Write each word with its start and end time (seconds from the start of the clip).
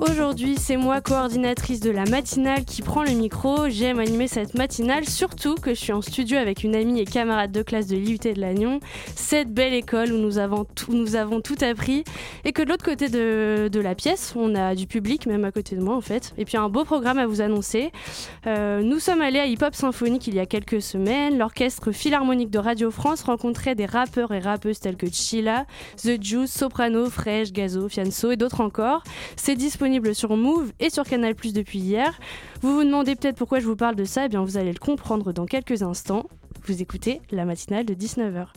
Aujourd'hui, 0.00 0.56
c'est 0.58 0.76
moi, 0.76 1.00
coordinatrice 1.00 1.80
de 1.80 1.90
la 1.90 2.04
matinale, 2.04 2.64
qui 2.64 2.82
prend 2.82 3.02
le 3.02 3.10
micro. 3.10 3.68
J'aime 3.68 3.98
animer 3.98 4.28
cette 4.28 4.54
matinale, 4.54 5.04
surtout 5.08 5.56
que 5.56 5.70
je 5.70 5.80
suis 5.80 5.92
en 5.92 6.02
studio 6.02 6.38
avec 6.38 6.62
une 6.62 6.76
amie 6.76 7.00
et 7.00 7.04
camarade 7.04 7.50
de 7.50 7.62
classe 7.62 7.88
de 7.88 7.96
l'IUT 7.96 8.18
de 8.18 8.40
Lannion, 8.40 8.78
cette 9.16 9.52
belle 9.52 9.74
école 9.74 10.12
où 10.12 10.18
nous 10.18 10.38
avons 10.38 10.64
tout, 10.64 11.56
appris, 11.62 12.04
et 12.44 12.52
que 12.52 12.62
de 12.62 12.68
l'autre 12.68 12.84
côté 12.84 13.08
de, 13.08 13.80
la 13.80 13.94
pièce, 13.96 14.34
on 14.36 14.54
a 14.54 14.76
du 14.76 14.86
public, 14.86 15.26
même 15.26 15.44
à 15.44 15.50
côté 15.50 15.74
de 15.74 15.80
moi 15.80 15.96
en 15.96 16.00
fait, 16.00 16.32
et 16.38 16.44
puis 16.44 16.56
un 16.56 16.68
beau 16.68 16.84
programme 16.84 17.18
à 17.18 17.26
vous 17.26 17.40
annoncer. 17.40 17.90
Euh, 18.46 18.82
nous 18.82 19.00
sommes 19.00 19.20
allés 19.20 19.40
à 19.40 19.46
Hip 19.46 19.58
Hop 19.62 19.74
Symphonique 19.74 20.28
il 20.28 20.34
y 20.34 20.40
a 20.40 20.46
quelques 20.46 20.80
semaines. 20.80 21.38
L'orchestre 21.38 21.90
philharmonique 21.90 22.50
de 22.50 22.58
Radio 22.58 22.92
France 22.92 23.22
rencontrait 23.22 23.74
des 23.74 23.86
rappeurs 23.86 24.32
et 24.32 24.38
rappeuses 24.38 24.78
tels 24.78 24.96
que 24.96 25.10
Chila, 25.10 25.66
The 25.96 26.22
Juice, 26.22 26.52
Soprano, 26.52 27.10
Fresh, 27.10 27.52
Gazo, 27.52 27.88
Fianso 27.88 28.30
et 28.30 28.36
d'autres 28.36 28.60
encore. 28.60 29.02
C'est 29.34 29.56
sur 30.12 30.36
Move 30.36 30.72
et 30.80 30.90
sur 30.90 31.04
Canal 31.04 31.34
Plus 31.34 31.52
depuis 31.52 31.78
hier. 31.78 32.18
Vous 32.62 32.74
vous 32.74 32.84
demandez 32.84 33.16
peut-être 33.16 33.36
pourquoi 33.36 33.60
je 33.60 33.66
vous 33.66 33.76
parle 33.76 33.96
de 33.96 34.04
ça, 34.04 34.26
eh 34.26 34.28
bien 34.28 34.42
vous 34.42 34.56
allez 34.56 34.72
le 34.72 34.78
comprendre 34.78 35.32
dans 35.32 35.46
quelques 35.46 35.82
instants. 35.82 36.26
Vous 36.66 36.82
écoutez 36.82 37.20
la 37.30 37.44
matinale 37.44 37.84
de 37.84 37.94
19h. 37.94 38.48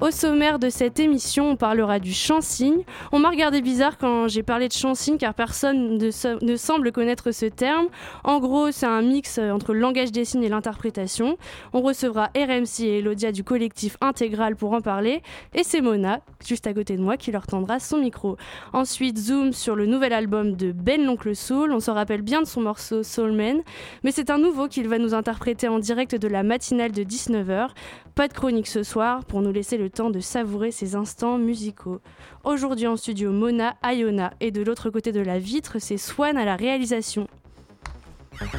Au 0.00 0.12
sommaire 0.12 0.60
de 0.60 0.70
cette 0.70 1.00
émission, 1.00 1.50
on 1.50 1.56
parlera 1.56 1.98
du 1.98 2.12
chansigne. 2.12 2.82
On 3.10 3.18
m'a 3.18 3.30
regardé 3.30 3.60
bizarre 3.60 3.98
quand 3.98 4.28
j'ai 4.28 4.44
parlé 4.44 4.68
de 4.68 4.72
chansigne 4.72 5.16
car 5.18 5.34
personne 5.34 5.98
ne, 5.98 6.56
semble 6.56 6.92
connaître 6.92 7.32
ce 7.32 7.46
terme. 7.46 7.88
En 8.22 8.38
gros, 8.38 8.70
c'est 8.70 8.86
un 8.86 9.02
mix 9.02 9.38
euh, 9.38 9.50
entre 9.50 9.74
le 9.74 9.80
langage 9.80 10.12
des 10.12 10.24
signes 10.24 10.44
et 10.44 10.48
l'interprétation. 10.48 11.36
On 11.72 11.80
recevra 11.80 12.30
RMC 12.36 12.84
et 12.84 12.98
Elodia 12.98 13.32
du 13.32 13.42
collectif 13.42 13.96
Intégral 14.00 14.54
pour 14.54 14.72
en 14.72 14.80
parler. 14.80 15.20
Et 15.52 15.64
c'est 15.64 15.80
Mona, 15.80 16.20
juste 16.46 16.68
à 16.68 16.74
côté 16.74 16.96
de 16.96 17.02
moi, 17.02 17.16
qui 17.16 17.32
leur 17.32 17.48
tendra 17.48 17.80
son 17.80 17.98
micro. 17.98 18.36
Ensuite, 18.72 19.18
zoom 19.18 19.52
sur 19.52 19.74
le 19.74 19.86
nouvel 19.86 20.12
album 20.12 20.54
de 20.54 20.70
Ben 20.70 21.04
l'Oncle 21.04 21.34
Soul. 21.34 21.72
On 21.72 21.80
se 21.80 21.90
rappelle 21.90 22.22
bien 22.22 22.40
de 22.40 22.46
son 22.46 22.60
morceau 22.60 23.02
Soulman, 23.02 23.62
mais 24.04 24.12
c'est 24.12 24.30
un 24.30 24.38
nouveau 24.38 24.68
qu'il 24.68 24.86
va 24.86 24.98
nous 24.98 25.12
interpréter 25.12 25.66
en 25.66 25.80
direct 25.80 26.14
de 26.14 26.28
la 26.28 26.44
matinale 26.44 26.92
de 26.92 27.02
19h. 27.02 27.70
Pas 28.18 28.26
de 28.26 28.32
chronique 28.32 28.66
ce 28.66 28.82
soir 28.82 29.24
pour 29.24 29.42
nous 29.42 29.52
laisser 29.52 29.78
le 29.78 29.90
temps 29.90 30.10
de 30.10 30.18
savourer 30.18 30.72
ces 30.72 30.96
instants 30.96 31.38
musicaux. 31.38 32.00
Aujourd'hui 32.42 32.88
en 32.88 32.96
studio, 32.96 33.30
Mona, 33.30 33.76
Ayona 33.80 34.32
et 34.40 34.50
de 34.50 34.60
l'autre 34.60 34.90
côté 34.90 35.12
de 35.12 35.20
la 35.20 35.38
vitre, 35.38 35.76
c'est 35.78 35.98
Swan 35.98 36.36
à 36.36 36.44
la 36.44 36.56
réalisation. 36.56 37.28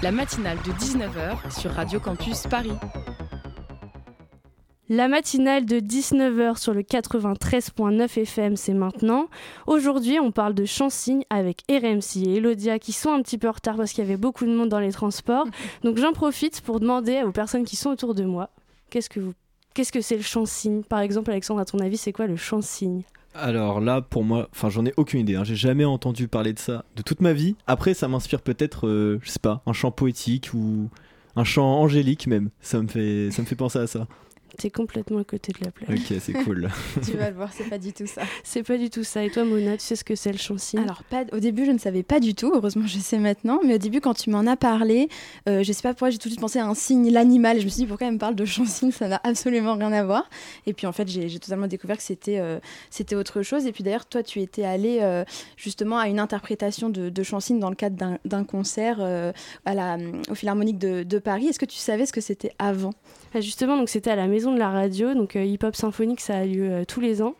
La 0.02 0.13
matinale 0.13 0.59
de 0.65 0.71
19h 0.71 1.59
sur 1.59 1.71
Radio 1.71 1.99
Campus 1.99 2.47
Paris. 2.47 2.71
La 4.87 5.09
matinale 5.09 5.65
de 5.65 5.81
19h 5.81 6.57
sur 6.57 6.73
le 6.73 6.81
93.9 6.81 8.17
FM, 8.17 8.55
c'est 8.55 8.73
maintenant. 8.73 9.27
Aujourd'hui, 9.67 10.21
on 10.21 10.31
parle 10.31 10.53
de 10.53 10.63
Chansigne 10.63 11.25
avec 11.30 11.63
RMC 11.69 12.23
et 12.25 12.35
Elodia 12.35 12.80
qui 12.80 12.93
sont 12.93 13.11
un 13.11 13.21
petit 13.21 13.37
peu 13.37 13.49
en 13.49 13.52
retard 13.52 13.75
parce 13.75 13.91
qu'il 13.91 14.05
y 14.05 14.07
avait 14.07 14.15
beaucoup 14.15 14.45
de 14.45 14.55
monde 14.55 14.69
dans 14.69 14.80
les 14.80 14.93
transports. 14.93 15.47
Donc 15.83 15.97
j'en 15.97 16.13
profite 16.13 16.61
pour 16.61 16.80
demander 16.80 17.23
aux 17.23 17.33
personnes 17.33 17.65
qui 17.65 17.75
sont 17.75 17.89
autour 17.89 18.15
de 18.15 18.23
moi, 18.23 18.52
qu'est-ce 18.89 19.09
que 19.09 19.19
vous 19.19 19.33
Qu'est-ce 19.80 19.94
que 19.94 20.02
c'est 20.02 20.17
le 20.17 20.23
chansigne 20.23 20.83
Par 20.83 20.99
exemple, 20.99 21.31
Alexandre, 21.31 21.61
à 21.61 21.63
ton 21.63 21.80
avis, 21.80 21.95
c'est 21.95 22.11
quoi 22.11 22.27
le 22.27 22.35
chansigne 22.35 23.03
alors 23.33 23.80
là, 23.80 24.02
pour 24.02 24.26
moi, 24.26 24.49
enfin, 24.52 24.70
j'en 24.70 24.86
ai 24.86 24.93
aucune 24.98 25.21
idée. 25.21 25.36
Hein. 25.36 25.45
J'ai 25.45 25.55
jamais 25.55 25.86
entendu 25.86 26.27
parler 26.27 26.52
de 26.52 26.59
ça 26.59 26.83
de 26.98 27.02
toute 27.02 27.21
ma 27.21 27.31
vie. 27.31 27.55
Après, 27.65 27.93
ça 27.93 28.09
m'inspire 28.09 28.42
peut-être, 28.42 28.87
euh, 28.87 29.20
je 29.21 29.30
sais 29.30 29.39
pas, 29.39 29.61
un 29.65 29.71
chant 29.71 29.92
poétique 29.92 30.49
ou 30.54 30.89
un 31.37 31.45
chant 31.45 31.80
angélique 31.80 32.27
même. 32.27 32.49
Ça 32.59 32.81
me 32.81 32.87
fait, 32.89 33.31
ça 33.31 33.42
me 33.42 33.48
fait 33.48 33.55
penser 33.55 33.80
à 33.80 33.87
ça. 33.87 34.08
T'es 34.59 34.70
complètement 34.70 35.20
à 35.20 35.23
côté 35.23 35.53
de 35.53 35.64
la 35.64 35.71
plage. 35.71 35.97
Ok, 35.97 36.17
c'est 36.20 36.33
cool. 36.43 36.70
tu 37.05 37.15
vas 37.15 37.30
le 37.30 37.36
voir, 37.37 37.49
c'est 37.53 37.70
pas 37.70 37.77
du 37.77 37.93
tout 37.93 38.05
ça. 38.05 38.23
C'est 38.43 38.64
pas 38.64 38.77
du 38.77 38.89
tout 38.89 39.05
ça. 39.05 39.23
Et 39.23 39.30
toi, 39.30 39.45
Mona, 39.45 39.77
tu 39.77 39.86
sais 39.86 39.95
ce 39.95 40.03
que 40.03 40.15
c'est 40.15 40.33
le 40.33 40.37
chansigne 40.37 40.81
Alors, 40.81 41.03
pas, 41.03 41.23
au 41.31 41.39
début, 41.39 41.65
je 41.65 41.71
ne 41.71 41.77
savais 41.77 42.03
pas 42.03 42.20
du 42.20 42.36
tout. 42.36 42.52
Heureusement, 42.53 42.86
je 42.86 42.99
sais 42.99 43.19
maintenant. 43.19 43.61
Mais 43.65 43.75
au 43.75 43.77
début, 43.77 44.02
quand 44.02 44.15
tu 44.15 44.30
m'en 44.30 44.45
as 44.45 44.58
parlé, 44.58 45.08
euh, 45.48 45.64
je 45.64 45.71
sais 45.71 45.81
pas 45.81 45.93
pourquoi 45.93 46.09
j'ai 46.09 46.17
tout 46.17 46.27
de 46.27 46.33
suite 46.33 46.42
pensé 46.42 46.59
à 46.59 46.67
un 46.67 46.73
signe, 46.73 47.09
l'animal. 47.09 47.55
Et 47.55 47.59
je 47.61 47.65
me 47.65 47.69
suis 47.69 47.83
dit, 47.83 47.86
pourquoi 47.86 48.08
elle 48.08 48.15
me 48.15 48.19
parle 48.19 48.36
de 48.36 48.43
chansigne 48.45 48.92
Ça 48.92 49.08
n'a 49.08 49.21
absolument 49.23 49.75
rien 49.75 49.93
à 49.93 50.03
voir. 50.03 50.30
Et 50.67 50.73
puis, 50.73 50.87
en 50.87 50.92
fait, 50.92 51.08
j'ai 51.08 51.39
totalement 51.39 51.67
découvert 51.67 51.95
que 51.95 52.03
c'était 52.03 52.39
euh, 52.39 52.59
c'était 52.89 53.15
autre 53.15 53.42
chose. 53.43 53.65
Et 53.65 53.71
puis, 53.71 53.83
d'ailleurs, 53.86 54.05
toi, 54.08 54.23
tu 54.23 54.42
étais 54.42 54.65
allé 54.65 54.99
euh, 55.02 55.23
justement 55.55 55.99
à 55.99 56.09
une 56.09 56.19
interprétation 56.19 56.89
de, 56.89 57.09
de 57.09 57.23
chansigne 57.23 57.59
dans 57.59 57.69
le 57.69 57.75
cadre 57.75 58.19
d'un 58.25 58.43
concert 58.43 58.98
euh, 58.99 59.31
à 59.65 59.73
la, 59.73 59.98
au 60.30 60.36
Philharmonique 60.36 60.77
de, 60.77 61.03
de 61.03 61.19
Paris. 61.19 61.48
Est-ce 61.48 61.59
que 61.59 61.65
tu 61.65 61.77
savais 61.77 62.05
ce 62.05 62.14
que 62.14 62.21
c'était 62.21 62.52
avant? 62.59 62.92
Ah, 63.34 63.42
Justement, 63.42 63.78
donc 63.78 63.90
c'était 63.90 64.10
à 64.10 64.16
la 64.16 64.28
Maison 64.28 64.54
de 64.54 64.60
la 64.60 64.70
Radio. 64.70 65.14
Donc, 65.14 65.36
euh, 65.36 65.44
Hip 65.44 65.60
Hop 65.64 65.76
Symphonique, 65.76 66.20
ça 66.20 66.38
a 66.38 66.45
lieu 66.45 66.70
euh, 66.70 66.84
tous 66.86 67.00
les 67.00 67.22
ans. 67.22 67.36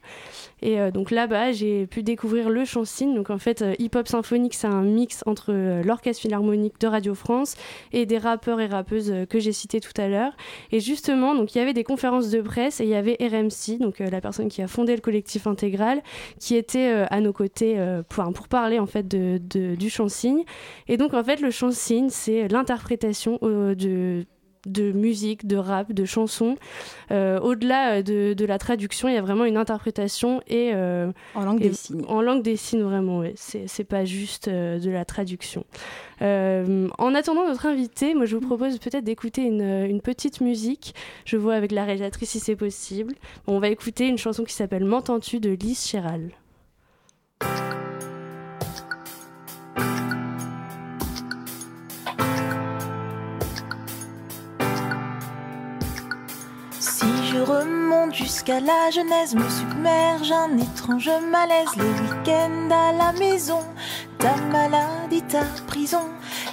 Et 0.62 0.80
euh, 0.80 0.92
donc 0.92 1.10
là-bas, 1.10 1.52
j'ai 1.52 1.88
pu 1.88 2.04
découvrir 2.04 2.50
le 2.50 2.66
chansigne. 2.66 3.16
Donc 3.16 3.30
en 3.30 3.38
fait, 3.38 3.64
Hip 3.80 3.92
Hop 3.96 4.08
Symphonique, 4.08 4.54
c'est 4.54 4.68
un 4.68 4.82
mix 4.82 5.24
entre 5.26 5.54
l'Orchestre 5.86 6.22
Philharmonique 6.22 6.80
de 6.80 6.88
Radio 6.88 7.16
France 7.16 7.56
et 7.94 8.06
des 8.06 8.18
rappeurs 8.18 8.60
et 8.60 8.68
rappeuses 8.68 9.14
que 9.30 9.40
j'ai 9.40 9.54
cités 9.54 9.80
tout 9.80 9.94
à 10.00 10.10
l'heure. 10.10 10.34
Et 10.72 10.82
justement, 10.82 11.34
donc 11.34 11.56
il 11.56 11.60
y 11.60 11.62
avait 11.62 11.74
des 11.74 11.86
conférences 11.86 12.30
de 12.30 12.42
presse 12.42 12.82
et 12.82 12.84
il 12.84 12.90
y 12.90 12.96
avait 12.96 13.18
RMC, 13.22 13.80
donc 13.80 14.00
la 14.00 14.20
personne 14.20 14.50
qui 14.50 14.62
a 14.62 14.68
fondé 14.68 14.94
le 14.96 15.02
collectif 15.02 15.48
intégral, 15.48 16.04
qui 16.40 16.56
était 16.56 17.06
à 17.10 17.22
nos 17.22 17.32
côtés 17.32 17.78
pour, 18.10 18.26
pour, 18.34 18.50
parler 18.50 18.80
en 18.80 18.86
fait 18.86 19.08
de, 19.08 19.40
du 19.76 19.90
chansigne. 19.90 20.44
Et 20.90 20.98
donc 20.98 21.14
en 21.14 21.24
fait, 21.24 21.40
le 21.40 21.52
chansigne, 21.52 22.10
c'est 22.10 22.50
l'interprétation 22.50 23.40
de 23.42 24.26
de 24.66 24.92
musique, 24.92 25.48
de 25.48 25.58
rap, 25.58 25.92
de 25.92 26.06
chansons. 26.06 26.56
Euh, 27.12 27.40
au-delà 27.40 27.98
euh, 27.98 28.02
de, 28.02 28.34
de, 28.34 28.46
la 28.46 28.58
traduction, 28.58 29.08
il 29.08 29.16
y 29.16 29.18
a 29.18 29.22
vraiment 29.22 29.46
une 29.46 29.58
interprétation 29.58 30.42
et 30.48 30.72
euh, 30.74 31.12
en 31.36 31.44
langue 31.44 31.62
et, 31.64 31.70
des 31.70 31.76
signes. 31.76 32.06
En 32.08 32.22
langue 32.22 32.44
des 32.44 32.58
signes, 32.58 32.84
vraiment. 32.84 33.20
Ouais. 33.20 33.34
C'est 33.36 33.84
pas 33.84 34.06
juste 34.06 34.48
euh, 34.48 34.80
de 34.80 34.90
la 34.90 35.06
traduction. 35.06 35.66
En 36.22 37.16
attendant 37.16 37.48
notre 37.48 37.66
invité, 37.66 38.14
moi 38.14 38.26
je 38.26 38.36
vous 38.36 38.46
propose 38.46 38.78
peut-être 38.80 39.06
d'écouter 39.06 39.44
une, 39.44 39.62
une, 39.62 40.02
petite 40.02 40.42
musique. 40.42 40.94
Je 41.24 41.38
vois 41.38 41.54
avec 41.54 41.72
la 41.72 41.86
réalisatrice 41.86 42.32
si 42.32 42.40
c'est 42.40 42.58
possible. 42.58 43.16
Bon, 43.48 43.56
on 43.56 43.60
va 43.60 43.70
écouter 43.70 44.08
une 44.08 44.18
chanson 44.18 44.44
qui 44.44 44.54
s'appelle 44.54 44.84
M'entends-tu 44.84 45.40
de 45.40 45.52
Lise 45.52 45.86
Chéral. 45.86 46.32
Remonte 57.50 58.14
jusqu'à 58.14 58.60
la 58.60 58.92
genèse, 58.92 59.34
me 59.34 59.50
submerge 59.50 60.32
un 60.32 60.58
étrange 60.58 61.10
malaise. 61.32 61.76
Les 61.78 61.94
week-ends 62.04 62.70
à 62.72 62.92
la 62.92 63.12
maison, 63.14 63.64
ta 64.20 64.36
maladie, 64.52 65.24
ta 65.24 65.44
prison, 65.66 66.06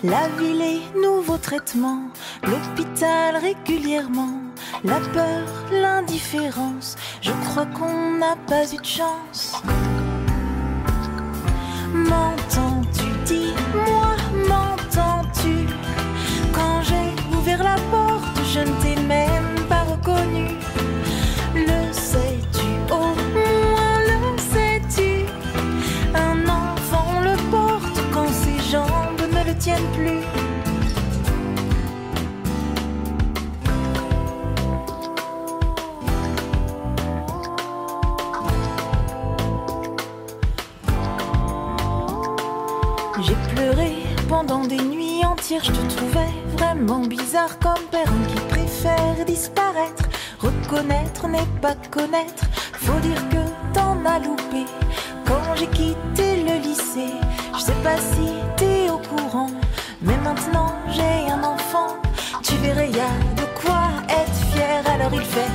la 0.03 0.29
ville, 0.39 0.59
les 0.59 0.81
nouveaux 0.99 1.37
traitements, 1.37 2.05
l'hôpital 2.43 3.37
régulièrement, 3.37 4.41
la 4.85 5.01
peur, 5.12 5.47
l'indifférence. 5.71 6.97
Je 7.21 7.33
crois 7.45 7.67
qu'on 7.67 8.17
n'a 8.19 8.37
pas 8.47 8.65
eu 8.73 8.79
de 8.79 8.85
chance. 8.85 9.61
M'entends-tu, 11.93 13.09
dis-moi, 13.27 14.17
m'entends-tu? 14.49 15.67
Quand 16.55 16.81
j'ai 16.89 17.37
ouvert 17.37 17.62
la 17.62 17.76
porte, 17.91 18.41
je 18.55 18.61
ne 18.61 18.81
t'ai 18.81 18.86
J'ai 29.67 29.75
pleuré 43.55 43.93
pendant 44.29 44.61
des 44.61 44.77
nuits 44.77 45.25
entières, 45.25 45.65
je 45.65 45.73
te 45.73 45.95
trouvais 45.97 46.21
vraiment 46.57 47.01
bizarre 47.01 47.59
comme 47.59 47.73
père 47.91 48.05
qui 48.29 48.41
préfère 48.49 49.25
disparaître. 49.27 50.05
Reconnaître 50.39 51.27
n'est 51.27 51.45
pas 51.61 51.75
connaître, 51.91 52.45
faut 52.75 53.01
dire 53.01 53.29
que 53.31 53.75
t'en 53.75 54.05
as 54.05 54.21
loupé. 54.21 54.65
Quand 55.27 55.57
j'ai 55.57 55.67
quitté 55.67 56.45
le 56.45 56.63
lycée, 56.63 57.15
je 57.57 57.61
sais 57.61 57.83
pas 57.83 57.97
si 57.97 58.31
t'es 58.57 58.75
mais 60.03 60.17
maintenant 60.19 60.75
j'ai 60.91 61.31
un 61.31 61.43
enfant, 61.43 61.97
tu 62.43 62.55
verrais, 62.56 62.91
y 62.91 63.00
a 63.00 63.12
de 63.37 63.47
quoi 63.61 63.88
être 64.08 64.35
fier. 64.53 64.82
Alors 64.94 65.12
il 65.12 65.25
fait 65.25 65.50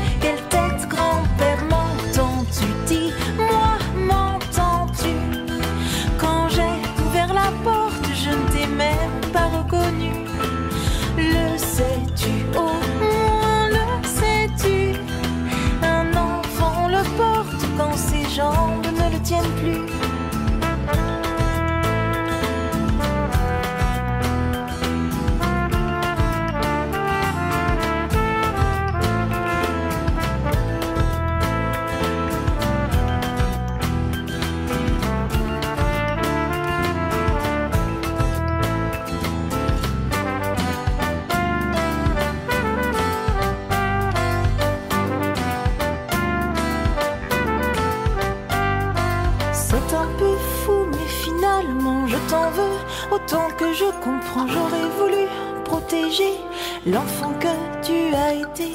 l'enfant 56.86 57.34
que 57.40 57.86
tu 57.86 58.16
as 58.16 58.34
été. 58.34 58.72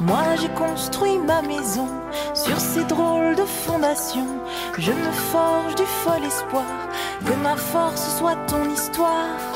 Moi 0.00 0.36
j'ai 0.40 0.48
construit 0.50 1.18
ma 1.18 1.42
maison 1.42 1.88
sur 2.34 2.58
ces 2.60 2.84
drôles 2.84 3.36
de 3.36 3.44
fondations. 3.44 4.26
Je 4.78 4.92
me 4.92 5.12
forge 5.32 5.74
du 5.74 5.84
fol 5.84 6.24
espoir 6.24 6.64
que 7.24 7.32
ma 7.42 7.56
force 7.56 8.18
soit 8.18 8.36
ton 8.46 8.68
histoire. 8.70 9.55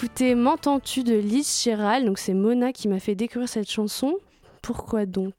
D'écouter 0.00 0.34
M'entends-tu 0.34 1.04
de 1.04 1.14
Liz 1.14 1.48
Chéral. 1.48 2.04
Donc 2.04 2.18
c'est 2.18 2.34
Mona 2.34 2.72
qui 2.72 2.86
m'a 2.88 3.00
fait 3.00 3.14
découvrir 3.14 3.48
cette 3.48 3.70
chanson. 3.70 4.14
Pourquoi 4.60 5.06
donc? 5.06 5.32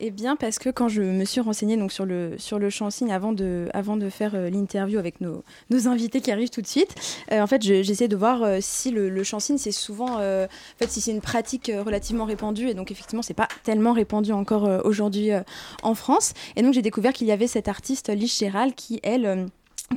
Eh 0.00 0.10
bien, 0.10 0.36
parce 0.36 0.58
que 0.58 0.68
quand 0.68 0.88
je 0.88 1.00
me 1.00 1.24
suis 1.24 1.40
renseignée 1.40 1.76
donc, 1.78 1.90
sur, 1.92 2.04
le, 2.04 2.34
sur 2.36 2.58
le 2.58 2.68
chant 2.68 2.90
signe 2.90 3.12
avant 3.12 3.32
de, 3.32 3.68
avant 3.72 3.96
de 3.96 4.10
faire 4.10 4.32
euh, 4.34 4.50
l'interview 4.50 4.98
avec 4.98 5.20
nos, 5.20 5.42
nos 5.70 5.88
invités 5.88 6.20
qui 6.20 6.30
arrivent 6.32 6.50
tout 6.50 6.60
de 6.60 6.66
suite, 6.66 6.94
euh, 7.32 7.40
en 7.40 7.46
fait, 7.46 7.64
je- 7.64 7.82
j'essaie 7.82 8.08
de 8.08 8.16
voir 8.16 8.42
euh, 8.42 8.58
si 8.60 8.90
le, 8.90 9.08
le 9.08 9.22
chant 9.22 9.38
signe, 9.40 9.56
c'est 9.56 9.70
souvent, 9.72 10.16
en 10.16 10.48
fait, 10.78 10.90
si 10.90 11.00
c'est 11.00 11.12
une 11.12 11.20
pratique 11.22 11.70
relativement 11.86 12.24
répandue. 12.24 12.68
Et 12.68 12.74
donc, 12.74 12.90
effectivement, 12.90 13.22
c'est 13.22 13.32
pas 13.32 13.48
tellement 13.62 13.92
répandu 13.92 14.32
encore 14.32 14.68
aujourd'hui 14.84 15.30
en 15.82 15.94
France. 15.94 16.34
Et 16.56 16.62
donc, 16.62 16.74
j'ai 16.74 16.82
découvert 16.82 17.12
qu'il 17.14 17.28
y 17.28 17.32
avait 17.32 17.46
cette 17.46 17.68
artiste, 17.68 18.10
Lise 18.10 18.32
Chéral, 18.32 18.74
qui, 18.74 18.98
elle, 19.04 19.46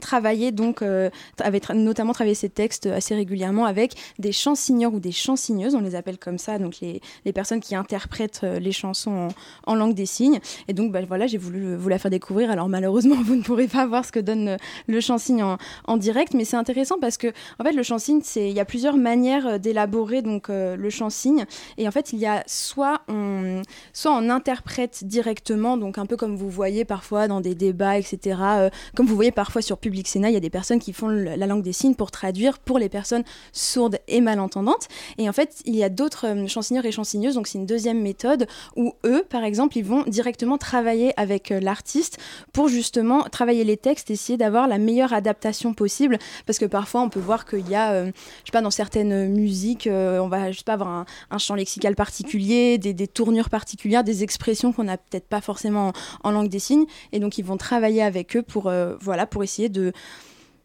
travaillait 0.01 0.51
donc 0.51 0.81
euh, 0.81 1.09
avait 1.39 1.61
notamment 1.73 2.13
travaillé 2.13 2.35
ses 2.35 2.49
textes 2.49 2.85
assez 2.87 3.15
régulièrement 3.15 3.65
avec 3.65 3.95
des 4.19 4.31
chansinieurs 4.31 4.93
ou 4.93 4.99
des 4.99 5.13
chansigneuses 5.13 5.75
on 5.75 5.81
les 5.81 5.95
appelle 5.95 6.17
comme 6.17 6.37
ça 6.37 6.59
donc 6.59 6.79
les, 6.81 7.01
les 7.25 7.33
personnes 7.33 7.61
qui 7.61 7.73
interprètent 7.73 8.41
euh, 8.43 8.59
les 8.59 8.73
chansons 8.73 9.29
en, 9.65 9.75
langue 9.75 9.93
des 9.93 10.05
signes. 10.05 10.39
Et 10.67 10.73
donc 10.73 10.91
bah, 10.91 10.99
voilà 11.07 11.25
j'ai 11.25 11.37
voulu 11.37 11.75
vous 11.75 11.89
la 11.89 11.99
faire 11.99 12.11
découvrir. 12.11 12.51
Alors 12.51 12.67
malheureusement 12.67 13.15
vous 13.23 13.35
ne 13.35 13.41
pourrez 13.41 13.67
pas 13.67 13.85
voir 13.85 14.03
ce 14.05 14.11
que 14.11 14.19
donne 14.19 14.49
euh, 14.49 14.57
le 14.87 14.99
chansigne 14.99 15.43
en, 15.43 15.57
en 15.85 15.97
direct 15.97 16.33
mais 16.33 16.45
c'est 16.45 16.57
intéressant 16.57 16.99
parce 16.99 17.17
que 17.17 17.27
en 17.59 17.63
fait 17.63 17.71
le 17.71 17.83
chansigne 17.83 18.19
c'est 18.23 18.49
il 18.49 18.55
y 18.55 18.59
a 18.59 18.65
plusieurs 18.65 18.97
manières 18.97 19.59
d'élaborer 19.59 20.21
donc 20.21 20.49
le 20.49 20.89
chansigne. 20.89 21.45
Et 21.77 21.87
en 21.87 21.91
fait 21.91 22.11
il 22.11 22.19
y 22.19 22.25
a 22.25 22.43
soit 22.45 23.01
on 23.07 23.61
soit 23.93 24.11
on 24.11 24.29
interprète 24.29 25.03
directement 25.05 25.77
donc 25.77 25.97
un 25.97 26.05
peu 26.05 26.17
comme 26.17 26.35
vous 26.35 26.49
voyez 26.49 26.85
parfois 26.85 27.27
dans 27.27 27.41
des 27.41 27.55
débats 27.55 27.97
etc 27.97 28.69
comme 28.95 29.05
vous 29.05 29.15
voyez 29.15 29.31
parfois 29.31 29.61
sur 29.61 29.76
Public 29.77 30.07
Sénat, 30.07 30.29
il 30.29 30.33
y 30.33 30.37
a 30.37 30.41
des 30.41 30.49
personnes 30.49 30.79
qui 30.79 30.93
font 30.93 31.07
la 31.07 31.47
langue 31.47 31.63
des 31.63 31.73
signes 31.73 31.95
pour 31.95 32.11
traduire 32.11 32.59
pour 32.59 32.79
les 32.79 32.89
personnes 32.89 33.23
sourdes 33.53 33.97
et 34.07 34.21
malentendantes. 34.21 34.87
Et 35.17 35.29
en 35.29 35.33
fait, 35.33 35.61
il 35.65 35.75
y 35.75 35.83
a 35.83 35.89
d'autres 35.89 36.27
euh, 36.27 36.47
chansonneurs 36.47 36.85
et 36.85 36.91
chansigneuses, 36.91 37.35
donc 37.35 37.47
c'est 37.47 37.57
une 37.57 37.65
deuxième 37.65 38.01
méthode 38.01 38.47
où 38.75 38.93
eux, 39.05 39.23
par 39.29 39.43
exemple, 39.43 39.77
ils 39.77 39.85
vont 39.85 40.03
directement 40.07 40.57
travailler 40.57 41.13
avec 41.17 41.51
euh, 41.51 41.59
l'artiste 41.59 42.17
pour 42.53 42.67
justement 42.67 43.23
travailler 43.23 43.63
les 43.63 43.77
textes, 43.77 44.11
essayer 44.11 44.37
d'avoir 44.37 44.67
la 44.67 44.77
meilleure 44.77 45.13
adaptation 45.13 45.73
possible. 45.73 46.17
Parce 46.45 46.59
que 46.59 46.65
parfois, 46.65 47.01
on 47.01 47.09
peut 47.09 47.19
voir 47.19 47.45
qu'il 47.45 47.67
y 47.69 47.75
a, 47.75 47.91
euh, 47.91 48.05
je 48.05 48.45
sais 48.45 48.51
pas, 48.51 48.61
dans 48.61 48.71
certaines 48.71 49.29
musiques, 49.29 49.87
euh, 49.87 50.19
on 50.19 50.27
va, 50.27 50.51
je 50.51 50.61
pas, 50.63 50.73
avoir 50.73 50.89
un, 50.89 51.05
un 51.31 51.37
champ 51.37 51.55
lexical 51.55 51.95
particulier, 51.95 52.77
des, 52.77 52.93
des 52.93 53.07
tournures 53.07 53.49
particulières, 53.49 54.03
des 54.03 54.23
expressions 54.23 54.73
qu'on 54.73 54.85
n'a 54.85 54.97
peut-être 54.97 55.27
pas 55.27 55.41
forcément 55.41 55.93
en, 56.23 56.29
en 56.29 56.31
langue 56.31 56.49
des 56.49 56.59
signes. 56.59 56.85
Et 57.11 57.19
donc, 57.19 57.37
ils 57.37 57.45
vont 57.45 57.57
travailler 57.57 58.01
avec 58.01 58.35
eux 58.35 58.41
pour, 58.41 58.67
euh, 58.67 58.95
voilà, 59.01 59.25
pour 59.25 59.43
essayer 59.43 59.66
de 59.69 59.93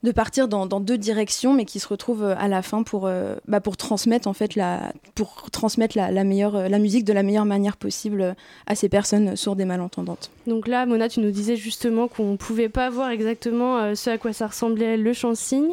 de 0.02 0.10
partir 0.10 0.48
dans, 0.48 0.66
dans 0.66 0.80
deux 0.80 0.98
directions, 0.98 1.54
mais 1.54 1.64
qui 1.64 1.78
se 1.78 1.86
retrouvent 1.86 2.24
euh, 2.24 2.34
à 2.38 2.48
la 2.48 2.62
fin 2.62 2.82
pour, 2.82 3.06
euh, 3.06 3.36
bah, 3.46 3.60
pour 3.60 3.76
transmettre 3.76 4.26
en 4.26 4.32
fait 4.32 4.56
la, 4.56 4.92
pour 5.14 5.48
transmettre 5.52 5.96
la, 5.96 6.10
la 6.10 6.24
meilleure, 6.24 6.56
euh, 6.56 6.68
la 6.68 6.78
musique 6.78 7.04
de 7.04 7.12
la 7.12 7.22
meilleure 7.22 7.44
manière 7.44 7.76
possible 7.76 8.34
à 8.66 8.74
ces 8.74 8.88
personnes 8.88 9.36
sourdes 9.36 9.60
et 9.60 9.64
malentendantes. 9.64 10.30
Donc 10.48 10.66
là, 10.66 10.86
Mona, 10.86 11.08
tu 11.08 11.20
nous 11.20 11.30
disais 11.30 11.54
justement 11.56 12.08
qu'on 12.08 12.36
pouvait 12.36 12.68
pas 12.68 12.90
voir 12.90 13.10
exactement 13.10 13.94
ce 13.94 14.10
à 14.10 14.18
quoi 14.18 14.32
ça 14.32 14.48
ressemblait 14.48 14.96
le 14.96 15.12
chant-signe. 15.12 15.70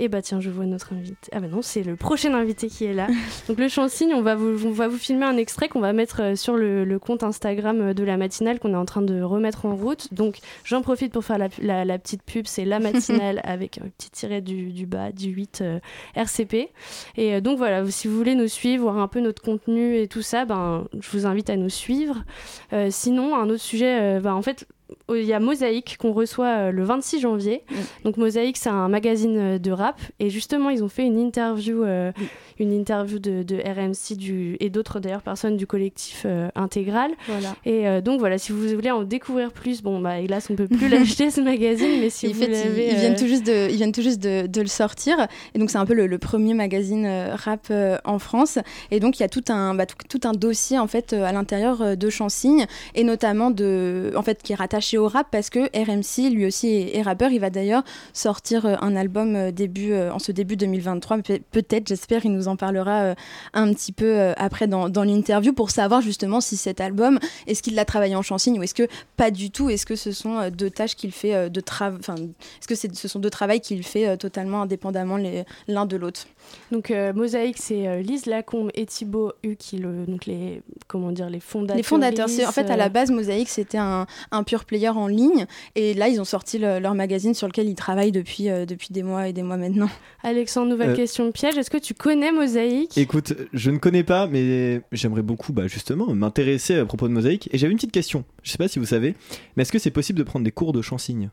Et 0.00 0.08
bah 0.08 0.22
tiens, 0.22 0.40
je 0.40 0.50
vois 0.50 0.64
notre 0.66 0.92
invité. 0.92 1.30
Ah 1.32 1.38
bah 1.40 1.46
non, 1.48 1.62
c'est 1.62 1.82
le 1.84 1.94
prochain 1.94 2.34
invité 2.34 2.66
qui 2.68 2.84
est 2.84 2.94
là. 2.94 3.06
Donc 3.48 3.58
le 3.58 3.68
chant-signe, 3.68 4.12
on 4.14 4.22
va 4.22 4.34
vous, 4.34 4.66
on 4.66 4.72
va 4.72 4.88
vous 4.88 4.98
filmer 4.98 5.24
un 5.26 5.36
extrait 5.36 5.68
qu'on 5.68 5.80
va 5.80 5.92
mettre 5.92 6.36
sur 6.36 6.56
le, 6.56 6.84
le 6.84 6.98
compte 6.98 7.22
Instagram 7.22 7.94
de 7.94 8.02
la 8.04 8.16
matinale 8.16 8.58
qu'on 8.58 8.72
est 8.72 8.76
en 8.76 8.84
train 8.84 9.02
de 9.02 9.22
remettre 9.22 9.66
en 9.66 9.76
route. 9.76 10.12
Donc 10.12 10.38
j'en 10.64 10.82
profite 10.82 11.12
pour 11.12 11.24
faire 11.24 11.38
la, 11.38 11.48
la- 11.62 11.84
la 11.84 11.98
petite 11.98 12.22
pub, 12.24 12.46
c'est 12.48 12.64
la 12.64 12.80
matinale 12.80 13.40
avec 13.44 13.67
un 13.76 13.88
petit 13.88 14.10
tiret 14.10 14.40
du, 14.40 14.86
bas, 14.86 15.12
du 15.12 15.28
8 15.28 15.60
euh, 15.60 15.80
RCP. 16.14 16.70
Et 17.16 17.34
euh, 17.34 17.40
donc 17.40 17.58
voilà, 17.58 17.84
si 17.90 18.08
vous 18.08 18.16
voulez 18.16 18.34
nous 18.34 18.48
suivre, 18.48 18.84
voir 18.84 18.98
un 18.98 19.08
peu 19.08 19.20
notre 19.20 19.42
contenu 19.42 19.96
et 19.96 20.08
tout 20.08 20.22
ça, 20.22 20.46
ben, 20.46 20.86
je 20.98 21.10
vous 21.10 21.26
invite 21.26 21.50
à 21.50 21.56
nous 21.56 21.68
suivre. 21.68 22.24
Euh, 22.72 22.88
sinon, 22.90 23.36
un 23.36 23.50
autre 23.50 23.62
sujet, 23.62 24.20
bah, 24.20 24.34
en 24.34 24.42
fait, 24.42 24.66
il 25.10 25.24
y 25.24 25.32
a 25.32 25.40
Mosaïque 25.40 25.96
qu'on 25.98 26.12
reçoit 26.12 26.46
euh, 26.46 26.70
le 26.70 26.84
26 26.84 27.20
janvier. 27.20 27.62
Donc 28.04 28.16
Mosaïque, 28.16 28.56
c'est 28.56 28.68
un 28.68 28.88
magazine 28.88 29.36
euh, 29.38 29.58
de 29.58 29.70
rap 29.70 30.00
et 30.18 30.30
justement 30.30 30.70
ils 30.70 30.82
ont 30.82 30.88
fait 30.88 31.04
une 31.04 31.18
interview, 31.18 31.84
euh, 31.84 32.12
une 32.58 32.72
interview 32.72 33.18
de, 33.18 33.42
de 33.42 33.56
RMC 33.56 34.16
du, 34.16 34.56
et 34.60 34.70
d'autres 34.70 35.00
d'ailleurs 35.00 35.22
personnes 35.22 35.56
du 35.56 35.66
collectif 35.66 36.22
euh, 36.24 36.48
intégral. 36.54 37.12
Voilà. 37.26 37.54
Et 37.64 37.86
euh, 37.86 38.00
donc 38.00 38.20
voilà, 38.20 38.38
si 38.38 38.52
vous 38.52 38.68
voulez 38.68 38.90
en 38.90 39.02
découvrir 39.02 39.52
plus, 39.52 39.82
bon 39.82 40.00
bah 40.00 40.18
hélas 40.18 40.48
on 40.50 40.56
peut 40.56 40.68
plus 40.68 40.88
l'acheter 40.90 41.30
ce 41.30 41.40
magazine, 41.40 42.00
mais 42.00 42.10
si 42.10 42.26
Et 42.26 42.32
vous 42.32 42.40
fait, 42.40 42.50
ils, 42.50 42.96
viennent 42.96 43.16
tout 43.16 43.26
juste 43.26 43.46
de, 43.46 43.68
ils 43.70 43.76
viennent 43.76 43.92
tout 43.92 44.02
juste 44.02 44.22
de, 44.22 44.46
de 44.46 44.60
le 44.60 44.68
sortir. 44.68 45.26
Et 45.54 45.58
donc, 45.58 45.70
c'est 45.70 45.78
un 45.78 45.86
peu 45.86 45.94
le, 45.94 46.06
le 46.06 46.18
premier 46.18 46.54
magazine 46.54 47.06
rap 47.34 47.72
en 48.04 48.18
France. 48.18 48.58
Et 48.90 49.00
donc, 49.00 49.18
il 49.18 49.22
y 49.22 49.24
a 49.24 49.28
tout 49.28 49.44
un, 49.48 49.74
bah, 49.74 49.86
tout, 49.86 49.96
tout 50.08 50.26
un 50.26 50.32
dossier, 50.32 50.78
en 50.78 50.86
fait, 50.86 51.12
à 51.12 51.32
l'intérieur 51.32 51.96
de 51.96 52.10
Chansigne, 52.10 52.66
et 52.94 53.04
notamment 53.04 53.50
de, 53.50 54.12
en 54.16 54.22
fait, 54.22 54.42
qui 54.42 54.52
est 54.52 54.56
rattaché 54.56 54.77
rattaché 54.78 54.98
au 54.98 55.08
rap 55.08 55.28
parce 55.30 55.50
que 55.50 55.60
RMC, 55.74 56.30
lui 56.30 56.46
aussi, 56.46 56.90
est, 56.92 57.02
rappeur. 57.02 57.30
Il 57.30 57.40
va 57.40 57.50
d'ailleurs 57.50 57.82
sortir 58.12 58.64
un 58.66 58.96
album 58.96 59.50
début, 59.50 59.94
en 59.94 60.18
ce 60.18 60.32
début 60.32 60.56
2023. 60.56 61.18
peut-être, 61.50 61.88
j'espère, 61.88 62.24
il 62.24 62.32
nous 62.32 62.48
en 62.48 62.56
parlera 62.56 63.14
un 63.54 63.72
petit 63.72 63.92
peu 63.92 64.32
après 64.36 64.66
dans, 64.66 64.88
dans 64.88 65.04
l'interview 65.04 65.52
pour 65.52 65.70
savoir 65.70 66.00
justement 66.00 66.40
si 66.40 66.56
cet 66.56 66.80
album, 66.80 67.18
est-ce 67.46 67.62
qu'il 67.62 67.74
l'a 67.74 67.84
travaillé 67.84 68.14
en 68.14 68.22
chansigne 68.22 68.58
ou 68.58 68.62
est-ce 68.62 68.74
que 68.74 68.88
pas 69.16 69.30
du 69.30 69.50
tout? 69.50 69.70
Est-ce 69.70 69.86
que 69.86 69.96
ce 69.96 70.12
sont 70.12 70.48
deux 70.50 70.70
tâches 70.70 70.94
qu'il 70.94 71.12
fait 71.12 71.50
de 71.50 71.60
travail, 71.60 71.98
enfin, 71.98 72.14
est-ce 72.16 72.68
que 72.68 72.74
ce 72.74 73.08
sont 73.08 73.18
deux 73.18 73.30
travails 73.30 73.60
qu'il 73.60 73.82
fait 73.82 74.16
totalement 74.16 74.62
indépendamment 74.62 75.18
l'un 75.66 75.86
de 75.86 75.96
l'autre? 75.96 76.26
Donc 76.72 76.92
Mosaïque, 77.14 77.58
c'est 77.58 78.02
Lise 78.02 78.26
Lacombe 78.26 78.70
et 78.74 78.86
Thibaut 78.86 79.32
Huck, 79.44 79.72
le, 79.72 80.06
donc 80.06 80.26
les 80.26 80.62
comment 80.86 81.12
dire 81.12 81.30
les 81.30 81.40
fondateurs. 81.40 81.76
Les 81.76 81.82
fondateurs, 81.82 82.28
c'est 82.28 82.46
en 82.46 82.52
fait 82.52 82.70
à 82.70 82.76
la 82.76 82.88
base 82.88 83.10
Mosaïque, 83.10 83.48
c'était 83.48 83.78
un, 83.78 84.06
un 84.30 84.42
pur 84.42 84.64
player 84.68 84.90
en 84.90 85.08
ligne 85.08 85.46
et 85.74 85.94
là 85.94 86.08
ils 86.08 86.20
ont 86.20 86.24
sorti 86.24 86.58
leur 86.58 86.94
magazine 86.94 87.34
sur 87.34 87.48
lequel 87.48 87.68
ils 87.68 87.74
travaillent 87.74 88.12
depuis 88.12 88.44
depuis 88.44 88.88
des 88.92 89.02
mois 89.02 89.26
et 89.26 89.32
des 89.32 89.42
mois 89.42 89.56
maintenant. 89.56 89.88
Alexandre, 90.22 90.70
nouvelle 90.70 90.94
question 90.94 91.32
piège. 91.32 91.56
Est-ce 91.58 91.70
que 91.70 91.78
tu 91.78 91.94
connais 91.94 92.30
Mosaïque? 92.30 92.96
Écoute, 92.96 93.34
je 93.52 93.70
ne 93.70 93.78
connais 93.78 94.04
pas, 94.04 94.26
mais 94.26 94.82
j'aimerais 94.92 95.22
beaucoup 95.22 95.52
bah, 95.52 95.66
justement 95.66 96.12
m'intéresser 96.14 96.76
à 96.76 96.84
propos 96.84 97.08
de 97.08 97.12
Mosaïque. 97.12 97.48
Et 97.52 97.58
j'avais 97.58 97.72
une 97.72 97.78
petite 97.78 97.92
question. 97.92 98.24
Je 98.42 98.50
ne 98.50 98.52
sais 98.52 98.58
pas 98.58 98.68
si 98.68 98.78
vous 98.78 98.86
savez, 98.86 99.14
mais 99.56 99.62
est-ce 99.62 99.72
que 99.72 99.78
c'est 99.78 99.90
possible 99.90 100.18
de 100.18 100.24
prendre 100.24 100.44
des 100.44 100.52
cours 100.52 100.72
de 100.72 100.82
chansigne 100.82 101.30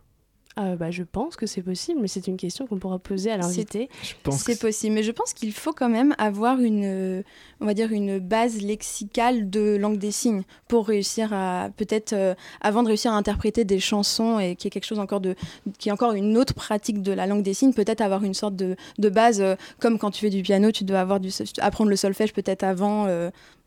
euh, 0.58 0.78
bah, 0.78 0.90
je 0.90 1.04
pense 1.04 1.36
que 1.36 1.46
c'est 1.48 1.62
possible, 1.62 2.00
mais 2.02 2.08
c'est 2.08 2.28
une 2.28 2.38
question 2.38 2.66
qu'on 2.66 2.80
pourra 2.80 2.98
poser 2.98 3.30
à 3.30 3.38
l'invité. 3.38 3.90
C'est 4.32 4.60
possible, 4.60 4.96
mais 4.96 5.04
je 5.04 5.12
pense 5.12 5.34
qu'il 5.34 5.52
faut 5.52 5.74
quand 5.74 5.90
même 5.90 6.16
avoir 6.18 6.62
une, 6.62 6.86
euh, 6.86 7.24
on 7.60 7.66
va 7.66 7.74
dire 7.74 7.92
une 7.92 8.20
base 8.20 8.62
lexicale 8.62 9.50
de 9.50 9.76
langue 9.76 9.98
des 9.98 10.12
signes 10.12 10.44
pour 10.70 10.88
réussir 10.88 11.34
à 11.34 11.70
peut-être 11.76 12.14
euh, 12.14 12.36
avant 12.62 12.84
de 12.84 12.88
réussir 12.88 13.12
à 13.12 13.16
interpréter 13.16 13.66
des 13.66 13.82
chansons 13.82 14.40
et 14.40 14.56
qui 14.56 14.68
est 14.68 14.72
quelque 14.72 14.86
chose 14.86 15.00
encore 15.00 15.20
de, 15.20 15.36
qui 15.78 15.90
est 15.90 15.92
encore 15.92 16.14
une 16.14 16.38
autre 16.38 16.54
pratique 16.54 17.02
de 17.02 17.12
la 17.12 17.28
langue 17.28 17.44
des 17.44 17.54
signes, 17.54 17.74
peut-être 17.74 18.00
avoir 18.00 18.24
une 18.24 18.34
sorte 18.34 18.56
de, 18.56 18.78
de 18.98 19.10
base 19.10 19.44
comme 19.82 20.00
quand 20.00 20.12
tu 20.12 20.22
fais 20.22 20.30
du 20.30 20.42
piano, 20.42 20.72
tu 20.72 20.86
dois 20.86 21.00
avoir 21.00 21.20
du 21.20 21.32
apprendre 21.60 21.90
le 21.90 21.98
solfège 21.98 22.32
peut-être 22.32 22.64
avant 22.64 23.08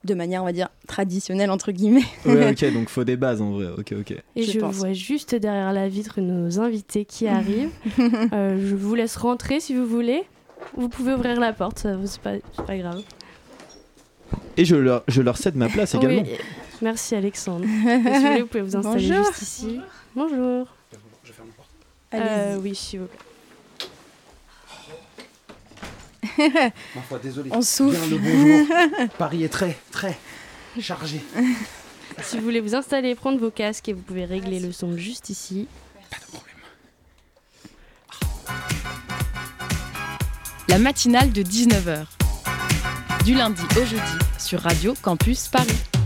de 0.05 0.15
manière, 0.15 0.43
on 0.43 0.47
va 0.47 0.53
dire, 0.53 0.69
traditionnelle, 0.87 1.51
entre 1.51 1.73
guillemets. 1.73 2.05
Ouais, 2.25 2.51
ok, 2.53 2.73
donc 2.73 2.89
faut 2.89 3.05
des 3.05 3.17
bases 3.17 3.41
en 3.41 3.51
vrai. 3.53 3.67
Ok, 3.77 3.95
ok. 3.99 4.15
Et 4.37 4.43
je, 4.45 4.61
vois 4.61 4.93
juste 4.93 5.35
derrière 5.35 5.73
la 5.73 5.89
vitre 5.89 6.21
nos 6.21 6.61
invités 6.61 7.05
qui 7.05 7.27
arrivent. 7.27 7.71
Euh, 8.33 8.59
je 8.61 8.75
vous 8.75 8.95
laisse 8.95 9.17
rentrer 9.17 9.61
si 9.61 9.75
vous 9.75 9.87
voulez. 9.87 10.23
Vous 10.77 10.89
pouvez 10.89 11.15
ouvrir 11.15 11.39
la 11.41 11.53
porte, 11.53 11.87
c'est 12.05 12.21
pas, 12.21 12.35
pas 12.65 12.77
grave. 12.77 13.03
Et 14.57 14.65
je 14.65 14.77
leur, 14.77 15.05
je 15.09 15.23
leur 15.23 15.37
cède 15.37 15.57
ma 15.57 15.69
place 15.69 15.95
également. 15.95 16.23
Oui. 16.23 16.37
Merci 16.83 17.15
Alexandre. 17.15 17.65
si 17.67 17.97
vous 17.97 18.21
voulez, 18.21 18.43
vous 18.43 18.47
pouvez 18.47 18.63
vous 18.63 18.77
installer 18.77 19.01
juste 19.01 19.43
ici. 19.43 19.81
Bonjour. 20.15 20.67
Je 21.25 21.33
ferme 21.33 21.49
la 21.49 21.55
porte. 21.55 21.71
Euh, 22.15 22.59
oui, 22.61 22.75
s'il 22.75 23.01
vous 23.01 23.07
plaît. 23.07 23.19
Ma 26.95 27.03
foi, 27.03 27.19
désolé. 27.19 27.51
On 27.53 27.63
souffle. 27.63 28.11
le 28.11 28.19
bonjour. 28.19 29.09
Paris 29.19 29.45
est 29.45 29.49
très, 29.49 29.77
très 29.91 30.17
chargé. 30.81 31.21
Si 32.23 32.37
vous 32.37 32.43
voulez 32.43 32.61
vous 32.61 32.75
installer, 32.75 33.15
prendre 33.15 33.39
vos 33.39 33.51
casques 33.51 33.89
et 33.89 33.93
vous 33.93 34.03
pouvez 34.03 34.25
régler 34.25 34.61
le 34.61 34.73
son 34.73 34.97
juste 34.97 35.31
ici. 35.31 35.69
Pas 36.11 36.19
de 36.19 36.25
problème. 36.25 36.57
La 40.69 40.79
matinale 40.79 41.33
de 41.33 41.43
19h. 41.43 42.07
Du 43.25 43.35
lundi 43.35 43.63
au 43.81 43.85
jeudi 43.85 44.03
sur 44.39 44.61
Radio 44.61 44.95
Campus 45.03 45.49
Paris. 45.49 45.98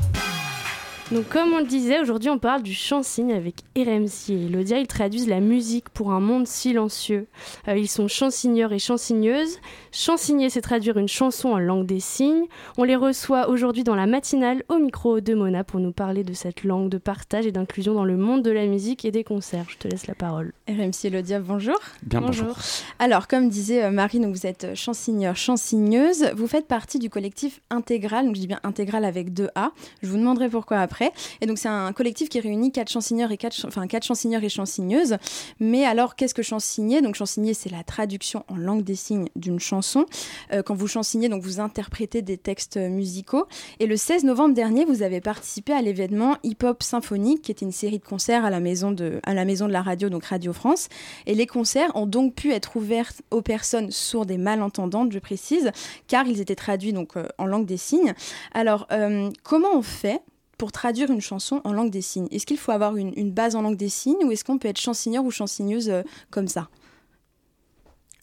Donc, 1.13 1.29
comme 1.29 1.53
on 1.53 1.59
le 1.59 1.67
disait, 1.67 2.01
aujourd'hui 2.01 2.31
on 2.31 2.39
parle 2.39 2.63
du 2.63 2.73
chant-signe 2.73 3.35
avec 3.35 3.57
RMC 3.77 4.31
et 4.31 4.47
Elodia. 4.47 4.79
Ils 4.79 4.87
traduisent 4.87 5.29
la 5.29 5.41
musique 5.41 5.91
pour 5.91 6.11
un 6.11 6.21
monde 6.21 6.47
silencieux. 6.47 7.27
Euh, 7.69 7.77
ils 7.77 7.89
sont 7.89 8.09
chansigneurs 8.09 8.73
et 8.73 8.79
chansigneuses. 8.79 9.59
Chansigner, 9.91 10.49
c'est 10.49 10.63
traduire 10.63 10.97
une 10.97 11.09
chanson 11.09 11.51
en 11.51 11.59
langue 11.59 11.85
des 11.85 12.01
signes. 12.01 12.47
On 12.79 12.85
les 12.85 12.97
reçoit 12.97 13.51
aujourd'hui 13.51 13.85
dans 13.85 13.95
la 13.95 14.07
matinale 14.07 14.63
au 14.71 14.79
micro 14.79 15.21
de 15.21 15.35
Mona 15.35 15.65
pour 15.65 15.81
nous 15.81 15.93
parler 15.93 16.25
de 16.25 16.33
cette 16.33 16.65
langue 16.65 16.89
de 16.89 16.97
partage 16.97 17.45
et 17.47 17.53
d'inclusion 17.53 17.93
dans 17.93 18.07
le 18.07 18.17
monde 18.17 18.43
de 18.43 18.51
la 18.51 18.65
musique 18.65 19.05
et 19.05 19.11
des 19.11 19.23
concerts. 19.23 19.67
Je 19.69 19.77
te 19.77 19.89
laisse 19.89 20.07
la 20.07 20.15
parole. 20.15 20.55
RMC 20.67 21.05
Elodia, 21.05 21.41
bonjour. 21.41 21.79
Bien 22.05 22.23
bonjour. 22.23 22.57
Alors, 22.99 23.29
comme 23.29 23.51
disait 23.51 23.85
euh, 23.85 23.91
Marie, 23.91 24.19
donc 24.19 24.35
vous 24.35 24.47
êtes 24.47 24.75
chansigneur, 24.75 25.37
chansigneuse. 25.37 26.31
Vous 26.37 26.47
faites 26.47 26.67
partie 26.67 26.99
du 26.99 27.11
collectif 27.11 27.61
Intégral, 27.69 28.25
donc 28.25 28.37
je 28.37 28.41
dis 28.41 28.47
bien 28.47 28.61
Intégral 28.65 29.05
avec 29.05 29.35
deux 29.35 29.49
A. 29.57 29.73
Je 30.03 30.09
vous 30.09 30.17
demanderai 30.17 30.49
pourquoi 30.49 30.79
après. 30.79 31.02
Et 31.41 31.47
donc 31.47 31.59
c'est 31.59 31.69
un 31.69 31.93
collectif 31.93 32.29
qui 32.29 32.41
réunit 32.41 32.73
quatre 32.73 32.91
chansigneurs 32.91 33.33
et 33.33 33.37
quatre, 33.37 33.57
enfin 33.67 33.87
quatre 33.87 34.05
chansigneurs 34.05 34.45
et 34.45 34.49
chansigneuses. 34.49 35.17
Mais 35.61 35.85
alors 35.85 36.15
qu'est-ce 36.15 36.35
que 36.35 36.43
chansigner 36.43 37.03
Donc 37.03 37.15
chansigner 37.15 37.55
c'est 37.55 37.71
la 37.71 37.83
traduction 37.83 38.45
en 38.49 38.57
langue 38.57 38.83
des 38.83 38.95
signes 38.95 39.29
d'une 39.37 39.61
chanson. 39.61 40.07
Euh, 40.53 40.63
quand 40.63 40.75
vous 40.75 40.89
chansignez, 40.89 41.29
donc 41.29 41.43
vous 41.43 41.61
interprétez 41.61 42.23
des 42.23 42.39
textes 42.39 42.77
musicaux. 42.77 43.47
Et 43.81 43.87
le 43.87 43.97
16 43.97 44.25
novembre 44.25 44.55
dernier, 44.55 44.85
vous 44.85 45.03
avez 45.03 45.21
participé 45.21 45.73
à 45.73 45.83
l'événement 45.83 46.37
Hip 46.43 46.59
Hop 46.63 46.83
Symphonique, 46.83 47.43
qui 47.43 47.51
était 47.51 47.65
une 47.65 47.73
série 47.73 47.99
de 47.99 48.05
concerts 48.05 48.45
à 48.45 48.51
la 48.51 48.61
maison 48.61 48.93
de, 48.93 49.21
à 49.25 49.35
la 49.35 49.45
maison 49.45 49.67
de 49.67 49.73
la 49.73 49.83
radio, 49.83 50.09
donc 50.09 50.25
Radio 50.25 50.53
France. 50.53 50.89
Et 51.27 51.35
les 51.35 51.47
concerts 51.47 51.95
ont 51.97 52.07
donc 52.07 52.35
pu 52.35 52.53
être 52.53 52.77
ouverts 52.77 53.13
aux 53.31 53.43
personnes 53.43 53.91
sourdes 53.91 54.31
et 54.31 54.39
malentendantes, 54.39 55.13
je 55.13 55.19
précise, 55.19 55.71
car 56.07 56.27
ils 56.27 56.41
étaient 56.41 56.55
traduits 56.55 56.93
donc 56.93 57.17
euh, 57.17 57.27
en 57.39 57.47
langue 57.47 57.67
des 57.67 57.77
signes. 57.77 58.15
Alors 58.53 58.87
euh, 58.93 59.31
comment 59.43 59.75
on 59.75 59.83
fait 59.83 60.21
pour 60.63 60.71
traduire 60.71 61.11
une 61.11 61.21
chanson 61.21 61.61
en 61.65 61.73
langue 61.73 61.91
des 61.91 62.03
signes 62.03 62.29
Est-ce 62.31 62.47
qu'il 62.47 62.57
faut 62.57 62.71
avoir 62.71 62.97
une, 62.97 63.33
base 63.33 63.57
en 63.57 63.63
langue 63.63 63.77
des 63.77 63.89
signes 63.89 64.23
ou 64.25 64.31
est-ce 64.31 64.45
qu'on 64.45 64.59
peut 64.59 64.69
être 64.69 64.81
chansigneur 64.81 65.25
ou 65.25 65.33
chansigneuse 65.33 65.91
euh, 65.91 66.03
comme 66.31 66.47
ça? 66.47 66.69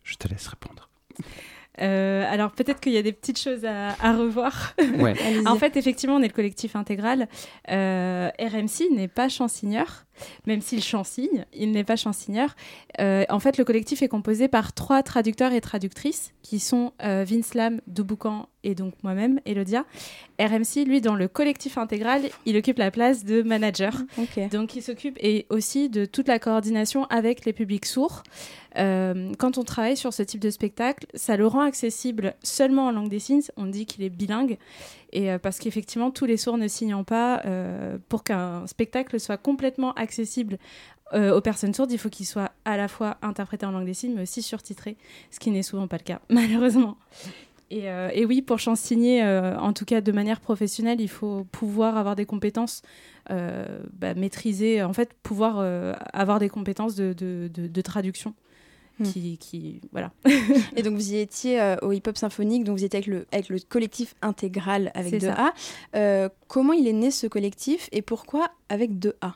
Je 0.03 0.15
te 0.15 0.25
laisse 0.29 0.47
répondre. 0.47 0.89
Euh, 1.81 2.23
alors 2.31 2.53
peut-être 2.53 2.79
qu'il 2.79 2.93
y 2.93 2.97
a 2.97 3.01
des 3.01 3.11
petites 3.11 3.39
choses 3.39 3.65
à, 3.65 4.13
revoir. 4.13 4.73
Ouais. 4.99 5.15
en 5.47 5.57
fait, 5.57 5.75
effectivement, 5.75 6.15
on 6.15 6.21
est 6.21 6.29
le 6.29 6.33
collectif 6.33 6.77
intégral. 6.77 7.27
Euh, 7.71 8.29
RMC 8.39 8.89
n'est 8.95 9.09
pas 9.09 9.27
chansigneur 9.27 10.05
même 10.45 10.61
s'il 10.61 10.83
chansigne, 10.83 11.45
il 11.53 11.71
n'est 11.71 11.83
pas 11.83 11.95
chansigneur. 11.95 12.55
Euh, 12.99 13.25
en 13.29 13.39
fait, 13.39 13.57
le 13.57 13.65
collectif 13.65 14.01
est 14.01 14.07
composé 14.07 14.47
par 14.47 14.73
trois 14.73 15.03
traducteurs 15.03 15.53
et 15.53 15.61
traductrices, 15.61 16.33
qui 16.41 16.59
sont 16.59 16.93
euh, 17.03 17.23
Vince 17.27 17.53
Lam, 17.53 17.81
Douboucan 17.87 18.47
et 18.63 18.75
donc 18.75 18.93
moi-même, 19.03 19.39
Elodia. 19.45 19.85
RMC, 20.39 20.85
lui, 20.85 21.01
dans 21.01 21.15
le 21.15 21.27
collectif 21.27 21.77
intégral, 21.77 22.23
il 22.45 22.57
occupe 22.57 22.77
la 22.77 22.91
place 22.91 23.23
de 23.23 23.41
manager. 23.41 23.93
Donc, 24.51 24.75
il 24.75 24.81
s'occupe 24.81 25.17
et 25.21 25.45
aussi 25.49 25.89
de 25.89 26.05
toute 26.05 26.27
la 26.27 26.39
coordination 26.39 27.05
avec 27.05 27.45
les 27.45 27.53
publics 27.53 27.85
sourds. 27.85 28.23
Euh, 28.77 29.31
quand 29.37 29.57
on 29.57 29.63
travaille 29.63 29.97
sur 29.97 30.13
ce 30.13 30.23
type 30.23 30.41
de 30.41 30.49
spectacle, 30.49 31.07
ça 31.13 31.37
le 31.37 31.47
rend 31.47 31.61
accessible 31.61 32.35
seulement 32.43 32.87
en 32.87 32.91
langue 32.91 33.09
des 33.09 33.19
signes. 33.19 33.41
On 33.57 33.65
dit 33.65 33.85
qu'il 33.85 34.03
est 34.03 34.09
bilingue. 34.09 34.57
Et 35.11 35.31
euh, 35.31 35.39
parce 35.39 35.59
qu'effectivement, 35.59 36.11
tous 36.11 36.25
les 36.25 36.37
sourds 36.37 36.57
ne 36.57 36.67
signent 36.67 37.03
pas, 37.03 37.41
euh, 37.45 37.97
pour 38.09 38.23
qu'un 38.23 38.65
spectacle 38.67 39.19
soit 39.19 39.37
complètement 39.37 39.93
accessible 39.93 40.57
euh, 41.13 41.35
aux 41.35 41.41
personnes 41.41 41.73
sourdes, 41.73 41.91
il 41.91 41.97
faut 41.97 42.09
qu'il 42.09 42.25
soit 42.25 42.51
à 42.65 42.77
la 42.77 42.87
fois 42.87 43.17
interprété 43.21 43.65
en 43.65 43.71
langue 43.71 43.85
des 43.85 43.93
signes, 43.93 44.13
mais 44.15 44.23
aussi 44.23 44.41
surtitré, 44.41 44.97
ce 45.31 45.39
qui 45.39 45.49
n'est 45.51 45.63
souvent 45.63 45.87
pas 45.87 45.97
le 45.97 46.03
cas, 46.03 46.21
malheureusement. 46.29 46.97
Et, 47.71 48.25
oui, 48.25 48.41
pour 48.41 48.57
chansigner, 48.57 49.23
en 49.23 49.73
tout 49.73 49.85
cas 49.85 50.01
de 50.01 50.11
manière 50.11 50.39
professionnelle, 50.39 50.99
il 50.99 51.07
faut 51.07 51.45
pouvoir 51.51 51.97
avoir 51.97 52.15
des 52.15 52.25
compétences, 52.25 52.81
bah, 53.29 54.15
maîtriser, 54.15 54.81
en 54.81 54.91
fait, 54.91 55.13
pouvoir 55.21 55.59
avoir 56.11 56.39
des 56.39 56.49
compétences 56.49 56.95
de 56.95 57.81
traduction. 57.81 58.33
Hmm. 58.99 59.37
qui, 59.39 59.81
voilà. 59.93 60.11
et 60.75 60.83
donc 60.83 60.95
vous 60.95 61.13
y 61.13 61.17
étiez 61.17 61.61
euh, 61.61 61.77
au 61.81 61.93
Hip 61.93 62.03
Hop 62.07 62.17
Symphonique, 62.17 62.65
donc 62.65 62.77
vous 62.77 62.83
étiez 62.83 62.97
avec 62.97 63.07
le, 63.07 63.25
avec 63.31 63.47
le 63.47 63.59
collectif 63.59 64.13
intégral 64.21 64.91
avec 64.93 65.13
2A. 65.13 65.51
Euh, 65.95 66.27
comment 66.47 66.73
il 66.73 66.85
est 66.85 66.93
né 66.93 67.09
ce 67.09 67.25
collectif 67.27 67.87
et 67.91 68.01
pourquoi 68.01 68.49
avec 68.67 68.91
2A 68.91 69.33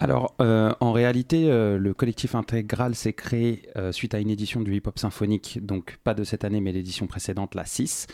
alors, 0.00 0.34
euh, 0.40 0.72
en 0.80 0.90
réalité, 0.90 1.46
le 1.46 1.94
collectif 1.94 2.34
intégral 2.34 2.96
s'est 2.96 3.12
créé 3.12 3.62
suite 3.92 4.14
à 4.14 4.18
une 4.18 4.30
édition 4.30 4.60
du 4.60 4.74
hip-hop 4.74 4.98
symphonique, 4.98 5.60
donc 5.64 5.96
pas 6.02 6.12
de 6.12 6.24
cette 6.24 6.42
année, 6.42 6.60
mais 6.60 6.72
l'édition 6.72 7.06
précédente, 7.06 7.54
la 7.54 7.64
6. 7.64 8.08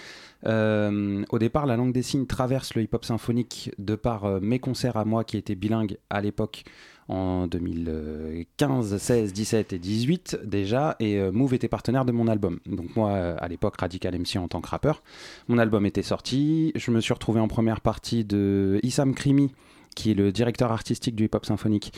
au 0.45 1.39
départ, 1.39 1.65
la 1.65 1.77
langue 1.79 1.95
des 1.95 2.03
signes 2.03 2.27
traverse 2.27 2.75
le 2.75 2.83
hip-hop 2.83 3.07
symphonique 3.07 3.71
de 3.79 3.95
par 3.95 4.39
mes 4.43 4.59
concerts 4.59 4.99
à 4.99 5.07
moi 5.07 5.25
qui 5.25 5.39
étaient 5.39 5.55
bilingues 5.55 5.97
à 6.11 6.21
l'époque 6.21 6.65
en 7.09 7.47
2015, 7.47 8.99
16, 8.99 9.33
17 9.33 9.73
et 9.73 9.79
18 9.79 10.41
déjà, 10.45 10.97
et 11.01 11.17
euh, 11.19 11.33
Move 11.33 11.55
était 11.55 11.69
partenaire 11.69 12.05
de 12.05 12.13
mon 12.13 12.29
album. 12.29 12.61
Donc 12.67 12.95
moi, 12.97 13.13
euh, 13.13 13.37
à 13.39 13.49
l'époque, 13.49 13.81
Radical 13.81 14.19
MC 14.19 14.37
en 14.37 14.49
tant 14.49 14.61
que 14.61 14.69
rappeur. 14.69 15.03
Mon 15.49 15.59
album 15.59 15.87
était 15.87 16.03
sorti, 16.03 16.73
je 16.75 16.91
me 16.91 17.01
suis 17.01 17.15
retrouvé 17.15 17.41
en 17.41 17.49
première 17.49 17.81
partie 17.81 18.25
de 18.25 18.79
Issam 18.83 19.15
Krimi, 19.15 19.53
qui 19.97 20.11
est 20.11 20.15
le 20.15 20.31
directeur 20.33 20.71
artistique 20.71 21.17
du 21.17 21.25
hip-hop 21.25 21.47
symphonique, 21.47 21.93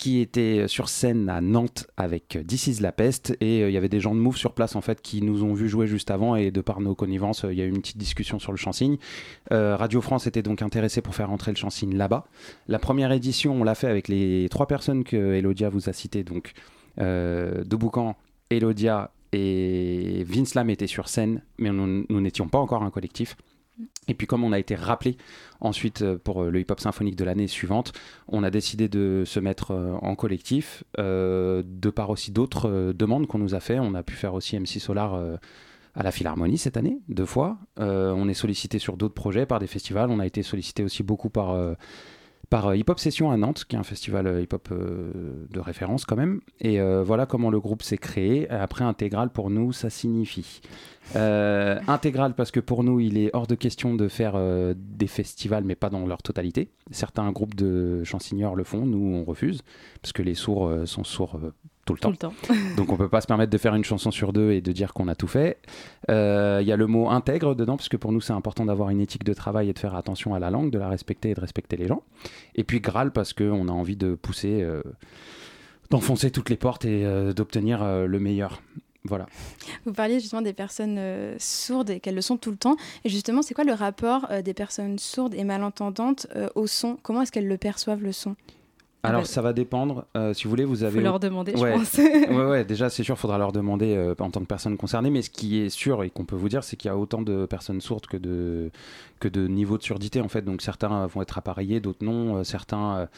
qui 0.00 0.20
était 0.20 0.66
sur 0.66 0.88
scène 0.88 1.28
à 1.28 1.42
Nantes 1.42 1.86
avec 1.98 2.38
This 2.46 2.68
is 2.68 2.80
la 2.80 2.90
peste 2.90 3.36
et 3.42 3.60
il 3.60 3.70
y 3.70 3.76
avait 3.76 3.90
des 3.90 4.00
gens 4.00 4.14
de 4.14 4.20
Move 4.20 4.38
sur 4.38 4.54
place 4.54 4.74
en 4.74 4.80
fait 4.80 5.02
qui 5.02 5.20
nous 5.20 5.44
ont 5.44 5.52
vu 5.52 5.68
jouer 5.68 5.86
juste 5.86 6.10
avant 6.10 6.36
et 6.36 6.50
de 6.50 6.62
par 6.62 6.80
nos 6.80 6.94
connivences 6.94 7.44
il 7.48 7.58
y 7.58 7.60
a 7.60 7.66
eu 7.66 7.68
une 7.68 7.82
petite 7.82 7.98
discussion 7.98 8.38
sur 8.38 8.50
le 8.50 8.56
chansigne. 8.56 8.96
Radio 9.50 10.00
France 10.00 10.26
était 10.26 10.42
donc 10.42 10.62
intéressé 10.62 11.02
pour 11.02 11.14
faire 11.14 11.28
rentrer 11.28 11.52
le 11.52 11.58
chansigne 11.58 11.98
là-bas. 11.98 12.24
La 12.66 12.78
première 12.78 13.12
édition 13.12 13.52
on 13.52 13.62
l'a 13.62 13.74
fait 13.74 13.88
avec 13.88 14.08
les 14.08 14.48
trois 14.48 14.66
personnes 14.66 15.04
que 15.04 15.34
Elodia 15.34 15.68
vous 15.68 15.90
a 15.90 15.92
citées 15.92 16.24
donc 16.24 16.54
euh, 16.98 17.62
de 17.64 17.78
Elodia 18.48 19.10
et 19.32 20.24
Vince 20.26 20.54
Lam 20.54 20.70
étaient 20.70 20.86
sur 20.86 21.08
scène, 21.08 21.42
mais 21.58 21.70
nous 21.70 22.20
n'étions 22.20 22.48
pas 22.48 22.58
encore 22.58 22.82
un 22.82 22.90
collectif. 22.90 23.36
Et 24.08 24.14
puis 24.14 24.26
comme 24.26 24.44
on 24.44 24.52
a 24.52 24.58
été 24.58 24.74
rappelé 24.74 25.16
ensuite 25.60 26.02
euh, 26.02 26.18
pour 26.18 26.44
le 26.44 26.60
hip-hop 26.60 26.80
symphonique 26.80 27.16
de 27.16 27.24
l'année 27.24 27.46
suivante, 27.46 27.92
on 28.28 28.42
a 28.42 28.50
décidé 28.50 28.88
de 28.88 29.22
se 29.26 29.40
mettre 29.40 29.72
euh, 29.72 29.94
en 30.00 30.14
collectif, 30.14 30.84
de 30.98 31.90
par 31.90 32.10
aussi 32.10 32.32
d'autres 32.32 32.92
demandes 32.92 33.26
qu'on 33.26 33.38
nous 33.38 33.54
a 33.54 33.60
fait. 33.60 33.78
On 33.78 33.94
a 33.94 34.02
pu 34.02 34.14
faire 34.14 34.34
aussi 34.34 34.58
MC 34.58 34.80
Solar 34.80 35.14
à 35.94 36.02
la 36.02 36.10
Philharmonie 36.10 36.58
cette 36.58 36.76
année, 36.76 36.98
deux 37.08 37.26
fois. 37.26 37.58
on 37.78 38.28
est 38.28 38.34
sollicité 38.34 38.78
sur 38.78 38.96
d'autres 38.96 39.14
projets 39.14 39.46
par 39.46 39.58
des 39.58 39.66
festivals. 39.66 40.10
On 40.10 40.20
a 40.20 40.26
été 40.26 40.42
sollicité 40.42 40.82
aussi 40.84 41.02
beaucoup 41.02 41.30
par 41.30 41.56
par 42.50 42.66
euh, 42.66 42.76
Hip 42.76 42.84
Hop 42.88 42.98
Session 42.98 43.30
à 43.30 43.36
Nantes, 43.36 43.64
qui 43.66 43.76
est 43.76 43.78
un 43.78 43.84
festival 43.84 44.26
euh, 44.26 44.42
hip 44.42 44.48
hop 44.52 44.68
euh, 44.72 45.46
de 45.48 45.60
référence 45.60 46.04
quand 46.04 46.16
même. 46.16 46.40
Et 46.60 46.80
voilà 46.80 47.24
comment 47.24 47.50
le 47.50 47.60
groupe 47.60 47.82
s'est 47.82 47.96
créé. 47.96 48.50
Après, 48.50 48.84
intégral 48.84 49.30
pour 49.30 49.48
nous, 49.48 49.72
ça 49.72 49.88
signifie. 49.88 50.60
intégral 51.14 52.34
parce 52.34 52.50
que 52.50 52.60
pour 52.60 52.82
nous, 52.84 53.00
il 53.00 53.16
est 53.16 53.30
hors 53.32 53.46
de 53.46 53.54
question 53.54 53.94
de 53.94 54.08
faire 54.08 54.38
des 54.74 55.06
festivals, 55.06 55.64
mais 55.64 55.76
pas 55.76 55.88
dans 55.88 56.04
leur 56.06 56.22
totalité. 56.22 56.70
Certains 56.90 57.30
groupes 57.30 57.54
de 57.54 58.02
chansonneurs 58.04 58.56
le 58.56 58.64
font, 58.64 58.84
nous 58.84 59.14
on 59.14 59.24
refuse, 59.24 59.62
parce 60.02 60.12
que 60.12 60.22
les 60.22 60.34
sourds 60.34 60.70
sont 60.86 61.04
sourds 61.04 61.38
tout 61.84 61.94
le 61.94 62.16
temps. 62.16 62.32
Donc 62.76 62.92
on 62.92 62.96
peut 62.96 63.08
pas 63.08 63.20
se 63.20 63.26
permettre 63.26 63.50
de 63.50 63.58
faire 63.58 63.74
une 63.74 63.84
chanson 63.84 64.10
sur 64.10 64.32
deux 64.32 64.52
et 64.52 64.60
de 64.60 64.72
dire 64.72 64.92
qu'on 64.92 65.08
a 65.08 65.14
tout 65.14 65.26
fait. 65.26 65.58
Il 66.08 66.14
euh, 66.14 66.62
y 66.62 66.72
a 66.72 66.76
le 66.76 66.86
mot 66.86 67.08
intègre 67.08 67.54
dedans, 67.54 67.76
parce 67.76 67.88
que 67.88 67.96
pour 67.96 68.12
nous 68.12 68.20
c'est 68.20 68.32
important 68.32 68.64
d'avoir 68.64 68.90
une 68.90 69.00
éthique 69.00 69.24
de 69.24 69.34
travail 69.34 69.68
et 69.70 69.72
de 69.72 69.78
faire 69.78 69.94
attention 69.94 70.34
à 70.34 70.38
la 70.38 70.50
langue, 70.50 70.70
de 70.70 70.78
la 70.78 70.88
respecter 70.88 71.30
et 71.30 71.34
de 71.34 71.40
respecter 71.40 71.76
les 71.76 71.86
gens. 71.86 72.02
Et 72.54 72.64
puis 72.64 72.80
Graal, 72.80 73.12
parce 73.12 73.32
qu'on 73.32 73.68
a 73.68 73.72
envie 73.72 73.96
de 73.96 74.14
pousser, 74.14 74.62
euh, 74.62 74.82
d'enfoncer 75.90 76.30
toutes 76.30 76.50
les 76.50 76.56
portes 76.56 76.84
et 76.84 77.04
euh, 77.04 77.32
d'obtenir 77.32 77.84
le 77.84 78.20
meilleur. 78.20 78.62
Voilà. 79.04 79.24
Vous 79.86 79.94
parliez 79.94 80.20
justement 80.20 80.42
des 80.42 80.52
personnes 80.52 81.00
sourdes 81.38 81.88
et 81.88 82.00
qu'elles 82.00 82.14
le 82.14 82.20
sont 82.20 82.36
tout 82.36 82.50
le 82.50 82.58
temps. 82.58 82.76
Et 83.04 83.08
justement, 83.08 83.40
c'est 83.40 83.54
quoi 83.54 83.64
le 83.64 83.72
rapport 83.72 84.28
des 84.44 84.52
personnes 84.52 84.98
sourdes 84.98 85.34
et 85.34 85.42
malentendantes 85.42 86.26
au 86.54 86.66
son? 86.66 86.98
Comment 87.02 87.22
est-ce 87.22 87.32
qu'elles 87.32 87.48
le 87.48 87.56
perçoivent 87.56 88.02
le 88.02 88.12
son? 88.12 88.36
Alors, 89.02 89.26
ça 89.26 89.40
va 89.40 89.52
dépendre. 89.52 90.06
Euh, 90.16 90.34
si 90.34 90.44
vous 90.44 90.50
voulez, 90.50 90.64
vous 90.64 90.84
avez. 90.84 90.98
Faut 90.98 91.04
leur 91.04 91.20
demander, 91.20 91.52
je 91.56 91.58
pense. 91.58 91.98
ouais, 91.98 92.50
ouais, 92.50 92.64
déjà, 92.64 92.90
c'est 92.90 93.02
sûr, 93.02 93.14
il 93.14 93.18
faudra 93.18 93.38
leur 93.38 93.52
demander 93.52 93.94
euh, 93.96 94.14
en 94.18 94.30
tant 94.30 94.40
que 94.40 94.46
personne 94.46 94.76
concernée. 94.76 95.10
Mais 95.10 95.22
ce 95.22 95.30
qui 95.30 95.60
est 95.60 95.70
sûr 95.70 96.02
et 96.02 96.10
qu'on 96.10 96.24
peut 96.24 96.36
vous 96.36 96.48
dire, 96.48 96.64
c'est 96.64 96.76
qu'il 96.76 96.88
y 96.88 96.92
a 96.92 96.96
autant 96.96 97.22
de 97.22 97.46
personnes 97.46 97.80
sourdes 97.80 98.06
que 98.06 98.16
de, 98.16 98.70
que 99.18 99.28
de 99.28 99.46
niveaux 99.46 99.78
de 99.78 99.82
surdité, 99.82 100.20
en 100.20 100.28
fait. 100.28 100.42
Donc, 100.42 100.62
certains 100.62 101.06
vont 101.06 101.22
être 101.22 101.38
appareillés, 101.38 101.80
d'autres 101.80 102.04
non. 102.04 102.36
Euh, 102.36 102.44
certains 102.44 103.08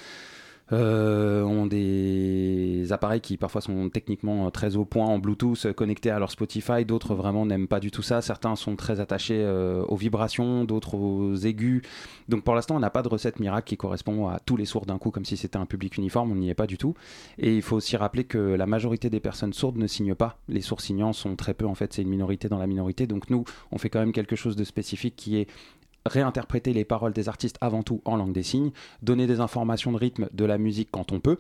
ont 0.72 1.66
des 1.66 2.92
appareils 2.92 3.20
qui 3.20 3.36
parfois 3.36 3.60
sont 3.60 3.90
techniquement 3.90 4.50
très 4.50 4.76
au 4.76 4.84
point 4.84 5.06
en 5.06 5.18
Bluetooth 5.18 5.72
connectés 5.72 6.10
à 6.10 6.18
leur 6.18 6.30
Spotify, 6.30 6.84
d'autres 6.84 7.14
vraiment 7.14 7.46
n'aiment 7.46 7.68
pas 7.68 7.80
du 7.80 7.90
tout 7.90 8.02
ça, 8.02 8.22
certains 8.22 8.56
sont 8.56 8.76
très 8.76 9.00
attachés 9.00 9.42
euh, 9.42 9.84
aux 9.84 9.96
vibrations, 9.96 10.64
d'autres 10.64 10.94
aux 10.94 11.34
aigus. 11.36 11.82
Donc 12.28 12.44
pour 12.44 12.54
l'instant 12.54 12.76
on 12.76 12.80
n'a 12.80 12.90
pas 12.90 13.02
de 13.02 13.08
recette 13.08 13.40
miracle 13.40 13.68
qui 13.68 13.76
correspond 13.76 14.28
à 14.28 14.38
tous 14.40 14.56
les 14.56 14.64
sourds 14.64 14.86
d'un 14.86 14.98
coup 14.98 15.10
comme 15.10 15.24
si 15.24 15.36
c'était 15.36 15.58
un 15.58 15.66
public 15.66 15.96
uniforme, 15.96 16.32
on 16.32 16.36
n'y 16.36 16.50
est 16.50 16.54
pas 16.54 16.66
du 16.66 16.78
tout. 16.78 16.94
Et 17.38 17.56
il 17.56 17.62
faut 17.62 17.76
aussi 17.76 17.96
rappeler 17.96 18.24
que 18.24 18.38
la 18.38 18.66
majorité 18.66 19.10
des 19.10 19.20
personnes 19.20 19.52
sourdes 19.52 19.76
ne 19.76 19.86
signent 19.86 20.14
pas, 20.14 20.38
les 20.48 20.60
sourds 20.60 20.80
signants 20.80 21.12
sont 21.12 21.36
très 21.36 21.54
peu 21.54 21.66
en 21.66 21.74
fait, 21.74 21.92
c'est 21.92 22.02
une 22.02 22.08
minorité 22.08 22.48
dans 22.48 22.58
la 22.58 22.66
minorité, 22.66 23.06
donc 23.06 23.30
nous 23.30 23.44
on 23.70 23.78
fait 23.78 23.90
quand 23.90 24.00
même 24.00 24.12
quelque 24.12 24.36
chose 24.36 24.56
de 24.56 24.64
spécifique 24.64 25.16
qui 25.16 25.36
est 25.36 25.48
réinterpréter 26.06 26.72
les 26.72 26.84
paroles 26.84 27.12
des 27.12 27.28
artistes 27.28 27.56
avant 27.60 27.82
tout 27.82 28.00
en 28.04 28.16
langue 28.16 28.32
des 28.32 28.42
signes, 28.42 28.72
donner 29.02 29.26
des 29.26 29.40
informations 29.40 29.92
de 29.92 29.98
rythme 29.98 30.28
de 30.32 30.44
la 30.44 30.58
musique 30.58 30.88
quand 30.90 31.12
on 31.12 31.20
peut, 31.20 31.38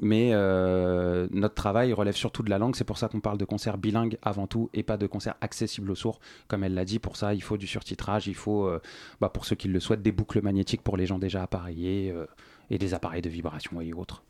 mais 0.00 0.30
euh, 0.32 1.26
notre 1.30 1.54
travail 1.54 1.92
relève 1.92 2.14
surtout 2.14 2.42
de 2.42 2.50
la 2.50 2.58
langue. 2.58 2.76
C'est 2.76 2.84
pour 2.84 2.98
ça 2.98 3.08
qu'on 3.08 3.20
parle 3.20 3.38
de 3.38 3.44
concert 3.44 3.78
bilingue 3.78 4.18
avant 4.22 4.46
tout 4.46 4.70
et 4.74 4.82
pas 4.82 4.96
de 4.96 5.06
concert 5.06 5.34
accessible 5.40 5.90
aux 5.90 5.96
sourds. 5.96 6.20
Comme 6.46 6.64
elle 6.64 6.74
l'a 6.74 6.84
dit, 6.84 6.98
pour 6.98 7.16
ça, 7.16 7.34
il 7.34 7.42
faut 7.42 7.56
du 7.56 7.66
surtitrage, 7.66 8.26
il 8.28 8.34
faut, 8.34 8.66
euh, 8.66 8.80
bah, 9.20 9.28
pour 9.28 9.44
ceux 9.44 9.56
qui 9.56 9.68
le 9.68 9.80
souhaitent, 9.80 10.02
des 10.02 10.12
boucles 10.12 10.40
magnétiques 10.42 10.82
pour 10.82 10.96
les 10.96 11.06
gens 11.06 11.18
déjà 11.18 11.42
appareillés 11.42 12.10
euh, 12.10 12.26
et 12.70 12.78
des 12.78 12.94
appareils 12.94 13.22
de 13.22 13.28
vibration 13.28 13.80
et 13.80 13.92
autres. 13.92 14.22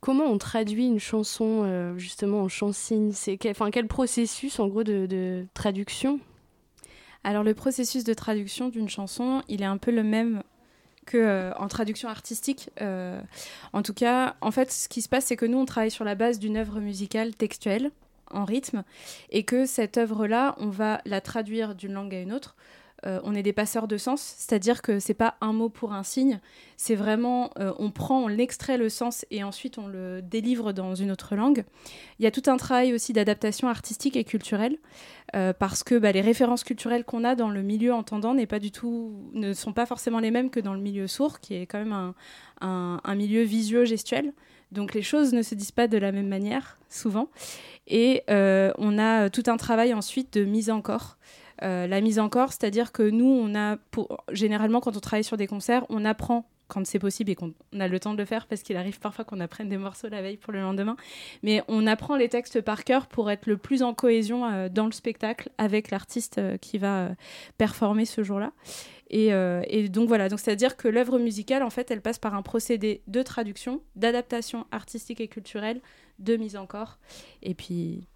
Comment 0.00 0.24
on 0.24 0.38
traduit 0.38 0.86
une 0.86 1.00
chanson 1.00 1.94
justement 1.96 2.42
en 2.42 2.48
chansigne 2.48 3.10
C'est 3.12 3.38
quel, 3.38 3.56
quel 3.72 3.88
processus 3.88 4.60
en 4.60 4.68
gros 4.68 4.84
de 4.84 5.46
traduction? 5.54 6.20
Alors 7.24 7.42
le 7.42 7.54
processus 7.54 8.04
de 8.04 8.14
traduction 8.14 8.68
d'une 8.68 8.88
chanson, 8.88 9.42
il 9.48 9.62
est 9.62 9.66
un 9.66 9.78
peu 9.78 9.90
le 9.90 10.02
même 10.02 10.42
que 11.06 11.18
euh, 11.18 11.68
traduction 11.68 12.08
artistique. 12.08 12.70
Euh, 12.80 13.20
en 13.72 13.82
tout 13.82 13.94
cas, 13.94 14.36
en 14.40 14.50
fait, 14.50 14.70
ce 14.70 14.88
qui 14.88 15.02
se 15.02 15.08
passe, 15.08 15.26
c'est 15.26 15.36
que 15.36 15.46
nous, 15.46 15.58
on 15.58 15.64
travaille 15.64 15.90
sur 15.90 16.04
la 16.04 16.14
base 16.14 16.38
d'une 16.38 16.56
œuvre 16.56 16.80
musicale 16.80 17.34
textuelle 17.34 17.90
en 18.30 18.44
rythme, 18.44 18.84
et 19.30 19.44
que 19.44 19.64
cette 19.66 19.96
œuvre-là, 19.96 20.54
on 20.58 20.68
va 20.68 21.00
la 21.04 21.20
traduire 21.20 21.74
d'une 21.74 21.92
langue 21.92 22.14
à 22.14 22.20
une 22.20 22.32
autre 22.32 22.56
euh, 23.06 23.20
on 23.22 23.34
est 23.34 23.42
des 23.42 23.52
passeurs 23.52 23.86
de 23.86 23.98
sens, 23.98 24.22
c'est-à-dire 24.38 24.80
que 24.80 24.98
c'est 24.98 25.14
pas 25.14 25.34
un 25.40 25.52
mot 25.52 25.68
pour 25.68 25.92
un 25.92 26.02
signe, 26.02 26.40
c'est 26.76 26.94
vraiment 26.94 27.50
euh, 27.58 27.72
on 27.78 27.90
prend, 27.90 28.22
on 28.22 28.30
extrait 28.30 28.78
le 28.78 28.88
sens 28.88 29.26
et 29.30 29.44
ensuite 29.44 29.76
on 29.76 29.86
le 29.86 30.22
délivre 30.22 30.72
dans 30.72 30.94
une 30.94 31.10
autre 31.10 31.36
langue. 31.36 31.64
Il 32.18 32.24
y 32.24 32.26
a 32.26 32.30
tout 32.30 32.44
un 32.46 32.56
travail 32.56 32.94
aussi 32.94 33.12
d'adaptation 33.12 33.68
artistique 33.68 34.16
et 34.16 34.24
culturelle 34.24 34.78
euh, 35.34 35.52
parce 35.52 35.82
que 35.82 35.98
bah, 35.98 36.12
les 36.12 36.22
références 36.22 36.64
culturelles 36.64 37.04
qu'on 37.04 37.24
a 37.24 37.34
dans 37.34 37.50
le 37.50 37.62
milieu 37.62 37.92
entendant 37.92 38.34
pas 38.46 38.58
du 38.58 38.70
tout, 38.70 39.12
ne 39.32 39.52
sont 39.52 39.72
pas 39.72 39.86
forcément 39.86 40.18
les 40.18 40.30
mêmes 40.30 40.50
que 40.50 40.60
dans 40.60 40.74
le 40.74 40.80
milieu 40.80 41.06
sourd, 41.06 41.40
qui 41.40 41.54
est 41.54 41.66
quand 41.66 41.78
même 41.78 41.92
un, 42.60 43.00
un 43.02 43.14
milieu 43.14 43.42
visuo-gestuel. 43.42 44.32
Donc 44.72 44.92
les 44.92 45.02
choses 45.02 45.32
ne 45.32 45.42
se 45.42 45.54
disent 45.54 45.72
pas 45.72 45.88
de 45.88 45.98
la 45.98 46.10
même 46.10 46.28
manière, 46.28 46.78
souvent. 46.90 47.28
Et 47.86 48.22
on 48.28 48.98
a 48.98 49.30
tout 49.30 49.44
un 49.46 49.56
travail 49.56 49.94
ensuite 49.94 50.34
de 50.34 50.44
mise 50.44 50.70
en 50.70 50.80
corps. 50.80 51.16
Euh, 51.62 51.86
la 51.86 52.00
mise 52.00 52.18
en 52.18 52.28
corps, 52.28 52.52
c'est-à-dire 52.52 52.92
que 52.92 53.02
nous, 53.02 53.26
on 53.26 53.54
a, 53.54 53.76
généralement, 54.32 54.80
quand 54.80 54.96
on 54.96 55.00
travaille 55.00 55.24
sur 55.24 55.36
des 55.36 55.46
concerts, 55.46 55.86
on 55.88 56.04
apprend 56.04 56.48
quand 56.66 56.84
c'est 56.86 56.98
possible 56.98 57.30
et 57.30 57.34
qu'on 57.34 57.52
a 57.78 57.88
le 57.88 58.00
temps 58.00 58.14
de 58.14 58.18
le 58.18 58.24
faire 58.24 58.46
parce 58.46 58.62
qu'il 58.62 58.76
arrive 58.76 58.98
parfois 58.98 59.24
qu'on 59.24 59.40
apprenne 59.40 59.68
des 59.68 59.76
morceaux 59.76 60.08
la 60.08 60.22
veille 60.22 60.38
pour 60.38 60.52
le 60.52 60.60
lendemain. 60.60 60.96
Mais 61.42 61.62
on 61.68 61.86
apprend 61.86 62.16
les 62.16 62.28
textes 62.28 62.60
par 62.62 62.84
cœur 62.84 63.06
pour 63.06 63.30
être 63.30 63.46
le 63.46 63.56
plus 63.56 63.82
en 63.82 63.94
cohésion 63.94 64.46
euh, 64.46 64.68
dans 64.68 64.86
le 64.86 64.92
spectacle 64.92 65.50
avec 65.58 65.90
l'artiste 65.90 66.38
euh, 66.38 66.56
qui 66.56 66.78
va 66.78 67.10
performer 67.58 68.06
ce 68.06 68.22
jour-là. 68.22 68.52
Et, 69.10 69.30
donc 69.90 70.08
voilà, 70.08 70.28
c'est-à-dire 70.30 70.76
que 70.76 70.88
l'œuvre 70.88 71.20
musicale, 71.20 71.62
en 71.62 71.70
fait, 71.70 71.92
elle 71.92 72.00
passe 72.00 72.18
par 72.18 72.34
un 72.34 72.42
procédé 72.42 73.02
de 73.06 73.22
traduction, 73.22 73.80
d'adaptation 73.94 74.66
artistique 74.72 75.20
et 75.20 75.28
culturelle, 75.28 75.80
de 76.18 76.36
mise 76.36 76.56
en 76.56 76.66
corps. 76.66 76.98
Et 77.42 77.54
puis 77.54 78.08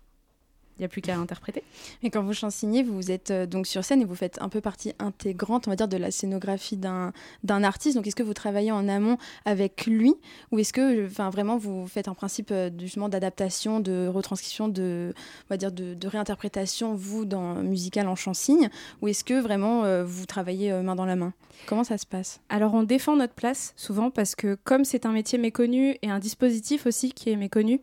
il 0.78 0.82
n'y 0.82 0.84
a 0.84 0.88
plus 0.88 1.02
qu'à 1.02 1.16
interpréter. 1.16 1.62
Mais 2.02 2.10
quand 2.10 2.22
vous 2.22 2.32
chansignez, 2.32 2.82
vous 2.82 3.10
êtes 3.10 3.30
euh, 3.30 3.46
donc 3.46 3.66
sur 3.66 3.84
scène 3.84 4.00
et 4.00 4.04
vous 4.04 4.14
faites 4.14 4.40
un 4.40 4.48
peu 4.48 4.60
partie 4.60 4.92
intégrante, 4.98 5.66
on 5.66 5.70
va 5.70 5.76
dire, 5.76 5.88
de 5.88 5.96
la 5.96 6.10
scénographie 6.10 6.76
d'un 6.76 7.12
artiste. 7.44 7.96
Donc 7.96 8.06
est-ce 8.06 8.16
que 8.16 8.22
vous 8.22 8.34
travaillez 8.34 8.70
en 8.70 8.88
amont 8.88 9.18
avec 9.44 9.86
lui 9.86 10.14
ou 10.52 10.58
est-ce 10.58 10.72
que 10.72 11.06
enfin, 11.06 11.30
vraiment 11.30 11.56
vous 11.56 11.86
faites 11.86 12.08
un 12.08 12.14
principe 12.14 12.50
euh, 12.52 12.70
justement 12.78 13.08
d'adaptation, 13.08 13.80
de 13.80 14.06
retranscription, 14.06 14.68
de, 14.68 15.12
on 15.14 15.54
va 15.54 15.56
dire, 15.56 15.72
de, 15.72 15.96
réinterprétation, 16.06 16.94
vous, 16.94 17.24
dans 17.24 17.54
musical 17.56 18.08
en 18.08 18.16
chansigne 18.16 18.70
ou 19.02 19.08
est-ce 19.08 19.24
que 19.24 19.38
vraiment 19.40 19.84
euh, 19.84 20.04
vous 20.04 20.26
travaillez 20.26 20.72
main 20.82 20.94
dans 20.94 21.04
la 21.06 21.16
main? 21.16 21.32
Comment 21.66 21.84
ça 21.84 21.98
se 21.98 22.06
passe? 22.06 22.40
Alors 22.48 22.74
on 22.74 22.82
défend 22.82 23.16
notre 23.16 23.34
place 23.34 23.72
souvent 23.76 24.10
parce 24.10 24.34
que 24.34 24.56
comme 24.64 24.84
c'est 24.84 25.06
un 25.06 25.12
métier 25.12 25.38
méconnu 25.38 25.96
et 26.02 26.10
un 26.10 26.18
dispositif 26.18 26.86
aussi 26.86 27.12
qui 27.12 27.30
est 27.30 27.36
méconnu, 27.36 27.80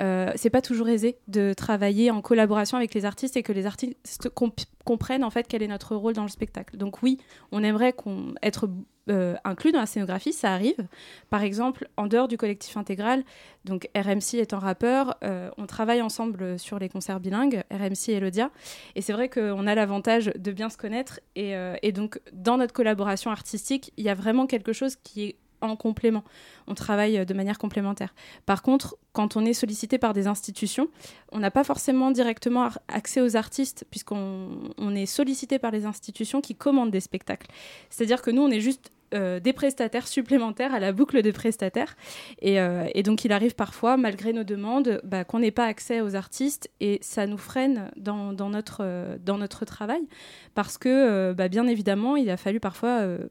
euh, 0.00 0.32
c'est 0.36 0.50
pas 0.50 0.62
toujours 0.62 0.88
aisé 0.88 1.16
de 1.28 1.52
travailler 1.52 2.10
en 2.10 2.20
collaboration 2.20 2.37
avec 2.38 2.94
les 2.94 3.04
artistes 3.04 3.36
et 3.36 3.42
que 3.42 3.52
les 3.52 3.66
artistes 3.66 4.30
comprennent 4.84 5.24
en 5.24 5.30
fait 5.30 5.46
quel 5.48 5.62
est 5.62 5.68
notre 5.68 5.96
rôle 5.96 6.14
dans 6.14 6.22
le 6.22 6.28
spectacle. 6.28 6.76
Donc 6.76 7.02
oui, 7.02 7.18
on 7.52 7.62
aimerait 7.62 7.92
qu'on 7.92 8.34
être 8.42 8.68
euh, 9.10 9.36
inclus 9.44 9.72
dans 9.72 9.80
la 9.80 9.86
scénographie, 9.86 10.32
ça 10.32 10.52
arrive. 10.52 10.86
Par 11.30 11.42
exemple, 11.42 11.88
en 11.96 12.06
dehors 12.06 12.28
du 12.28 12.36
collectif 12.36 12.76
intégral, 12.76 13.24
donc 13.64 13.88
RMC 13.96 14.34
étant 14.34 14.58
rappeur, 14.58 15.16
euh, 15.24 15.50
on 15.56 15.66
travaille 15.66 16.02
ensemble 16.02 16.58
sur 16.58 16.78
les 16.78 16.88
concerts 16.88 17.20
bilingues, 17.20 17.62
RMC 17.70 18.08
et 18.08 18.14
Elodia. 18.14 18.50
Et 18.94 19.02
c'est 19.02 19.12
vrai 19.12 19.28
qu'on 19.28 19.66
a 19.66 19.74
l'avantage 19.74 20.32
de 20.36 20.52
bien 20.52 20.68
se 20.68 20.76
connaître. 20.76 21.20
Et, 21.36 21.56
euh, 21.56 21.76
et 21.82 21.92
donc, 21.92 22.20
dans 22.32 22.58
notre 22.58 22.74
collaboration 22.74 23.30
artistique, 23.30 23.92
il 23.96 24.04
y 24.04 24.10
a 24.10 24.14
vraiment 24.14 24.46
quelque 24.46 24.72
chose 24.72 24.96
qui 24.96 25.24
est 25.24 25.36
en 25.60 25.76
complément. 25.76 26.24
On 26.66 26.74
travaille 26.74 27.24
de 27.24 27.34
manière 27.34 27.58
complémentaire. 27.58 28.14
Par 28.46 28.62
contre, 28.62 28.96
quand 29.12 29.36
on 29.36 29.44
est 29.44 29.52
sollicité 29.52 29.98
par 29.98 30.12
des 30.12 30.26
institutions, 30.26 30.88
on 31.32 31.38
n'a 31.38 31.50
pas 31.50 31.64
forcément 31.64 32.10
directement 32.10 32.68
accès 32.88 33.20
aux 33.20 33.36
artistes, 33.36 33.84
puisqu'on 33.90 34.94
est 34.94 35.06
sollicité 35.06 35.58
par 35.58 35.70
les 35.70 35.86
institutions 35.86 36.40
qui 36.40 36.54
commandent 36.54 36.90
des 36.90 37.00
spectacles. 37.00 37.48
C'est-à-dire 37.90 38.22
que 38.22 38.30
nous, 38.30 38.42
on 38.42 38.50
est 38.50 38.60
juste 38.60 38.92
euh, 39.14 39.40
des 39.40 39.54
prestataires 39.54 40.06
supplémentaires 40.06 40.74
à 40.74 40.80
la 40.80 40.92
boucle 40.92 41.22
de 41.22 41.30
prestataires. 41.30 41.96
Et, 42.42 42.60
euh, 42.60 42.84
donc, 43.02 43.24
il 43.24 43.32
arrive 43.32 43.54
parfois, 43.54 43.96
malgré 43.96 44.34
nos 44.34 44.44
demandes, 44.44 45.00
bah, 45.02 45.24
qu'on 45.24 45.38
n'ait 45.38 45.50
pas 45.50 45.64
accès 45.64 46.02
aux 46.02 46.14
artistes 46.14 46.70
et 46.80 46.98
ça 47.00 47.26
nous 47.26 47.38
freine 47.38 47.90
dans, 47.96 48.34
notre, 48.50 48.82
euh, 48.82 49.46
travail 49.66 50.02
parce 50.54 50.76
que, 50.76 50.88
euh, 50.88 51.32
bah, 51.32 51.48
bien 51.48 51.66
évidemment, 51.66 52.16
il 52.16 52.28
a 52.28 52.36
fallu 52.36 52.60
parfois 52.60 53.00
euh, 53.00 53.28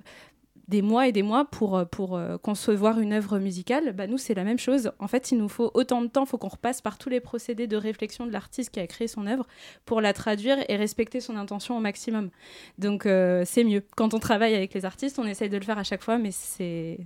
des 0.67 0.81
mois 0.81 1.07
et 1.07 1.11
des 1.11 1.23
mois 1.23 1.45
pour, 1.45 1.77
euh, 1.77 1.85
euh, 2.11 2.37
concevoir 2.37 2.99
une 2.99 3.13
œuvre 3.13 3.39
musicale, 3.39 3.93
bah, 3.93 4.07
nous, 4.07 4.17
c'est 4.17 4.33
la 4.33 4.43
même 4.43 4.59
chose. 4.59 4.91
En 4.99 5.07
fait, 5.07 5.31
il 5.31 5.37
nous 5.37 5.47
faut 5.47 5.71
autant 5.73 6.01
de 6.01 6.07
temps, 6.07 6.25
il 6.25 6.27
faut 6.27 6.37
qu'on 6.37 6.49
repasse 6.49 6.81
par 6.81 6.97
tous 6.97 7.09
les 7.09 7.21
procédés 7.21 7.67
de 7.67 7.77
réflexion 7.77 8.25
de 8.25 8.31
l'artiste 8.31 8.71
qui 8.71 8.79
a 8.79 8.87
créé 8.87 9.07
son 9.07 9.27
œuvre 9.27 9.47
pour 9.85 10.01
la 10.01 10.13
traduire 10.13 10.57
et 10.67 10.75
respecter 10.75 11.21
son 11.21 11.37
intention 11.37 11.77
au 11.77 11.79
maximum. 11.79 12.29
Donc, 12.79 13.05
euh, 13.05 13.43
c'est 13.45 13.63
mieux. 13.63 13.83
Quand 13.95 14.13
on 14.13 14.19
travaille 14.19 14.55
avec 14.55 14.73
les 14.73 14.83
artistes, 14.83 15.19
on 15.19 15.25
essaye 15.25 15.49
de 15.49 15.57
le 15.57 15.63
faire 15.63 15.77
à 15.77 15.83
chaque 15.83 16.03
fois, 16.03 16.17
mais 16.17 16.31
c'est. 16.31 16.99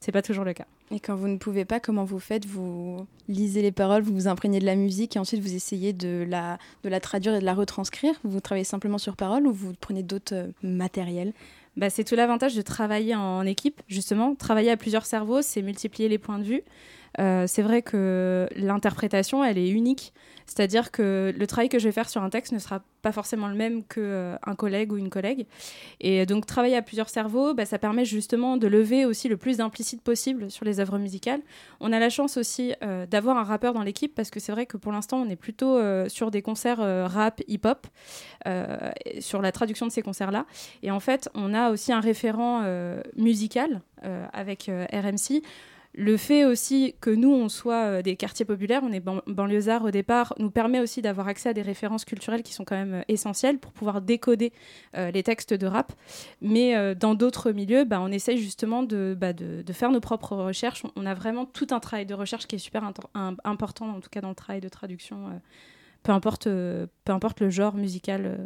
C'est 0.00 0.12
pas 0.12 0.20
toujours 0.20 0.44
le 0.44 0.52
cas. 0.52 0.66
Et 0.90 1.00
quand 1.00 1.16
vous 1.16 1.28
ne 1.28 1.38
pouvez 1.38 1.64
pas, 1.64 1.80
comment 1.80 2.04
vous 2.04 2.18
faites? 2.18 2.44
Vous 2.44 3.06
lisez 3.26 3.62
les 3.62 3.72
paroles, 3.72 4.02
vous 4.02 4.12
vous 4.12 4.28
imprégnez 4.28 4.58
de 4.58 4.66
la 4.66 4.76
musique 4.76 5.16
et 5.16 5.18
ensuite 5.18 5.40
vous 5.40 5.54
essayez 5.54 5.94
de 5.94 6.26
la, 6.28 6.58
de 6.82 6.90
la 6.90 7.00
traduire 7.00 7.34
et 7.34 7.40
de 7.40 7.44
la 7.46 7.54
retranscrire? 7.54 8.14
Vous 8.22 8.38
travaillez 8.40 8.64
simplement 8.64 8.98
sur 8.98 9.16
parole 9.16 9.46
ou 9.46 9.52
vous 9.54 9.72
prenez 9.80 10.02
d'autres 10.02 10.50
matériels? 10.62 11.32
Bah, 11.76 11.90
c'est 11.90 12.04
tout 12.04 12.14
l'avantage 12.14 12.54
de 12.54 12.62
travailler 12.62 13.14
en 13.14 13.44
équipe, 13.44 13.82
justement. 13.88 14.34
Travailler 14.34 14.70
à 14.70 14.76
plusieurs 14.76 15.06
cerveaux, 15.06 15.42
c'est 15.42 15.62
multiplier 15.62 16.08
les 16.08 16.18
points 16.18 16.38
de 16.38 16.44
vue. 16.44 16.62
Euh, 17.20 17.46
c'est 17.46 17.62
vrai 17.62 17.82
que 17.82 18.48
l'interprétation, 18.56 19.44
elle 19.44 19.58
est 19.58 19.68
unique. 19.68 20.12
C'est-à-dire 20.46 20.90
que 20.90 21.32
le 21.36 21.46
travail 21.46 21.68
que 21.68 21.78
je 21.78 21.86
vais 21.86 21.92
faire 21.92 22.08
sur 22.08 22.22
un 22.22 22.28
texte 22.28 22.52
ne 22.52 22.58
sera 22.58 22.82
pas 23.00 23.12
forcément 23.12 23.48
le 23.48 23.54
même 23.54 23.82
qu'un 23.84 24.54
collègue 24.56 24.92
ou 24.92 24.98
une 24.98 25.08
collègue. 25.08 25.46
Et 26.00 26.26
donc, 26.26 26.44
travailler 26.46 26.76
à 26.76 26.82
plusieurs 26.82 27.08
cerveaux, 27.08 27.54
bah, 27.54 27.64
ça 27.64 27.78
permet 27.78 28.04
justement 28.04 28.56
de 28.56 28.66
lever 28.66 29.06
aussi 29.06 29.28
le 29.28 29.36
plus 29.36 29.58
d'implicite 29.58 30.02
possible 30.02 30.50
sur 30.50 30.64
les 30.64 30.80
œuvres 30.80 30.98
musicales. 30.98 31.40
On 31.80 31.92
a 31.92 31.98
la 31.98 32.10
chance 32.10 32.36
aussi 32.36 32.74
euh, 32.82 33.06
d'avoir 33.06 33.38
un 33.38 33.42
rappeur 33.44 33.72
dans 33.72 33.82
l'équipe 33.82 34.14
parce 34.14 34.30
que 34.30 34.38
c'est 34.38 34.52
vrai 34.52 34.66
que 34.66 34.76
pour 34.76 34.92
l'instant, 34.92 35.18
on 35.18 35.28
est 35.30 35.36
plutôt 35.36 35.76
euh, 35.76 36.08
sur 36.08 36.30
des 36.30 36.42
concerts 36.42 36.80
euh, 36.80 37.06
rap, 37.06 37.40
hip-hop, 37.48 37.86
euh, 38.46 38.90
sur 39.20 39.40
la 39.40 39.52
traduction 39.52 39.86
de 39.86 39.92
ces 39.92 40.02
concerts-là. 40.02 40.46
Et 40.82 40.90
en 40.90 41.00
fait, 41.00 41.30
on 41.34 41.54
a 41.54 41.70
aussi 41.70 41.92
un 41.92 42.00
référent 42.00 42.62
euh, 42.64 43.00
musical 43.16 43.80
euh, 44.04 44.26
avec 44.32 44.68
euh, 44.68 44.86
RMC. 44.92 45.42
Le 45.96 46.16
fait 46.16 46.44
aussi 46.44 46.96
que 47.00 47.10
nous, 47.10 47.32
on 47.32 47.48
soit 47.48 47.84
euh, 47.84 48.02
des 48.02 48.16
quartiers 48.16 48.44
populaires, 48.44 48.82
on 48.82 48.90
est 48.90 48.98
ban 48.98 49.22
banlieusards 49.28 49.84
au 49.84 49.92
départ, 49.92 50.34
nous 50.40 50.50
permet 50.50 50.80
aussi 50.80 51.02
d'avoir 51.02 51.28
accès 51.28 51.50
à 51.50 51.52
des 51.52 51.62
références 51.62 52.04
culturelles 52.04 52.42
qui 52.42 52.52
sont 52.52 52.64
quand 52.64 52.74
même 52.74 52.94
euh, 52.94 53.02
essentielles 53.06 53.60
pour 53.60 53.70
pouvoir 53.70 54.00
décoder 54.00 54.52
euh, 54.96 55.12
les 55.12 55.22
textes 55.22 55.54
de 55.54 55.66
rap. 55.68 55.92
Mais 56.40 56.94
dans 56.96 57.14
d'autres 57.14 57.52
milieux, 57.52 57.84
bah, 57.84 58.00
on 58.00 58.10
essaye 58.10 58.38
justement 58.38 58.82
de, 58.82 59.16
bah, 59.18 59.32
de, 59.32 59.72
faire 59.72 59.92
nos 59.92 60.00
propres 60.00 60.34
recherches. 60.34 60.82
On, 60.96 61.06
a 61.06 61.14
vraiment 61.14 61.46
tout 61.46 61.68
un 61.70 61.78
travail 61.78 62.06
de 62.06 62.14
recherche 62.14 62.46
qui 62.46 62.56
est 62.56 62.58
super 62.58 62.82
important, 63.44 63.88
en 63.88 64.00
tout 64.00 64.10
cas 64.10 64.20
dans 64.20 64.30
le 64.30 64.34
travail 64.34 64.60
de 64.60 64.68
traduction, 64.68 65.40
peu, 66.02 66.12
importe, 66.12 66.46
le 66.46 67.50
genre 67.50 67.74
musical 67.74 68.38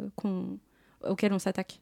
auquel 1.03 1.33
on 1.33 1.39
s'attaque. 1.39 1.79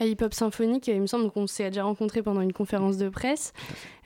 À 0.00 0.06
Hip 0.06 0.16
Hop 0.22 0.34
Symphonique, 0.34 0.88
il 0.88 1.00
me 1.00 1.06
semble 1.06 1.30
qu'on 1.30 1.46
s'est 1.46 1.68
déjà 1.68 1.84
rencontré 1.84 2.22
pendant 2.22 2.40
une 2.40 2.52
conférence 2.52 2.96
de 2.96 3.08
presse. 3.08 3.52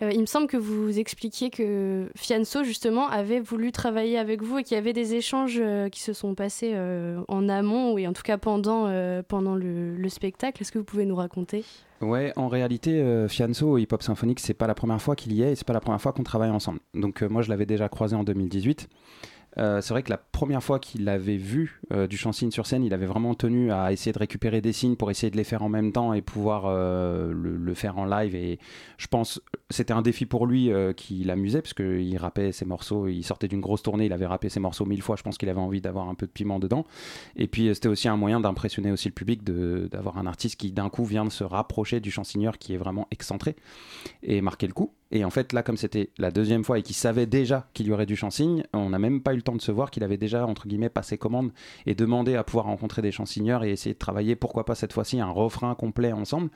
Euh, 0.03 0.11
il 0.13 0.21
me 0.21 0.27
semble 0.27 0.47
que 0.47 0.57
vous 0.57 0.99
expliquiez 0.99 1.51
que 1.51 2.09
Fianso, 2.15 2.63
justement, 2.63 3.09
avait 3.09 3.41
voulu 3.41 3.73
travailler 3.73 4.19
avec 4.19 4.43
vous 4.43 4.59
et 4.59 4.65
qu'il 4.65 4.75
y 4.75 4.79
avait 4.79 4.93
des 4.93 5.15
échanges 5.15 5.59
euh, 5.61 5.89
qui 5.89 6.01
se 6.01 6.13
sont 6.13 6.35
passés 6.35 6.73
euh, 6.75 7.21
en 7.29 7.49
amont, 7.49 7.93
ou 7.93 8.05
en 8.05 8.13
tout 8.13 8.23
cas 8.23 8.39
pendant, 8.39 8.93
pendant 9.29 9.55
le, 9.55 9.97
le 9.97 10.09
spectacle. 10.09 10.63
Est-ce 10.63 10.73
que 10.73 10.79
vous 10.79 10.85
pouvez 10.85 11.07
nous 11.07 11.17
raconter? 11.17 11.65
Ouais, 12.01 12.33
en 12.37 12.47
réalité, 12.47 13.01
euh, 13.01 13.27
Fianso 13.27 13.77
Hip 13.77 13.89
Hop 13.91 14.03
Symphonique, 14.03 14.39
c'est 14.39 14.55
pas 14.55 14.69
la 14.69 14.75
première 14.75 15.03
fois 15.03 15.17
qu'il 15.17 15.33
y 15.33 15.43
est 15.43 15.53
et 15.53 15.55
c'est 15.57 15.67
pas 15.67 15.73
la 15.73 15.81
première 15.81 16.01
fois 16.01 16.13
qu'on 16.13 16.23
travaille 16.23 16.51
ensemble. 16.51 16.79
Donc 16.95 17.23
moi, 17.23 17.43
je 17.43 17.49
l'avais 17.49 17.67
déjà 17.67 17.89
croisé 17.89 18.15
en 18.15 18.23
2018. 18.23 18.89
Euh, 19.57 19.81
c'est 19.81 19.95
vrai 19.95 20.03
que 20.03 20.11
la 20.11 20.19
première 20.19 20.63
fois 20.63 20.79
qu'il 20.79 21.09
avait 21.09 21.37
vu 21.37 21.81
euh, 21.93 22.07
du 22.07 22.17
chant-signe 22.17 22.51
sur 22.51 22.67
scène, 22.67 22.85
il 22.85 22.93
avait 22.93 23.07
vraiment 23.07 23.35
tenu 23.35 23.73
à 23.73 23.93
essayer 23.93 24.13
de 24.13 24.19
récupérer 24.19 24.61
des 24.61 24.73
signes 24.73 24.97
pour 24.97 25.11
essayer 25.11 25.31
de 25.31 25.37
les 25.37 25.45
faire 25.45 25.63
en 25.63 25.69
même 25.69 25.93
temps 25.93 26.13
et 26.13 26.23
pouvoir 26.23 26.65
euh, 26.67 27.33
le, 27.33 27.75
faire 27.75 27.99
en 27.99 28.05
live. 28.05 28.35
Et 28.35 28.59
je 28.99 29.07
pense 29.07 29.41
c'était 29.71 29.93
un 29.93 30.03
défi 30.03 30.27
pour 30.27 30.47
lui 30.47 30.71
qui 30.97 31.25
l'amusait 31.25 31.61
parce 31.61 31.75
qu'il 31.75 32.17
rappait 32.17 32.53
ses 32.53 32.65
morceaux, 32.65 33.07
il 33.07 33.23
sortait 33.23 33.49
d'une 33.49 33.61
grosse 33.61 33.83
tournée, 33.83 34.07
il 34.07 34.13
avait 34.13 34.27
rappé 34.27 34.49
ses 34.49 34.61
morceaux 34.61 34.87
mille 34.87 35.03
fois. 35.03 35.17
Je 35.17 35.23
pense 35.23 35.39
qu'il 35.39 35.49
avait 35.49 35.61
envie 35.61 35.81
d'avoir 35.81 36.09
un 36.09 36.15
peu 36.15 36.27
de 36.27 36.33
piment 36.33 36.59
dedans. 36.59 36.85
Et 37.37 37.47
puis 37.47 37.71
c'était 37.75 37.89
aussi 37.89 38.09
un 38.09 38.17
moyen 38.17 38.41
d'impressionner 38.41 38.91
aussi 38.91 39.09
le 39.09 39.15
public, 39.15 39.45
d'avoir 39.45 40.19
un 40.19 40.27
artiste 40.27 40.57
qui 40.57 40.73
d'un 40.73 40.89
coup 40.89 41.05
vient 41.05 41.25
de 41.25 41.31
se 41.31 41.45
rapprocher 41.45 42.01
du 42.01 42.11
chansonneur 42.11 42.59
qui 42.59 42.75
est 42.75 42.79
vraiment 42.79 43.07
excentré 43.11 43.57
et 44.23 44.41
marquer 44.41 44.67
le 44.67 44.73
coup. 44.73 44.93
Et 45.11 45.25
en 45.25 45.31
fait, 45.31 45.53
là, 45.53 45.63
comme 45.63 45.77
c'était 45.77 46.11
la 46.19 46.31
deuxième 46.31 46.65
fois 46.65 46.79
et 46.79 46.83
qu'il 46.83 46.95
savait 46.95 47.27
déjà 47.27 47.69
qu'il 47.73 47.87
y 47.87 47.93
aurait 47.93 48.07
du 48.07 48.17
chansigne, 48.17 48.65
on 48.75 48.91
n'a 48.91 48.99
même 48.99 49.23
pas 49.23 49.33
eu 49.33 49.37
le 49.37 49.43
temps 49.43 49.57
de 49.57 49.63
se 49.63 49.73
voir 49.73 49.91
qu'il 49.91 50.05
avait 50.05 50.19
déjà, 50.19 50.47
entre 50.47 50.69
guillemets, 50.69 50.91
passé 50.91 51.17
commande 51.17 51.51
et 51.87 51.95
demandé 51.95 52.35
à 52.35 52.45
pouvoir 52.45 52.67
rencontrer 52.67 53.01
des 53.01 53.13
chansigneurs 53.13 53.65
et 53.65 53.71
essayer 53.71 53.95
de 53.95 53.99
travailler, 53.99 54.37
pourquoi 54.37 54.65
pas 54.65 54.75
cette 54.75 54.93
fois-ci, 54.93 55.21
un 55.21 55.31
refrain 55.31 55.75
complet 55.75 56.13
ensemble. 56.13 56.51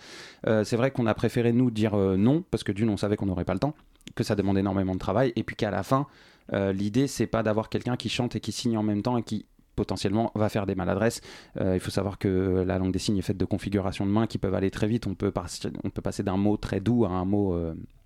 Euh, 0.46 0.64
c'est 0.64 0.76
vrai 0.76 0.90
qu'on 0.90 1.06
a 1.06 1.14
préféré 1.14 1.52
nous 1.52 1.70
dire 1.70 1.94
euh, 1.94 2.16
non, 2.16 2.44
parce 2.50 2.62
que 2.62 2.72
d'une, 2.72 2.90
on 2.90 2.98
savait 2.98 3.16
qu'on 3.16 3.26
n'aurait 3.26 3.46
pas 3.46 3.54
le 3.54 3.60
temps, 3.60 3.74
que 4.14 4.24
ça 4.24 4.34
demandait 4.34 4.60
énormément 4.60 4.94
de 4.94 5.00
travail, 5.00 5.32
et 5.36 5.44
puis 5.44 5.56
qu'à 5.56 5.70
la 5.70 5.82
fin, 5.82 6.06
euh, 6.52 6.72
l'idée, 6.72 7.06
c'est 7.06 7.26
pas 7.26 7.42
d'avoir 7.42 7.68
quelqu'un 7.68 7.96
qui 7.96 8.08
chante 8.08 8.36
et 8.36 8.40
qui 8.40 8.52
signe 8.52 8.76
en 8.76 8.82
même 8.82 9.02
temps 9.02 9.16
et 9.16 9.22
qui 9.22 9.46
potentiellement 9.76 10.32
va 10.34 10.48
faire 10.48 10.66
des 10.66 10.74
maladresses. 10.74 11.20
Euh, 11.58 11.74
il 11.74 11.80
faut 11.80 11.90
savoir 11.90 12.18
que 12.18 12.62
la 12.66 12.78
langue 12.78 12.92
des 12.92 12.98
signes 12.98 13.16
est 13.16 13.22
faite 13.22 13.38
de 13.38 13.44
configurations 13.44 14.04
de 14.04 14.10
mains 14.10 14.26
qui 14.26 14.36
peuvent 14.36 14.54
aller 14.54 14.70
très 14.70 14.86
vite. 14.86 15.06
On 15.06 15.14
peut, 15.14 15.30
passer 15.30 16.22
d'un 16.22 16.36
mot 16.36 16.56
très 16.58 16.80
doux 16.80 17.06
à 17.06 17.08
un 17.08 17.24
mot 17.24 17.56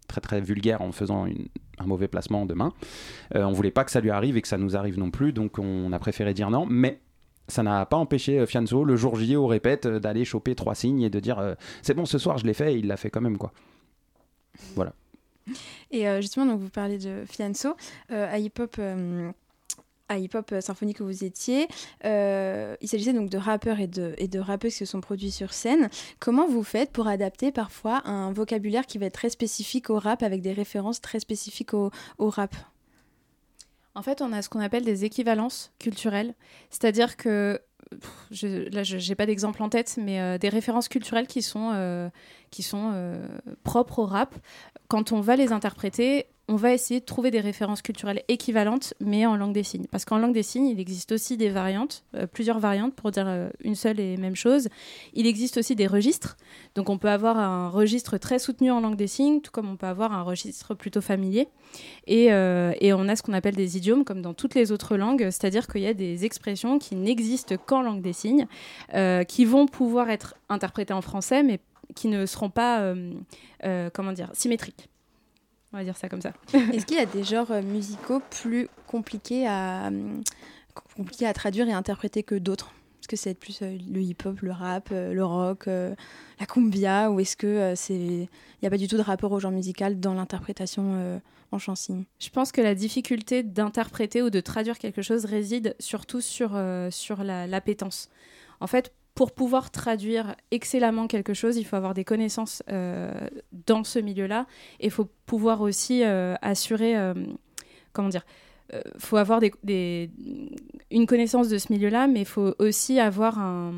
très 0.07 0.21
très 0.21 0.41
vulgaire 0.41 0.83
en 0.83 0.93
faisant 0.93 1.27
une- 1.27 1.49
un 1.79 1.87
mauvais 1.87 2.09
placement 2.09 2.47
de 2.47 2.55
main. 2.55 2.73
Euh, 3.35 3.45
on 3.45 3.53
voulait 3.53 3.71
pas 3.71 3.85
que 3.85 3.91
ça 3.91 4.01
lui 4.01 4.11
arrive 4.11 4.37
et 4.37 4.43
que 4.43 4.49
ça 4.49 4.59
nous 4.59 4.77
arrive 4.77 4.99
non 4.99 5.11
plus, 5.11 5.33
donc 5.33 5.59
on 5.59 5.93
a 5.93 5.99
préféré 5.99 6.33
dire 6.35 6.51
non. 6.51 6.67
Mais 6.67 7.01
ça 7.49 7.63
n'a 7.63 7.85
pas 7.87 7.97
empêché 7.97 8.39
euh, 8.41 8.47
Fianso, 8.47 8.85
le 8.85 8.97
jour 8.97 9.17
J 9.17 9.37
au 9.37 9.47
répète, 9.47 9.87
euh, 9.87 10.01
d'aller 10.01 10.25
choper 10.25 10.55
trois 10.55 10.75
signes 10.75 11.03
et 11.03 11.11
de 11.11 11.21
dire 11.21 11.39
euh, 11.39 11.55
c'est 11.83 11.95
bon, 11.95 12.05
ce 12.07 12.19
soir 12.19 12.39
je 12.39 12.45
l'ai 12.47 12.55
fait 12.55 12.75
et 12.75 12.79
il 12.79 12.87
l'a 12.87 12.97
fait 12.97 13.11
quand 13.11 13.21
même 13.21 13.39
quoi. 13.39 13.53
Voilà. 14.75 14.93
Et 15.93 16.07
justement, 16.21 16.47
donc 16.47 16.59
vous 16.61 16.71
parlez 16.71 16.99
de 16.99 17.25
Fianso, 17.25 17.77
euh, 18.11 18.27
à 18.33 18.39
hip 18.39 18.55
hop. 18.59 18.77
euh, 18.81 19.31
à 20.09 20.19
Hip 20.19 20.31
Hop 20.35 20.55
Symphonique 20.61 21.01
où 21.01 21.05
vous 21.05 21.25
étiez, 21.25 21.69
euh, 22.05 22.77
il 22.81 22.89
s'agissait 22.89 23.13
donc 23.13 23.31
de 23.31 23.39
rappeurs 23.39 23.81
et 23.81 23.87
de, 23.87 24.39
rappeuses 24.39 24.73
qui 24.73 24.79
se 24.79 24.85
sont 24.85 25.01
produits 25.01 25.31
sur 25.31 25.53
scène. 25.53 25.89
Comment 26.21 26.47
vous 26.47 26.63
faites 26.63 26.93
pour 26.93 27.09
adapter 27.09 27.53
parfois 27.53 28.03
un 28.07 28.33
vocabulaire 28.33 28.87
qui 28.87 28.99
va 28.99 29.07
être 29.07 29.15
très 29.15 29.31
spécifique 29.31 29.91
au 29.91 29.99
rap 29.99 30.23
avec 30.23 30.43
des 30.43 30.53
références 30.53 31.01
très 31.01 31.21
spécifiques 31.21 31.75
au, 31.75 31.91
rap? 32.19 32.55
En 33.95 34.03
fait, 34.03 34.21
on 34.21 34.33
a 34.33 34.43
ce 34.43 34.49
qu'on 34.49 34.61
appelle 34.61 34.85
des 34.85 35.05
équivalences 35.05 35.73
culturelles, 35.79 36.35
c'est-à-dire 36.71 37.17
que 37.17 37.61
je, 38.31 38.69
là, 38.75 38.83
je 38.83 38.97
n'ai 38.97 39.15
pas 39.15 39.27
d'exemple 39.27 39.63
en 39.63 39.69
tête, 39.69 39.97
mais 40.01 40.21
euh, 40.21 40.39
des 40.39 40.49
références 40.49 40.89
culturelles 40.89 41.27
qui 41.27 41.43
sont, 41.43 41.71
euh, 41.75 42.09
qui 42.51 42.63
sont 42.63 42.91
euh, 42.95 43.27
propres 43.65 44.01
au 44.01 44.07
rap. 44.07 44.35
Quand 44.89 45.13
on 45.13 45.21
va 45.21 45.37
les 45.37 45.53
interpréter, 45.53 46.27
on 46.49 46.55
va 46.55 46.73
essayer 46.73 47.01
de 47.01 47.05
trouver 47.05 47.33
des 47.33 47.41
références 47.41 47.83
culturelles 47.83 48.23
équivalentes, 48.29 48.95
mais 49.01 49.27
en 49.27 49.37
langue 49.37 49.53
des 49.53 49.65
signes. 49.65 49.87
Parce 49.91 50.05
qu'en 50.05 50.19
langue 50.19 50.33
des 50.33 50.45
signes, 50.45 50.69
il 50.69 50.79
existe 50.79 51.11
aussi 51.11 51.37
des 51.37 51.49
variantes, 51.49 52.05
euh, 52.15 52.27
plusieurs 52.27 52.61
variantes 52.61 52.95
pour 52.95 53.11
dire 53.11 53.27
euh, 53.27 53.49
une 53.65 53.75
seule 53.75 53.99
et 53.99 54.17
même 54.17 54.37
chose. 54.37 54.69
Il 55.13 55.27
existe 55.27 55.57
aussi 55.57 55.75
des 55.75 55.89
registres. 55.89 56.37
Donc 56.77 56.89
on 56.89 56.99
peut 56.99 57.11
avoir 57.11 57.37
un 57.39 57.69
registre 57.69 58.17
très 58.19 58.39
soutenu 58.39 58.71
en 58.71 58.81
langue 58.81 58.95
des 58.95 59.09
signes, 59.09 59.41
tout 59.41 59.51
comme 59.51 59.69
on 59.69 59.77
peut 59.77 59.87
avoir 59.87 60.13
un 60.13 60.23
registre 60.23 60.75
plutôt 60.75 61.01
familier. 61.01 61.49
Et, 62.07 62.33
euh, 62.33 62.73
et 62.81 62.93
on 62.93 63.09
a 63.09 63.17
ce 63.17 63.23
qu'on 63.23 63.33
appelle 63.33 63.57
des 63.57 63.77
idiomes, 63.77 64.05
comme 64.05 64.23
dans 64.23 64.35
toutes 64.35 64.55
les 64.55 64.71
autres 64.71 64.97
langues, 64.97 65.23
c'est-à-dire 65.25 65.67
qu'il 65.67 65.83
y 65.83 65.89
a 65.89 65.95
des 65.95 66.25
expressions 66.25 66.79
qui 66.79 66.95
n'existent 66.95 67.57
qu'en 67.57 67.83
langue 67.83 68.03
des 68.03 68.13
signes, 68.13 68.47
qui 69.29 69.45
vont 69.45 69.67
pouvoir 69.67 70.11
être 70.11 70.37
interprétées 70.49 70.95
en 70.95 71.03
français, 71.03 71.43
mais 71.43 71.61
qui 71.95 72.09
ne 72.09 72.25
seront 72.27 72.51
pas, 72.51 72.95
comment 73.93 74.13
dire, 74.13 74.31
symétriques. 74.33 74.89
On 75.77 75.81
va 75.81 75.85
dire 75.85 75.97
ça 75.99 76.09
comme 76.09 76.23
ça. 76.23 76.33
Est-ce 76.73 76.87
qu'il 76.87 76.97
y 76.97 77.01
a 77.01 77.05
des 77.05 77.23
genres 77.23 77.51
euh, 77.51 77.61
musicaux 77.61 78.23
plus 78.31 78.67
compliqués 78.87 79.47
à, 79.47 79.89
hum, 79.89 80.23
compliqués 80.97 81.27
à 81.27 81.35
traduire 81.35 81.69
et 81.69 81.73
interpréter 81.73 82.23
que 82.23 82.35
d'autres? 82.35 82.73
Est-ce 83.03 83.09
que 83.09 83.17
c'est 83.17 83.35
plus 83.35 83.61
euh, 83.61 83.77
le 83.93 84.01
hip-hop, 84.01 84.41
le 84.41 84.53
rap, 84.53 84.89
euh, 84.91 85.13
le 85.13 85.23
rock, 85.23 85.69
euh, 85.69 85.95
la 86.41 86.47
cumbia 86.47 87.11
Ou 87.11 87.21
est-ce 87.21 87.37
que 87.37 87.47
euh, 87.47 87.75
c'est 87.77 87.95
il 87.95 88.29
n'y 88.63 88.67
a 88.67 88.71
pas 88.71 88.79
du 88.79 88.89
tout 88.89 88.97
de 88.97 89.03
rapport 89.03 89.31
au 89.33 89.39
genre 89.39 89.53
musical 89.53 90.01
dans 90.01 90.15
l'interprétation 90.15 90.95
euh, 90.95 91.19
en 91.53 91.59
chansigne 91.59 92.05
Je 92.21 92.31
pense 92.31 92.53
que 92.53 92.63
la 92.63 92.75
difficulté 92.75 93.43
d'interpréter 93.43 94.23
ou 94.23 94.31
de 94.31 94.41
traduire 94.41 94.79
quelque 94.79 95.03
chose 95.03 95.27
réside 95.27 95.77
surtout 95.79 96.23
sur, 96.23 96.53
euh, 96.55 96.91
sur 96.91 97.23
la- 97.23 97.47
l'appétence. 97.47 98.09
En 98.61 98.67
fait, 98.67 98.95
pour 99.17 99.33
pouvoir 99.33 99.71
traduire 99.71 100.37
excellemment 100.51 101.07
quelque 101.07 101.33
chose, 101.33 101.57
il 101.57 101.65
faut 101.65 101.75
avoir 101.75 101.95
des 101.95 102.05
connaissances 102.05 102.63
euh, 102.71 103.11
dans 103.67 103.83
ce 103.83 103.99
milieu-là. 103.99 104.47
Et 104.79 104.87
il 104.87 104.91
faut 104.91 105.09
pouvoir 105.25 105.63
aussi 105.63 106.05
euh, 106.05 106.35
assurer, 106.43 106.97
euh, 106.99 107.15
comment 107.95 108.11
dire, 108.11 108.27
il 108.73 109.01
faut 109.01 109.17
avoir 109.17 109.41
des, 109.41 110.11
une 110.91 111.07
connaissance 111.07 111.49
de 111.49 111.57
ce 111.57 111.73
milieu-là, 111.73 112.09
mais 112.09 112.21
il 112.21 112.27
faut 112.27 112.55
aussi 112.59 113.01
avoir 113.01 113.39
un, 113.39 113.73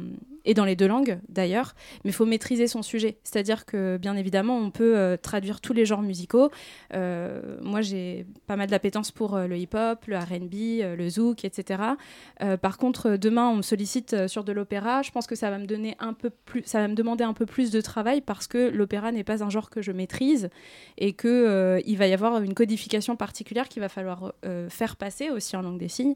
et 0.49 0.55
dans 0.55 0.65
les 0.65 0.75
deux 0.75 0.89
langues 0.89 1.21
d'ailleurs, 1.29 1.75
mais 2.03 2.11
il 2.11 2.15
faut 2.15 2.25
maîtriser 2.25 2.67
son 2.67 2.83
sujet. 2.83 3.19
C'est-à-dire 3.23 3.67
que 3.67 3.99
bien 3.99 4.17
évidemment, 4.17 4.57
on 4.57 4.71
peut 4.71 5.17
traduire 5.23 5.61
tous 5.61 5.75
les 5.75 5.85
genres 5.85 6.03
musicaux. 6.03 6.51
moi, 6.93 7.83
j'ai 7.83 8.27
pas 8.47 8.57
mal 8.57 8.69
d'appétence 8.69 9.13
pour 9.13 9.39
le 9.39 9.57
hip-hop, 9.57 10.07
le 10.07 10.17
RB, 10.17 10.97
le 10.99 11.09
zouk, 11.09 11.45
etc. 11.45 11.83
par 12.63 12.79
contre, 12.79 13.17
demain, 13.17 13.49
on 13.49 13.57
me 13.57 13.63
sollicite 13.63 14.27
sur 14.27 14.43
de 14.43 14.53
l'opéra. 14.53 15.03
Je 15.03 15.11
pense 15.11 15.27
que 15.27 15.35
ça 15.35 15.51
va 15.51 15.59
me 15.59 15.67
donner 15.67 15.95
un 15.99 16.15
peu 16.15 16.31
plus, 16.31 16.63
ça 16.65 16.81
va 16.81 16.89
me 16.89 16.95
demander 16.95 17.25
un 17.25 17.35
peu 17.35 17.45
plus 17.45 17.71
de 17.71 17.81
travail 17.83 18.23
parce 18.23 18.47
que 18.47 18.71
l'opéra 18.71 19.13
n'est 19.13 19.25
pas 19.25 19.45
un 19.45 19.51
genre 19.51 19.69
que 19.69 19.83
je 19.83 19.93
maîtrise 19.93 20.49
et 20.97 21.13
que 21.13 21.83
il 21.85 21.99
va 21.99 22.07
y 22.07 22.15
avoir 22.15 22.41
une 22.41 22.55
codification 22.55 23.17
particulière 23.17 23.69
qu'il 23.69 23.83
va 23.83 23.91
falloir 23.91 24.33
faire 24.71 24.97
passer 24.97 25.29
aussi 25.29 25.57
en 25.57 25.63
langue 25.63 25.79
des 25.79 25.89
signes. 25.89 26.15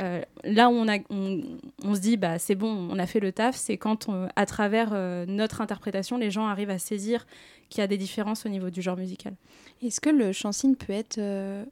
Euh, 0.00 0.22
là 0.44 0.68
où 0.68 0.72
on, 0.72 0.88
a, 0.88 0.98
on, 1.10 1.94
se 1.94 2.00
dit, 2.00 2.16
bah, 2.16 2.38
c'est 2.38 2.54
bon, 2.54 2.88
on 2.90 2.98
a 2.98 3.06
fait 3.06 3.20
le 3.20 3.32
taf, 3.32 3.56
c'est 3.56 3.76
quand, 3.76 4.08
à 4.36 4.46
travers 4.46 4.90
euh, 4.92 5.26
notre 5.26 5.60
interprétation, 5.60 6.18
les 6.18 6.30
gens 6.30 6.46
arrivent 6.46 6.70
à 6.70 6.78
saisir 6.78 7.26
qu'il 7.68 7.80
y 7.80 7.84
a 7.84 7.86
des 7.86 7.98
différences 7.98 8.46
au 8.46 8.48
niveau 8.48 8.70
du 8.70 8.80
genre 8.80 8.96
musical. 8.96 9.34
Est-ce 9.82 10.00
que 10.00 10.10
le 10.10 10.32
chansigne 10.32 10.76
peut 10.76 10.92
être 10.92 11.18
euh, 11.18 11.64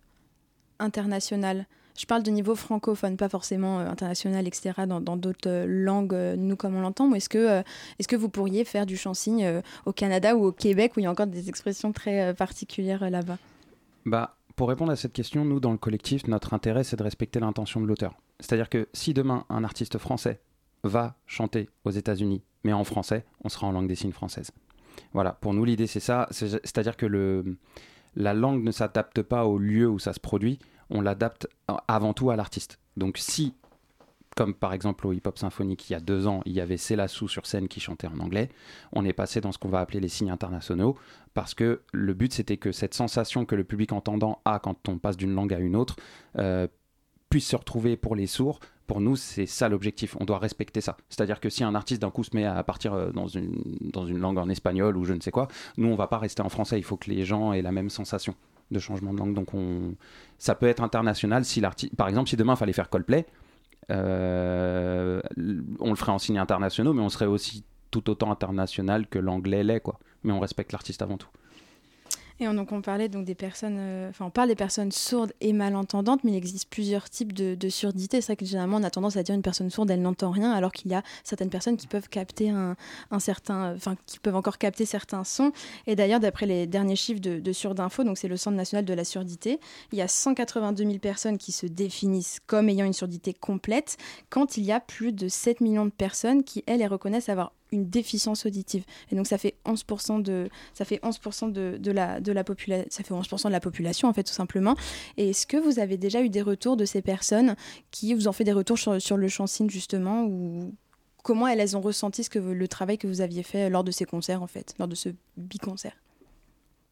international? 0.79 1.67
Je 1.97 2.05
parle 2.05 2.23
de 2.23 2.31
niveau 2.31 2.55
francophone, 2.55 3.17
pas 3.17 3.29
forcément 3.31 3.79
international, 3.79 4.47
etc., 4.47 4.73
dans 4.87 5.17
d'autres 5.17 5.65
langues, 5.67 6.15
nous 6.37 6.55
comme 6.55 6.77
on 6.77 6.83
l'entend. 6.83 7.15
Est-ce 7.15 7.31
que, 7.31 7.63
est 7.99 8.07
que 8.07 8.17
vous 8.17 8.29
pourriez 8.29 8.67
faire 8.67 8.85
du 8.85 8.99
chansigne 8.99 9.63
au 9.87 9.93
Canada 9.95 10.37
ou 10.37 10.45
au 10.45 10.53
Québec, 10.53 10.93
où 10.97 11.01
il 11.01 11.05
y 11.05 11.07
a 11.07 11.11
encore 11.11 11.27
des 11.27 11.49
expressions 11.49 11.93
très 11.93 12.35
particulières 12.35 13.09
là-bas? 13.09 13.39
Bah, 14.05 14.36
pour 14.57 14.69
répondre 14.69 14.91
à 14.91 14.97
cette 14.97 15.13
question, 15.13 15.45
nous, 15.45 15.61
dans 15.61 15.73
le 15.73 15.79
collectif, 15.79 16.27
notre 16.27 16.55
intérêt, 16.55 16.83
c'est 16.83 16.97
de 16.97 17.03
respecter 17.03 17.39
l'intention 17.41 17.81
de 17.81 17.87
l'auteur. 17.87 18.15
C'est-à-dire 18.41 18.71
que 18.71 18.89
si 18.95 19.15
demain, 19.15 19.45
un 19.51 19.65
artiste 19.65 19.99
français 19.99 20.41
va 20.83 21.17
chanter 21.27 21.69
aux 21.85 21.91
États-Unis, 21.91 22.43
mais 22.65 22.73
en 22.73 22.85
français, 22.85 23.27
on 23.45 23.51
sera 23.51 23.67
en 23.67 23.73
langue 23.73 23.89
des 23.89 23.95
signes 23.95 24.13
française. 24.13 24.51
Voilà, 25.13 25.33
pour 25.33 25.53
nous, 25.53 25.65
l'idée, 25.65 25.87
c'est 25.87 26.01
ça. 26.01 26.27
C'est-à-dire 26.31 26.97
que 26.97 27.45
la 28.17 28.35
langue 28.35 28.63
ne 28.63 28.71
s'adapte 28.71 29.21
pas 29.23 29.45
au 29.45 29.59
lieu 29.59 29.89
où 29.89 29.99
ça 29.99 30.15
se 30.15 30.21
produit, 30.21 30.59
on 30.89 31.03
l'adapte 31.03 31.49
avant 31.87 32.15
tout 32.15 32.31
à 32.31 32.37
l'artiste. 32.37 32.79
Donc 32.97 33.19
si 33.19 33.55
comme 34.37 34.55
par 34.55 34.73
exemple 34.73 35.07
au 35.07 35.13
Hip 35.13 35.23
Hop 35.25 35.39
Symphonique 35.39 35.91
il 35.91 35.95
y 35.95 35.97
a 35.97 36.01
deux 36.01 36.29
ans, 36.29 36.43
il 36.45 36.53
y 36.53 36.61
avait 36.61 36.77
Sou 36.77 37.27
sur 37.27 37.47
scène 37.47 37.67
qui 37.67 37.81
chantait 37.81 38.07
en 38.07 38.21
anglais. 38.21 38.51
On 38.93 39.05
est 39.05 39.13
passé 39.13 39.41
dans 39.41 39.51
ce 39.51 39.59
qu'on 39.59 39.71
va 39.71 39.81
appeler 39.81 39.99
les 39.99 40.09
signes 40.09 40.31
internationaux 40.31 40.97
parce 41.35 41.55
que 41.55 41.81
le 41.93 42.15
but 42.15 42.33
c'était 42.33 42.59
que 42.59 42.71
cette 42.71 42.95
sensation 42.95 43.45
que 43.45 43.57
le 43.57 43.65
public 43.65 43.93
entendant 43.93 44.41
a 44.45 44.61
quand 44.61 44.89
on 44.89 44.99
passe 44.99 45.17
d'une 45.17 45.35
langue 45.35 45.53
à 45.53 45.59
une 45.59 45.75
autre 45.75 45.97
euh, 46.39 46.69
puisse 47.31 47.49
se 47.49 47.57
retrouver 47.57 47.97
pour 47.97 48.15
les 48.15 48.27
sourds. 48.27 48.61
Pour 48.87 49.01
nous, 49.01 49.17
c'est 49.17 49.47
ça 49.47 49.69
l'objectif. 49.69 50.17
On 50.21 50.25
doit 50.25 50.39
respecter 50.39 50.81
ça. 50.81 50.97
C'est-à-dire 51.09 51.41
que 51.41 51.51
si 51.51 51.65
un 51.65 51.75
artiste 51.75 52.01
d'un 52.01 52.11
coup 52.11 52.23
se 52.23 52.37
met 52.37 52.45
à 52.45 52.63
partir 52.63 52.95
euh, 52.95 53.11
dans 53.11 53.27
une, 53.27 53.61
dans 53.81 54.07
une 54.07 54.19
langue 54.19 54.39
en 54.39 54.49
espagnol 54.49 54.97
ou 54.97 55.05
je 55.05 55.13
ne 55.13 55.21
sais 55.21 55.33
quoi, 55.33 55.49
nous, 55.77 55.89
on 55.89 55.97
va 55.97 56.07
pas 56.07 56.19
rester 56.19 56.43
en 56.43 56.49
français. 56.49 56.79
Il 56.79 56.85
faut 56.85 56.97
que 56.97 57.11
les 57.11 57.25
gens 57.25 57.53
aient 57.53 57.63
la 57.63 57.73
même 57.73 57.91
sensation 57.91 58.37
de 58.71 58.79
changement 58.79 59.13
de 59.13 59.19
langue. 59.19 59.35
Donc, 59.35 59.55
on... 59.55 59.97
ça 60.39 60.55
peut 60.55 60.67
être 60.67 60.85
international 60.85 61.45
si. 61.45 61.61
Par 61.97 62.07
exemple, 62.09 62.29
si 62.29 62.37
demain, 62.37 62.55
il 62.55 62.59
fallait 62.59 62.73
faire 62.73 62.89
Coldplay, 62.89 63.27
euh, 63.91 65.21
on 65.81 65.91
le 65.91 65.97
ferait 65.97 66.13
en 66.13 66.19
signes 66.19 66.39
internationaux, 66.39 66.93
mais 66.93 67.03
on 67.03 67.09
serait 67.09 67.27
aussi 67.27 67.65
tout 67.91 68.11
autant 68.11 68.31
international 68.31 69.07
que 69.07 69.19
l'anglais 69.19 69.65
l'est, 69.65 69.81
quoi. 69.81 69.99
Mais 70.25 70.33
on 70.33 70.41
respecte 70.41 70.73
l'artiste 70.73 71.03
avant 71.03 71.17
tout. 71.17 71.29
Et 72.39 72.49
on, 72.49 72.55
donc 72.55 72.73
on 72.73 72.83
parlait 72.83 73.09
donc 73.09 73.25
des 73.25 73.35
personnes, 73.35 73.79
euh, 73.79 74.11
enfin 74.11 74.27
on 74.27 74.31
parle 74.31 74.49
des 74.49 74.57
personnes 74.57 74.93
sourdes 74.93 75.33
et 75.41 75.53
malentendantes, 75.53 76.23
mais 76.23 76.33
il 76.33 76.37
existe 76.37 76.69
plusieurs 76.69 77.09
types 77.09 77.33
de, 77.33 77.69
surdité. 77.69 78.21
C'est 78.21 78.27
vrai 78.33 78.37
que 78.37 78.45
généralement 78.45 78.77
on 78.77 78.83
a 78.83 78.91
tendance 78.91 79.17
à 79.17 79.23
dire 79.23 79.35
une 79.35 79.43
personne 79.43 79.71
sourde 79.71 79.91
elle 79.91 80.03
n'entend 80.03 80.31
rien, 80.31 80.53
alors 80.53 80.73
qu'il 80.73 80.91
y 80.91 80.95
a 80.95 81.03
certaines 81.25 81.51
personnes 81.51 81.77
qui 81.77 81.87
peuvent 81.87 82.09
capter 82.09 82.51
un, 82.51 82.77
certain, 83.19 83.75
enfin 83.75 83.97
qui 84.07 84.19
peuvent 84.19 84.37
encore 84.37 84.59
capter 84.59 84.85
certains 84.85 85.25
sons. 85.25 85.53
Et 85.87 85.97
d'ailleurs 85.97 86.21
d'après 86.21 86.47
les 86.47 86.67
derniers 86.67 86.97
chiffres 86.97 87.21
de, 87.21 87.41
de 87.41 87.53
Surdinfo, 87.53 88.05
donc 88.05 88.19
c'est 88.19 88.29
le 88.29 88.37
Centre 88.37 88.57
national 88.57 88.85
de 88.85 88.95
la 88.95 89.05
surdité, 89.05 89.59
il 89.93 89.99
y 89.99 90.03
a 90.03 90.09
182 90.09 90.85
000 90.85 90.99
personnes 90.99 91.39
qui 91.39 91.53
se 91.53 91.67
définissent 91.67 92.41
comme 92.47 92.69
ayant 92.69 92.85
une 92.85 92.93
surdité 92.93 93.33
complète, 93.33 93.97
quand 94.29 94.57
il 94.57 94.65
y 94.65 94.73
a 94.73 94.81
plus 94.81 95.13
de 95.13 95.29
7 95.29 95.61
millions 95.61 95.87
de 95.87 95.91
personnes 95.91 96.45
qui 96.45 96.63
elles 96.67 96.79
les 96.79 96.87
reconnaissent 96.87 97.29
avoir 97.29 97.53
une 97.73 97.89
déficience 97.89 98.47
auditive. 98.47 98.85
Et 99.11 99.17
donc 99.17 99.27
ça 99.27 99.39
fait 99.39 99.55
11% 99.65 100.23
de, 100.23 100.49
ça 100.73 100.85
fait 100.85 101.01
11% 101.03 101.53
de, 101.53 101.77
de, 101.79 101.91
la, 101.91 102.21
de 102.21 102.33
la 102.33 102.45
population, 102.45 102.87
ça 102.91 103.03
fait 103.03 103.15
11% 103.15 103.47
de 103.47 103.53
la 103.53 103.61
population 103.61 104.09
en 104.09 104.13
fait 104.13 104.23
tout 104.23 104.33
simplement. 104.33 104.77
Et 105.17 105.31
est-ce 105.31 105.47
que 105.47 105.57
vous 105.57 105.79
avez 105.79 105.97
déjà 105.97 106.23
eu 106.23 106.29
des 106.29 106.43
retours 106.43 106.77
de 106.77 106.85
ces 106.85 107.03
personnes 107.03 107.57
qui 107.91 108.15
vous 108.15 108.29
ont 108.29 108.33
fait 108.33 108.45
des 108.45 108.53
retours 108.53 108.79
sur, 108.79 109.17
le 109.17 109.29
chansigne 109.29 109.71
justement 109.71 110.25
ou 110.25 110.75
comment 111.23 111.49
elles, 111.49 111.77
ont 111.77 111.81
ressenti 111.81 112.23
ce 112.23 112.31
que 112.31 112.39
le 112.39 112.69
travail 112.69 112.99
que 112.99 113.07
vous 113.07 113.21
aviez 113.21 113.43
fait 113.43 113.69
lors 113.71 113.83
de 113.85 113.91
ces 113.91 114.05
concerts 114.05 114.43
en 114.43 114.47
fait, 114.47 114.75
lors 114.79 114.89
de 114.89 114.95
ce 114.95 115.09
bi-concert? 115.37 115.97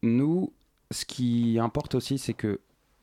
Nous, 0.01 0.51
ce 0.91 1.05
qui 1.05 1.57
importe 1.59 1.95
aussi, 1.95 2.17
c'est 2.17 2.33
que 2.33 2.59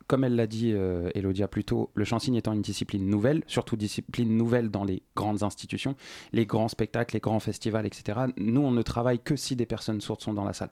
comme 0.07 0.25
elle 0.25 0.37
l'a 0.37 0.47
dit 0.47 0.73
euh, 0.73 1.11
Elodia 1.15 1.49
plus 1.49 1.65
tôt, 1.65 1.91
le 1.95 2.05
chansigne 2.05 2.35
étant 2.35 2.53
une 2.53 2.63
discipline 2.63 3.09
nouvelle, 3.09 3.43
surtout 3.47 3.77
discipline 3.77 4.37
nouvelle 4.37 4.71
dans 4.71 4.85
les 4.85 5.03
grandes 5.17 5.43
institutions, 5.43 5.97
les 6.33 6.47
grands 6.47 6.69
spectacles, 6.69 7.17
les 7.17 7.21
grands 7.21 7.41
festivals, 7.41 7.87
etc., 7.87 8.21
nous, 8.37 8.61
on 8.61 8.71
ne 8.71 8.83
travaille 8.83 9.19
que 9.19 9.37
si 9.37 9.57
des 9.57 9.67
personnes 9.67 10.01
sourdes 10.01 10.21
sont 10.21 10.35
dans 10.35 10.45
la 10.45 10.53
salle. 10.53 10.71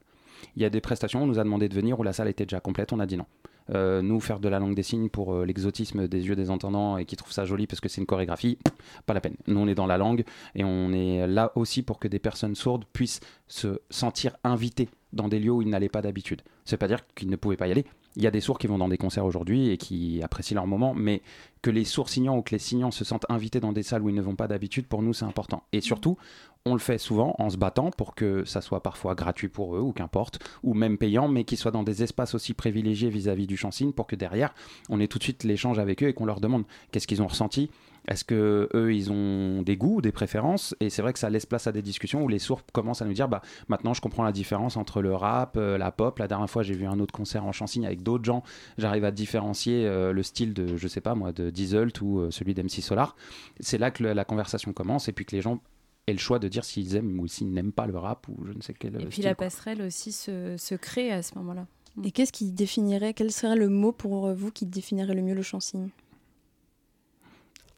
Il 0.57 0.63
y 0.63 0.65
a 0.65 0.71
des 0.71 0.81
prestations, 0.81 1.23
on 1.23 1.27
nous 1.27 1.39
a 1.39 1.45
demandé 1.45 1.69
de 1.69 1.75
venir 1.75 1.99
où 2.01 2.03
la 2.03 2.13
salle 2.13 2.29
était 2.29 2.47
déjà 2.47 2.61
complète, 2.61 2.93
on 2.93 3.01
a 3.01 3.07
dit 3.07 3.17
non. 3.17 3.27
Euh, 3.73 4.03
nous, 4.03 4.19
faire 4.21 4.41
de 4.41 4.49
la 4.49 4.59
langue 4.59 4.75
des 4.75 4.83
signes 4.83 5.11
pour 5.11 5.33
euh, 5.33 5.45
l'exotisme 5.45 6.09
des 6.09 6.27
yeux 6.27 6.35
des 6.35 6.51
entendants 6.51 6.99
et 6.99 7.05
qui 7.05 7.15
trouvent 7.15 7.33
ça 7.33 7.45
joli 7.45 7.69
parce 7.69 7.81
que 7.81 7.89
c'est 7.89 8.01
une 8.01 8.07
chorégraphie, 8.07 8.59
pas 9.07 9.15
la 9.15 9.21
peine. 9.21 9.37
Nous, 9.47 9.61
on 9.61 9.69
est 9.69 9.77
dans 9.77 9.87
la 9.87 9.97
langue 9.97 10.25
et 10.57 10.65
on 10.65 10.93
est 10.93 11.27
là 11.29 11.53
aussi 11.55 11.83
pour 11.83 12.01
que 12.01 12.09
des 12.09 12.19
personnes 12.19 12.57
sourdes 12.57 12.85
puissent 12.93 13.21
se 13.47 13.81
sentir 13.91 14.37
invitées 14.43 14.89
dans 15.13 15.29
des 15.29 15.39
lieux 15.39 15.53
où 15.53 15.63
ils 15.63 15.69
n'allaient 15.69 15.89
pas 15.89 16.03
d'habitude. 16.03 16.43
Veut 16.69 16.77
pas 16.77 16.89
dire 16.89 17.05
qu'ils 17.15 17.31
ne 17.31 17.37
pouvaient 17.37 17.57
pas 17.57 17.69
y 17.69 17.73
aller, 17.73 17.85
il 18.17 18.23
y 18.23 18.27
a 18.27 18.31
des 18.31 18.41
sourds 18.41 18.59
qui 18.59 18.67
vont 18.67 18.79
dans 18.79 18.89
des 18.89 18.99
concerts 18.99 19.25
aujourd'hui 19.25 19.71
et 19.71 19.77
qui 19.77 20.23
apprécient 20.23 20.57
leur 20.57 20.67
moment, 20.67 20.95
mais 20.95 21.23
que 21.63 21.71
les 21.71 21.85
sourds 21.85 22.09
signants 22.09 22.37
ou 22.37 22.43
que 22.43 22.53
les 22.53 22.59
signants 22.59 22.91
se 22.91 23.05
sentent 23.05 23.27
invités 23.29 23.61
dans 23.61 23.73
des 23.73 23.83
salles 23.83 24.03
où 24.03 24.09
ils 24.09 24.15
ne 24.15 24.23
vont 24.23 24.35
pas 24.35 24.49
d'habitude, 24.49 24.87
pour 24.87 25.03
nous, 25.03 25.13
c'est 25.13 25.25
important. 25.25 25.63
Et 25.73 25.81
surtout, 25.81 26.17
on 26.65 26.73
le 26.73 26.81
fait 26.81 26.99
souvent 26.99 27.35
en 27.39 27.51
se 27.51 27.57
battant 27.57 27.91
pour 27.91 28.15
que 28.15 28.45
ça 28.45 28.61
soit 28.61 28.83
parfois 28.83 29.15
gratuit 29.15 29.49
pour 29.49 29.77
eux, 29.77 29.81
ou 29.81 29.93
qu'importe, 29.93 30.41
ou 30.63 30.75
même 30.75 30.99
payant, 30.99 31.29
mais 31.29 31.45
qu'ils 31.45 31.59
soient 31.59 31.71
dans 31.71 31.83
des 31.83 32.03
espaces 32.03 32.35
aussi 32.35 32.55
privilégiés 32.55 33.11
vis-à-vis 33.11 33.47
du 33.47 33.57
chansigne 33.57 33.93
pour 33.93 34.07
que 34.07 34.17
derrière, 34.17 34.55
on 34.89 35.01
ait 35.01 35.09
tout 35.09 35.19
de 35.19 35.25
suite 35.25 35.45
l'échange 35.45 35.79
avec 35.79 36.03
eux 36.03 36.09
et 36.09 36.15
qu'on 36.15 36.27
leur 36.27 36.41
demande 36.41 36.65
qu'est-ce 36.91 37.07
qu'ils 37.07 37.23
ont 37.23 37.29
ressenti, 37.29 37.71
est-ce 38.09 38.25
que 38.25 38.69
eux 38.75 38.95
ils 38.95 39.11
ont 39.13 39.63
des 39.63 39.77
goûts, 39.77 40.01
des 40.01 40.13
préférences? 40.13 40.75
Et 40.81 40.91
c'est 40.91 41.03
vrai 41.03 41.13
que 41.13 41.19
ça 41.19 41.31
laisse 41.31 41.47
place 41.47 41.67
à 41.67 41.73
des 41.73 41.83
discussions 41.83 42.23
où 42.23 42.29
les 42.29 42.39
sourds 42.39 42.63
commencent 42.73 43.03
à 43.03 43.05
nous 43.05 43.13
dire 43.13 43.29
bah 43.29 43.43
maintenant 43.69 43.95
je 43.95 44.01
comprends 44.01 44.25
la 44.25 44.33
différence 44.33 44.77
entre 44.77 45.03
le 45.03 45.15
rap, 45.15 45.57
euh, 45.57 45.79
la 45.79 45.93
pop. 45.93 46.19
La 46.19 46.29
dernière 46.29 46.49
fois 46.49 46.63
j'ai 46.63 46.75
vu 46.75 46.87
un 46.87 46.99
autre 47.01 47.13
concert 47.13 47.45
en 47.45 47.53
chansigne 47.53 47.87
avec 47.87 48.03
d'autres 48.03 48.25
gens. 48.25 48.43
J'arrive 48.79 49.05
à 49.05 49.11
différencier 49.11 49.87
euh, 49.87 50.13
le 50.13 50.23
style 50.23 50.55
de 50.55 50.77
je 50.77 50.89
sais 50.89 51.01
pas 51.01 51.15
moi 51.15 51.33
de 51.33 51.51
Diesel 51.51 51.91
ou 52.01 52.21
euh, 52.21 52.31
celui 52.31 52.55
d'MC 52.55 52.81
Solar. 52.81 53.17
C'est 53.61 53.79
là 53.79 53.91
que 53.91 54.03
la 54.03 54.25
conversation 54.25 54.73
commence 54.73 55.09
et 55.09 55.13
puis 55.13 55.25
que 55.25 55.37
les 55.37 55.43
gens 55.43 55.61
aient 56.07 56.13
le 56.13 56.19
choix 56.19 56.39
de 56.39 56.49
dire 56.49 56.65
s'ils 56.65 56.97
aiment 56.97 57.21
ou 57.21 57.27
s'ils 57.27 57.53
n'aiment 57.53 57.73
pas 57.73 57.87
le 57.87 57.97
rap 57.97 58.27
ou 58.29 58.45
je 58.47 58.53
ne 58.53 58.63
sais 58.63 58.75
quel. 58.75 59.01
Et 59.01 59.07
puis 59.07 59.23
la 59.23 59.35
passerelle 59.35 59.83
aussi 59.83 60.13
se, 60.13 60.57
se 60.57 60.75
crée 60.75 61.13
à 61.13 61.23
ce 61.23 61.37
moment-là. 61.39 61.67
Et 62.05 62.13
qu'est-ce 62.13 62.33
qui 62.33 62.53
définirait, 62.53 63.15
quel 63.15 63.33
serait 63.33 63.57
le 63.57 63.69
mot 63.69 63.93
pour 63.93 64.33
vous 64.33 64.51
qui 64.51 64.65
définirait 64.65 65.15
le 65.15 65.23
mieux 65.23 65.35
le 65.35 65.43
chansigne? 65.43 65.91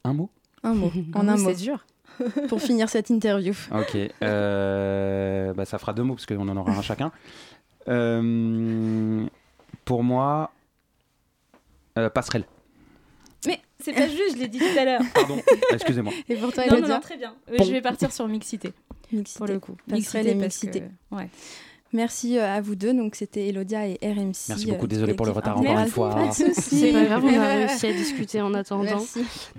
Un 0.03 0.13
mot 0.13 0.29
Un 0.63 0.73
mot. 0.73 0.91
en 1.13 1.27
un, 1.27 1.37
mot. 1.37 1.49
C'est 1.49 1.63
dur. 1.63 1.85
Pour 2.49 2.61
finir 2.61 2.89
cette 2.89 3.09
interview. 3.09 3.53
Ok. 3.71 3.97
Euh, 4.21 5.53
bah, 5.53 5.65
ça 5.65 5.77
fera 5.77 5.93
deux 5.93 6.03
mots 6.03 6.15
parce 6.15 6.25
qu'on 6.25 6.47
en 6.47 6.57
aura 6.57 6.71
un 6.71 6.81
chacun. 6.81 7.11
Euh, 7.87 9.25
pour 9.83 10.03
moi, 10.03 10.51
euh, 11.97 12.09
passerelle. 12.09 12.45
Mais 13.45 13.59
c'est 13.79 13.93
pas 13.93 14.07
juste, 14.07 14.35
je 14.35 14.39
l'ai 14.39 14.47
dit 14.47 14.59
tout 14.59 14.79
à 14.79 14.85
l'heure. 14.85 15.01
Pardon, 15.13 15.41
excusez-moi. 15.71 16.13
Et 16.29 16.35
pour 16.35 16.53
toi, 16.53 16.65
non, 16.67 16.79
non, 16.79 16.87
non, 16.87 16.99
très 17.01 17.17
bien. 17.17 17.35
Je 17.51 17.71
vais 17.71 17.81
partir 17.81 18.11
sur 18.13 18.27
mixité. 18.27 18.73
Mixité. 19.11 19.37
Pour 19.37 19.47
le 19.47 19.59
coup. 19.59 19.75
Passerelle 19.89 20.27
et 20.27 20.35
mixité. 20.35 20.83
Ouais. 21.11 21.29
Merci 21.93 22.37
euh, 22.37 22.55
à 22.55 22.59
vous 22.59 22.75
deux. 22.75 22.93
Donc 22.93 23.15
c'était 23.15 23.47
Elodia 23.47 23.87
et 23.87 23.99
RMC. 24.01 24.49
Merci 24.49 24.65
beaucoup. 24.67 24.85
Euh, 24.85 24.87
Désolé 24.87 25.13
pour 25.13 25.25
le 25.25 25.31
retard 25.31 25.57
encore 25.59 25.79
une 25.79 25.87
fois. 25.87 26.31
C'est 26.31 26.91
pas 26.91 27.05
grave, 27.05 27.23
on 27.23 27.39
a 27.39 27.47
réussi 27.55 27.87
à 27.87 27.93
discuter 27.93 28.41
en 28.41 28.53
attendant. 28.53 29.03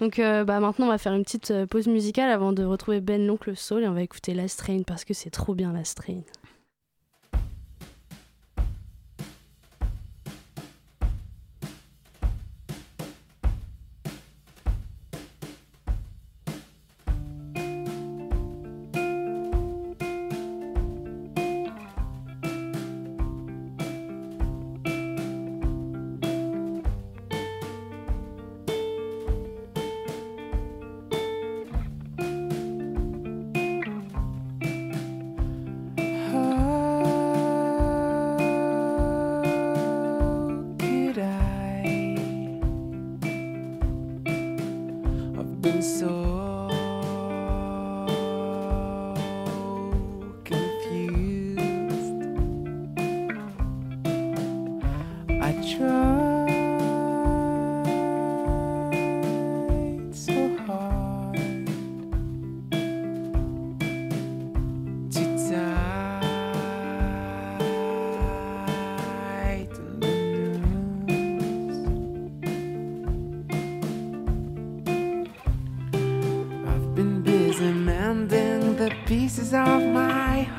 Donc 0.00 0.18
euh, 0.18 0.44
bah, 0.44 0.60
maintenant 0.60 0.86
on 0.86 0.90
va 0.90 0.98
faire 0.98 1.14
une 1.14 1.24
petite 1.24 1.52
pause 1.66 1.86
musicale 1.86 2.30
avant 2.30 2.52
de 2.52 2.64
retrouver 2.64 3.00
Ben 3.00 3.24
l'oncle 3.26 3.56
Soul 3.56 3.84
et 3.84 3.88
on 3.88 3.94
va 3.94 4.02
écouter 4.02 4.34
Last 4.34 4.58
Train 4.58 4.82
parce 4.86 5.04
que 5.04 5.14
c'est 5.14 5.30
trop 5.30 5.54
bien 5.54 5.72
Last 5.72 5.96
Train. 5.96 6.20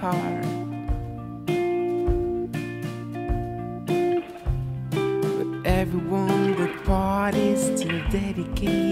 My 0.05 0.17
heart. 0.17 0.45
But 4.91 5.49
everyone 5.65 6.53
but 6.53 6.83
part 6.85 7.35
is 7.35 7.59
still 7.79 8.01
dedicated 8.09 8.84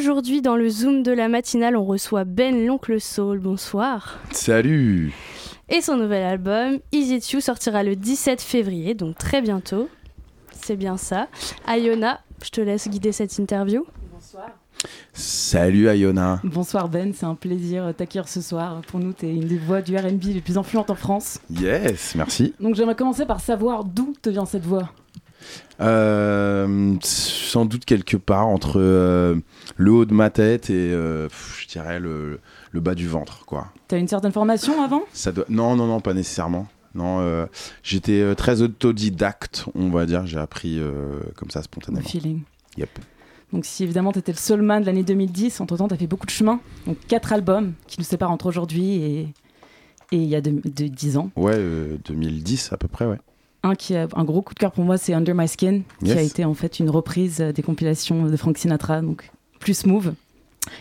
Aujourd'hui, 0.00 0.40
dans 0.40 0.56
le 0.56 0.66
Zoom 0.70 1.02
de 1.02 1.12
la 1.12 1.28
matinale, 1.28 1.76
on 1.76 1.84
reçoit 1.84 2.24
Ben 2.24 2.66
l'oncle 2.66 2.98
Saul. 2.98 3.38
Bonsoir. 3.38 4.18
Salut 4.30 5.12
Et 5.68 5.82
son 5.82 5.98
nouvel 5.98 6.22
album, 6.22 6.78
Easy 6.90 7.16
It 7.16 7.30
You, 7.32 7.42
sortira 7.42 7.82
le 7.82 7.96
17 7.96 8.40
février, 8.40 8.94
donc 8.94 9.18
très 9.18 9.42
bientôt. 9.42 9.90
C'est 10.52 10.76
bien 10.76 10.96
ça. 10.96 11.28
Ayona, 11.66 12.20
je 12.42 12.48
te 12.48 12.62
laisse 12.62 12.88
guider 12.88 13.12
cette 13.12 13.36
interview. 13.36 13.84
Bonsoir. 14.10 14.48
Salut 15.12 15.90
Ayona. 15.90 16.40
Bonsoir 16.44 16.88
Ben, 16.88 17.12
c'est 17.12 17.26
un 17.26 17.34
plaisir 17.34 17.92
t'accueillir 17.94 18.26
ce 18.26 18.40
soir. 18.40 18.80
Pour 18.86 19.00
nous, 19.00 19.12
tu 19.12 19.26
es 19.26 19.34
une 19.34 19.48
des 19.48 19.58
voix 19.58 19.82
du 19.82 19.94
RB 19.98 20.24
les 20.24 20.40
plus 20.40 20.56
influentes 20.56 20.88
en 20.88 20.94
France. 20.94 21.40
Yes, 21.50 22.14
merci. 22.14 22.54
Donc 22.58 22.74
j'aimerais 22.74 22.96
commencer 22.96 23.26
par 23.26 23.40
savoir 23.40 23.84
d'où 23.84 24.14
te 24.22 24.30
vient 24.30 24.46
cette 24.46 24.64
voix? 24.64 24.88
Euh, 25.80 26.94
sans 27.02 27.64
doute 27.64 27.84
quelque 27.84 28.16
part 28.16 28.46
entre 28.46 28.74
euh, 28.76 29.36
le 29.76 29.92
haut 29.92 30.04
de 30.04 30.12
ma 30.12 30.28
tête 30.30 30.68
et 30.68 30.92
euh, 30.92 31.28
je 31.58 31.66
dirais 31.68 31.98
le, 32.00 32.38
le 32.72 32.80
bas 32.80 32.94
du 32.94 33.08
ventre, 33.08 33.46
quoi. 33.46 33.72
T'as 33.88 33.98
une 33.98 34.08
certaine 34.08 34.32
formation 34.32 34.82
avant? 34.82 35.02
Ça 35.12 35.32
doit... 35.32 35.46
Non, 35.48 35.76
non, 35.76 35.86
non, 35.86 36.00
pas 36.00 36.14
nécessairement. 36.14 36.66
Non, 36.94 37.46
j'étais 37.84 38.34
très 38.34 38.62
autodidacte, 38.62 39.66
on 39.76 39.90
va 39.90 40.06
dire. 40.06 40.26
J'ai 40.26 40.38
appris 40.38 40.80
comme 41.36 41.48
ça 41.50 41.62
spontanément. 41.62 42.04
feeling. 42.06 42.40
Yep. 42.78 42.98
Donc 43.52 43.64
si 43.64 43.82
évidemment 43.84 44.12
t'étais 44.12 44.32
le 44.32 44.38
seul 44.38 44.62
man 44.62 44.80
de 44.80 44.86
l'année 44.86 45.02
2010, 45.02 45.60
entre 45.60 45.76
temps 45.76 45.88
t'as 45.88 45.96
fait 45.96 46.06
beaucoup 46.06 46.26
de 46.26 46.30
chemin. 46.30 46.60
Donc 46.86 46.96
quatre 47.08 47.32
albums 47.32 47.72
qui 47.86 47.98
nous 47.98 48.04
séparent 48.04 48.30
entre 48.30 48.46
aujourd'hui 48.46 48.94
et, 48.94 49.20
et 50.12 50.16
il 50.16 50.24
y 50.28 50.36
a 50.36 50.40
de, 50.40 50.50
de 50.50 50.86
10 50.86 51.16
ans. 51.16 51.30
Ouais, 51.36 51.54
euh, 51.56 51.96
2010 52.06 52.72
à 52.72 52.76
peu 52.76 52.88
près, 52.88 53.06
ouais. 53.06 53.18
Un 53.62 53.74
qui 53.74 53.94
a 53.94 54.08
un 54.14 54.24
gros 54.24 54.40
coup 54.42 54.54
de 54.54 54.58
cœur 54.58 54.72
pour 54.72 54.84
moi, 54.84 54.96
c'est 54.96 55.12
Under 55.12 55.34
My 55.34 55.46
Skin, 55.46 55.82
qui 56.02 56.12
a 56.12 56.22
été 56.22 56.44
en 56.46 56.54
fait 56.54 56.78
une 56.78 56.88
reprise 56.88 57.40
euh, 57.40 57.52
des 57.52 57.62
compilations 57.62 58.24
de 58.24 58.36
Frank 58.36 58.56
Sinatra, 58.56 59.02
donc 59.02 59.30
plus 59.58 59.74
smooth. 59.74 60.14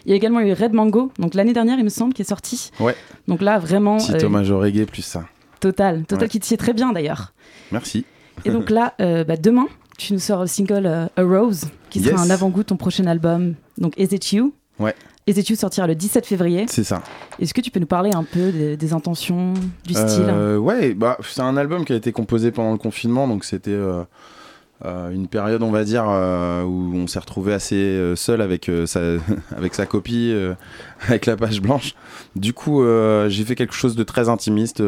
Il 0.05 0.09
y 0.09 0.13
a 0.13 0.15
également 0.15 0.39
eu 0.39 0.53
Red 0.53 0.73
Mango, 0.73 1.11
donc 1.19 1.33
l'année 1.33 1.53
dernière 1.53 1.77
il 1.77 1.83
me 1.83 1.89
semble, 1.89 2.13
qui 2.13 2.21
est 2.21 2.25
sorti. 2.25 2.71
Ouais. 2.79 2.95
Donc 3.27 3.41
là 3.41 3.59
vraiment 3.59 3.97
Petit 3.97 4.13
euh, 4.23 4.25
hommage 4.27 4.49
au 4.51 4.59
reggae 4.59 4.85
plus 4.85 5.01
ça. 5.01 5.25
total, 5.59 6.05
total 6.05 6.23
Ouais. 6.23 6.29
qui 6.29 6.39
t'y 6.39 6.53
est 6.53 6.57
très 6.57 6.73
bien 6.73 6.91
d'ailleurs. 6.93 7.33
Merci. 7.71 8.05
Et 8.45 8.51
donc 8.51 8.69
là, 8.69 8.93
euh, 9.01 9.23
bah, 9.25 9.35
demain, 9.35 9.67
tu 9.97 10.13
nous 10.13 10.19
sors 10.19 10.41
le 10.41 10.47
single 10.47 10.85
euh, 10.85 11.07
A 11.17 11.23
Rose, 11.23 11.65
qui 11.89 11.99
sera 12.01 12.21
un 12.21 12.29
avant-goût 12.29 12.59
de 12.63 12.67
ton 12.67 12.77
prochain 12.77 13.05
album. 13.07 13.55
Donc 13.77 13.93
Is 13.97 14.15
It 14.15 14.31
You? 14.31 14.53
Ouais. 14.79 14.95
It 15.37 15.49
You 15.49 15.55
sortira 15.55 15.87
le 15.87 15.95
17 15.95 16.25
février. 16.25 16.65
C'est 16.69 16.83
ça. 16.83 17.01
Est-ce 17.39 17.53
que 17.53 17.61
tu 17.61 17.71
peux 17.71 17.79
nous 17.79 17.85
parler 17.85 18.11
un 18.13 18.23
peu 18.23 18.51
des, 18.51 18.77
des 18.77 18.93
intentions, 18.93 19.53
du 19.85 19.93
style 19.93 20.25
Euh, 20.27 20.57
Ouais, 20.57 20.93
bah, 20.93 21.17
c'est 21.23 21.41
un 21.41 21.57
album 21.57 21.85
qui 21.85 21.93
a 21.93 21.95
été 21.95 22.11
composé 22.11 22.51
pendant 22.51 22.71
le 22.71 22.77
confinement, 22.77 23.27
donc 23.27 23.43
c'était 23.45 23.71
euh, 23.71 24.03
euh, 24.85 25.11
une 25.11 25.27
période, 25.27 25.61
on 25.61 25.71
va 25.71 25.83
dire, 25.83 26.05
euh, 26.07 26.63
où 26.63 26.93
on 26.95 27.05
s'est 27.07 27.19
retrouvé 27.19 27.53
assez 27.53 27.75
euh, 27.75 28.15
seul 28.15 28.41
avec, 28.41 28.71
sa, 28.85 29.01
avec 29.57 29.75
sa 29.75 29.85
copie, 29.85 30.33
avec 31.07 31.25
la 31.25 31.35
page 31.35 31.61
blanche. 31.61 31.95
Du 32.35 32.53
coup, 32.53 32.83
j'ai 33.27 33.43
fait 33.43 33.55
quelque 33.55 33.73
chose 33.75 33.95
de 33.95 34.03
très 34.03 34.29
intimiste. 34.29 34.81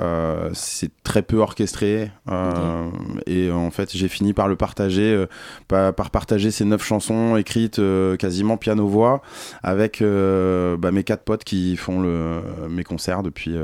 Euh, 0.00 0.50
c'est 0.54 0.90
très 1.02 1.22
peu 1.22 1.38
orchestré 1.38 2.10
euh, 2.30 2.90
et 3.26 3.50
en 3.50 3.70
fait 3.70 3.94
j'ai 3.94 4.08
fini 4.08 4.32
par 4.32 4.48
le 4.48 4.56
partager 4.56 5.12
euh, 5.12 5.26
par, 5.68 5.92
par 5.92 6.10
partager 6.10 6.50
ces 6.50 6.64
neuf 6.64 6.82
chansons 6.82 7.36
écrites 7.36 7.80
quasiment 8.18 8.56
piano 8.56 8.86
voix 8.86 9.22
avec 9.62 10.02
bah, 10.02 10.92
mes 10.92 11.04
quatre 11.04 11.24
potes 11.24 11.44
qui 11.44 11.76
font 11.76 12.00
le, 12.00 12.42
mes 12.68 12.84
concerts 12.84 13.22
depuis 13.22 13.54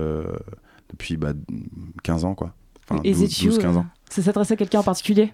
depuis 0.91 1.17
bah, 1.17 1.33
15 2.03 2.25
ans 2.25 2.35
quoi. 2.35 2.53
Enfin 2.89 3.01
Is 3.05 3.15
12, 3.15 3.23
It 3.23 3.43
You 3.43 3.51
12, 3.51 3.59
15 3.59 3.77
euh, 3.77 3.79
ans. 3.81 3.87
Ça 4.11 4.23
s'adresse 4.23 4.51
à 4.51 4.57
quelqu'un 4.57 4.81
en 4.81 4.85
particulier? 4.85 5.33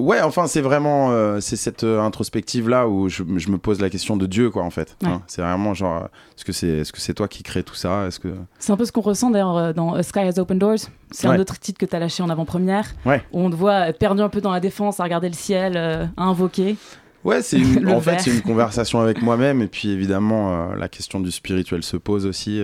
Ouais 0.00 0.20
enfin 0.22 0.46
c'est 0.46 0.60
vraiment 0.60 1.10
euh, 1.10 1.40
c'est 1.40 1.56
cette 1.56 1.84
euh, 1.84 2.00
introspective 2.00 2.68
là 2.68 2.88
où 2.88 3.08
je, 3.08 3.22
je 3.36 3.50
me 3.50 3.58
pose 3.58 3.80
la 3.80 3.90
question 3.90 4.16
de 4.16 4.26
Dieu 4.26 4.50
quoi 4.50 4.62
en 4.64 4.70
fait 4.70 4.96
Ouais. 5.02 5.08
Hein, 5.08 5.22
c'est 5.26 5.42
vraiment 5.42 5.74
genre 5.74 6.02
euh, 6.04 6.06
est-ce 6.36 6.44
que 6.44 6.52
c'est 6.52 6.68
est-ce 6.68 6.92
que 6.92 7.00
c'est 7.00 7.14
toi 7.14 7.28
qui 7.28 7.42
crée 7.42 7.62
tout 7.62 7.74
ça? 7.74 8.06
Est-ce 8.06 8.18
que 8.18 8.28
C'est 8.58 8.72
un 8.72 8.76
peu 8.76 8.84
ce 8.84 8.92
qu'on 8.92 9.00
ressent 9.02 9.30
d'ailleurs 9.30 9.74
dans 9.74 9.94
A 9.94 10.02
Sky 10.02 10.20
Has 10.20 10.38
Open 10.38 10.58
Doors. 10.58 10.78
C'est 11.10 11.26
un 11.26 11.38
autre 11.38 11.58
titre 11.58 11.78
que 11.78 11.86
tu 11.86 11.94
as 11.94 11.98
lâché 11.98 12.22
en 12.22 12.30
avant-première. 12.30 12.86
Ouais. 13.04 13.22
Où 13.32 13.40
on 13.40 13.50
te 13.50 13.56
voit 13.56 13.92
perdu 13.92 14.22
un 14.22 14.28
peu 14.28 14.40
dans 14.40 14.52
la 14.52 14.60
défense, 14.60 15.00
à 15.00 15.04
regarder 15.04 15.28
le 15.28 15.34
ciel, 15.34 15.74
euh, 15.76 16.06
à 16.16 16.24
invoquer. 16.24 16.76
Ouais, 17.24 17.42
c'est 17.42 17.58
une- 17.58 17.88
en 17.92 18.00
fait 18.00 18.20
c'est 18.20 18.30
une 18.34 18.40
conversation 18.42 19.00
avec 19.00 19.20
moi-même 19.22 19.60
et 19.62 19.66
puis 19.66 19.90
évidemment 19.90 20.72
la 20.74 20.88
question 20.88 21.20
du 21.20 21.30
spirituel 21.30 21.82
se 21.82 21.96
pose 21.96 22.24
aussi. 22.26 22.62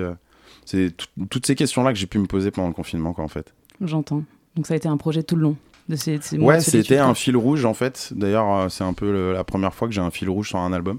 c'est 0.65 0.97
tout- 0.97 1.27
toutes 1.31 1.47
ces 1.47 1.55
questions 1.55 1.83
là 1.85 1.93
que 1.93 1.99
j'ai 1.99 2.07
pu 2.07 2.19
me 2.19 2.27
poser 2.27 2.51
pendant 2.51 2.69
le 2.69 2.75
confinement 2.75 3.13
quoi 3.13 3.25
en 3.25 3.29
fait. 3.29 3.53
J'entends. 3.81 4.23
Donc 4.57 4.67
ça 4.67 4.73
a 4.73 4.77
été 4.79 4.89
un 4.89 4.97
projet 4.97 5.23
tout 5.23 5.37
le 5.37 5.43
long 5.43 5.57
de 5.89 5.97
ces, 5.97 6.19
de 6.19 6.23
ces 6.23 6.39
mois 6.39 6.55
Ouais, 6.55 6.61
c'était 6.61 6.99
un 6.99 7.15
fil 7.15 7.37
rouge 7.37 7.65
en 7.65 7.75
fait. 7.75 8.13
D'ailleurs, 8.15 8.53
euh, 8.55 8.69
c'est 8.69 8.85
un 8.85 8.93
peu 8.93 9.11
le- 9.13 9.33
la 9.33 9.45
première 9.45 9.73
fois 9.75 9.87
que 9.89 9.95
j'ai 9.95 10.01
un 10.01 10.11
fil 10.11 10.29
rouge 10.29 10.49
sur 10.49 10.59
un 10.59 10.73
album. 10.73 10.99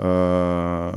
Euh, 0.00 0.90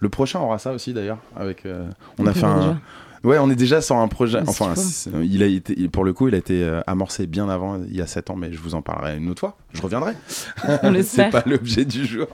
Le 0.00 0.08
prochain 0.08 0.40
aura 0.40 0.58
ça 0.58 0.72
aussi 0.72 0.92
d'ailleurs. 0.92 1.18
Avec, 1.36 1.66
euh, 1.66 1.88
on, 2.18 2.26
a 2.26 2.32
fait 2.32 2.44
un. 2.44 2.56
déjà. 2.58 2.76
Ouais, 3.24 3.36
on 3.40 3.50
est 3.50 3.56
déjà 3.56 3.80
sur 3.80 3.96
un 3.96 4.06
projet. 4.06 4.38
Mais 4.40 4.44
si 4.52 4.62
Enfin, 4.62 4.76
c'est- 4.76 5.10
il 5.24 5.42
a 5.42 5.46
été, 5.46 5.88
pour 5.88 6.04
le 6.04 6.12
coup, 6.12 6.28
il 6.28 6.34
a 6.36 6.38
été 6.38 6.80
amorcé 6.86 7.26
bien 7.26 7.48
avant, 7.48 7.76
il 7.88 7.96
y 7.96 8.00
a 8.00 8.06
7 8.06 8.30
ans, 8.30 8.36
mais 8.36 8.52
je 8.52 8.60
vous 8.60 8.76
en 8.76 8.80
parlerai 8.82 9.16
une 9.16 9.28
autre 9.28 9.40
fois. 9.40 9.56
Je 9.72 9.82
reviendrai. 9.82 10.12
On 10.84 10.94
c'est 11.02 11.30
pas 11.30 11.42
l'objet 11.46 11.84
du 11.84 12.06
jour. 12.06 12.28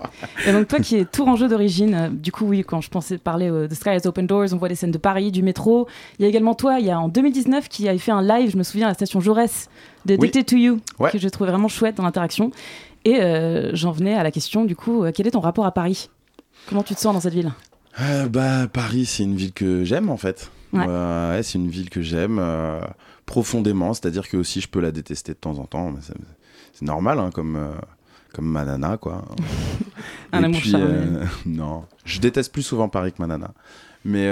Et 0.47 0.53
donc 0.53 0.69
toi 0.69 0.79
qui 0.81 0.97
es 0.97 1.07
tout 1.07 1.27
en 1.27 1.37
jeu 1.37 1.49
d'origine, 1.49 2.11
du 2.13 2.33
coup 2.33 2.45
oui, 2.45 2.65
quand 2.67 2.83
je 2.83 2.91
pensais 2.91 3.17
parler 3.17 3.51
euh, 3.51 3.67
de 3.67 3.75
Sky 3.75 3.91
Has 3.91 4.07
Open 4.07 4.27
Doors, 4.27 4.53
on 4.53 4.57
voit 4.59 4.69
des 4.69 4.75
scènes 4.75 4.91
de 4.91 4.99
Paris, 4.99 5.33
du 5.33 5.43
métro. 5.43 5.89
Il 6.19 6.23
y 6.23 6.27
a 6.27 6.29
également 6.29 6.55
toi, 6.55 6.79
il 6.79 6.85
y 6.85 6.91
a 6.91 7.01
en 7.01 7.09
2019 7.09 7.69
qui 7.71 7.89
avait 7.89 7.97
fait 7.97 8.13
un 8.13 8.23
live, 8.23 8.51
je 8.51 8.59
me 8.59 8.63
souviens, 8.63 8.87
à 8.87 8.91
la 8.91 8.95
station 8.95 9.21
Jaurès, 9.21 9.71
de 10.07 10.17
Oui. 10.19 10.31
To 10.31 10.57
You, 10.57 10.81
Ouais. 10.99 11.11
que 11.11 11.19
je 11.19 11.29
trouvais 11.29 11.51
vraiment 11.51 11.69
chouette 11.69 11.97
dans 11.97 12.03
l'interaction. 12.05 12.51
Et 13.05 13.21
euh, 13.21 13.71
j'en 13.75 13.93
venais 13.93 14.15
à 14.15 14.23
la 14.23 14.31
question, 14.31 14.65
du 14.65 14.75
coup, 14.77 15.05
euh, 15.05 15.13
quel 15.15 15.27
est 15.27 15.33
ton 15.33 15.41
rapport 15.41 15.67
à 15.67 15.73
Paris? 15.73 16.09
Comment 16.69 16.83
tu 16.83 16.95
te 16.95 17.01
sens 17.01 17.13
dans 17.15 17.21
cette 17.21 17.35
ville? 17.35 17.53
Euh, 18.01 18.27
bah, 18.29 18.67
Paris, 18.67 19.05
c'est 19.07 19.23
une 19.23 19.37
ville 19.37 19.53
que 19.53 19.85
j'aime 19.85 20.09
en 20.11 20.17
fait. 20.17 20.51
Ouais. 20.73 20.85
Euh, 20.89 21.37
ouais, 21.37 21.43
c'est 21.43 21.59
une 21.59 21.69
ville 21.69 21.91
que 21.91 22.01
j'aime 22.03 22.39
euh, 22.41 22.81
profondément. 23.27 23.93
C'est-à-dire 23.95 24.29
que 24.29 24.37
aussi 24.37 24.61
je 24.61 24.69
peux 24.69 24.81
la 24.81 24.91
détester 24.91 25.33
de 25.33 25.39
temps 25.39 25.59
en 25.59 25.65
temps. 25.67 25.95
c'est- 26.01 26.15
normal, 26.83 27.19
hein, 27.21 27.31
comme 27.33 27.59
comme 28.33 28.47
ma 28.47 28.65
nana, 28.65 28.97
quoi. 28.97 29.25
Un 30.33 30.43
Et 30.43 30.45
amour 30.47 30.61
puis, 30.61 30.75
non, 31.47 31.85
je 32.05 32.19
déteste 32.21 32.53
plus 32.53 32.63
souvent 32.63 32.89
Paris 32.89 33.13
que 33.13 33.21
ma 33.23 33.29
nana. 33.29 33.53
Mais 34.05 34.29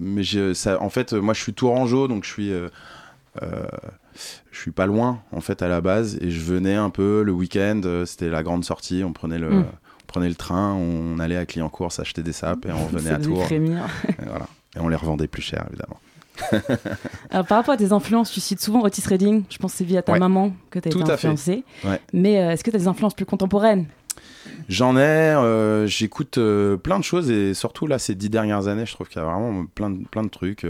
mais 0.00 0.22
ça, 0.54 0.80
en 0.80 0.88
fait, 0.90 1.12
moi, 1.14 1.34
je 1.34 1.42
suis 1.42 1.52
tourangeau, 1.54 2.06
donc 2.06 2.24
je 2.24 2.30
suis 2.30 2.52
je 4.50 4.58
suis 4.60 4.70
pas 4.70 4.86
loin 4.86 5.20
en 5.32 5.40
fait 5.40 5.62
à 5.62 5.68
la 5.68 5.80
base 5.80 6.18
et 6.20 6.30
je 6.30 6.40
venais 6.40 6.74
un 6.74 6.90
peu 6.90 7.22
le 7.22 7.32
week-end. 7.32 7.80
euh, 7.84 8.04
C'était 8.06 8.28
la 8.30 8.42
grande 8.42 8.64
sortie. 8.64 9.02
On 9.04 9.12
prenait 9.12 9.38
le 9.38 9.50
Mm. 9.50 9.64
on 9.64 10.06
prenait 10.06 10.28
le 10.28 10.34
train, 10.34 10.72
on 10.74 11.18
allait 11.18 11.36
à 11.36 11.44
Clignancourt 11.46 11.92
s'acheter 11.92 12.22
des 12.22 12.32
sapes 12.32 12.66
et 12.66 12.72
on 12.72 12.84
revenait 12.86 13.10
à 13.10 13.18
Tours. 13.18 13.46
Et 13.50 13.58
voilà. 14.26 14.46
Et 14.76 14.80
on 14.80 14.88
les 14.88 14.96
revendait 14.96 15.26
plus 15.28 15.42
cher, 15.42 15.64
évidemment. 15.68 15.98
Alors, 17.30 17.46
par 17.46 17.58
rapport 17.58 17.74
à 17.74 17.76
tes 17.76 17.90
influences, 17.92 18.30
tu 18.30 18.40
cites 18.40 18.60
souvent 18.60 18.82
Otis 18.82 19.02
Redding. 19.06 19.44
Je 19.50 19.58
pense 19.58 19.72
que 19.72 19.78
c'est 19.78 19.84
via 19.84 20.02
ta 20.02 20.12
Ouais. 20.12 20.18
maman 20.20 20.52
que 20.70 20.78
tu 20.78 20.88
as 20.88 20.92
Tout 20.92 21.00
été 21.00 21.10
à 21.12 21.16
fait. 21.16 21.26
influencé. 21.28 21.64
Ouais. 21.84 22.00
Mais 22.12 22.38
euh, 22.40 22.50
est-ce 22.52 22.62
que 22.62 22.70
tu 22.70 22.76
as 22.76 22.78
des 22.78 22.86
influences 22.88 23.14
plus 23.14 23.26
contemporaines? 23.26 23.86
J'en 24.68 24.96
ai, 24.96 25.00
euh, 25.00 25.86
j'écoute 25.86 26.38
euh, 26.38 26.76
plein 26.76 26.98
de 26.98 27.04
choses 27.04 27.30
et 27.30 27.54
surtout 27.54 27.86
là, 27.86 27.98
ces 27.98 28.14
dix 28.14 28.30
dernières 28.30 28.68
années, 28.68 28.86
je 28.86 28.92
trouve 28.94 29.08
qu'il 29.08 29.20
y 29.20 29.24
a 29.24 29.28
vraiment 29.28 29.64
plein 29.74 29.90
de, 29.90 30.04
plein 30.06 30.22
de 30.22 30.28
trucs. 30.28 30.64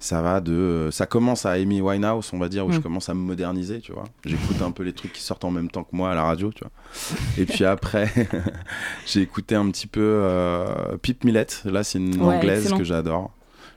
Ça 0.00 0.22
va 0.22 0.40
de, 0.40 0.52
euh, 0.52 0.90
ça 0.92 1.06
commence 1.06 1.44
à 1.46 1.52
Amy 1.52 1.80
Winehouse, 1.80 2.30
on 2.32 2.38
va 2.38 2.48
dire, 2.48 2.64
où 2.66 2.70
je 2.72 2.78
Mm. 2.78 2.82
commence 2.82 3.08
à 3.08 3.14
me 3.14 3.20
moderniser, 3.20 3.80
tu 3.80 3.92
vois. 3.92 4.04
J'écoute 4.24 4.62
un 4.62 4.70
peu 4.70 4.82
les 4.84 4.92
trucs 4.92 5.12
qui 5.12 5.22
sortent 5.22 5.44
en 5.44 5.50
même 5.50 5.70
temps 5.70 5.82
que 5.82 5.94
moi 5.96 6.10
à 6.12 6.14
la 6.14 6.22
radio, 6.22 6.52
tu 6.52 6.62
vois. 6.64 6.70
Et 7.38 7.44
puis 7.46 7.64
après, 7.64 8.08
j'ai 9.06 9.22
écouté 9.22 9.54
un 9.56 9.68
petit 9.70 9.86
peu 9.88 10.00
euh, 10.02 10.96
Pip 11.02 11.24
Millet. 11.24 11.46
Là, 11.64 11.82
c'est 11.84 11.98
une 11.98 12.20
Ouais, 12.22 12.36
anglaise 12.36 12.60
excellent. 12.62 12.78
que 12.78 12.84
j'adore. 12.84 13.30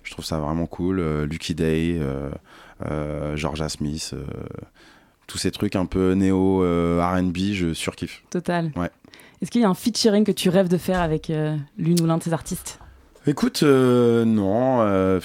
Je 0.03 0.11
trouve 0.11 0.25
ça 0.25 0.37
vraiment 0.39 0.65
cool. 0.67 0.99
Euh, 0.99 1.25
Lucky 1.25 1.53
Day, 1.55 1.99
euh, 1.99 3.35
Georgia 3.35 3.69
Smith, 3.69 4.13
tous 5.27 5.37
ces 5.37 5.51
trucs 5.51 5.75
un 5.75 5.85
peu 5.85 6.13
néo 6.13 6.59
R&B, 6.99 7.37
je 7.53 7.73
surkiffe. 7.73 8.23
Total. 8.29 8.71
Ouais. 8.75 8.89
Est-ce 9.41 9.49
qu'il 9.51 9.61
y 9.61 9.63
a 9.65 9.69
un 9.69 9.73
featuring 9.75 10.23
que 10.23 10.31
tu 10.31 10.49
rêves 10.49 10.67
de 10.67 10.77
faire 10.77 11.01
avec 11.01 11.31
l'une 11.77 12.01
ou 12.01 12.05
l'un 12.05 12.17
de 12.17 12.23
ces 12.23 12.33
artistes? 12.33 12.79
Écoute, 13.27 13.61
non, 13.63 15.19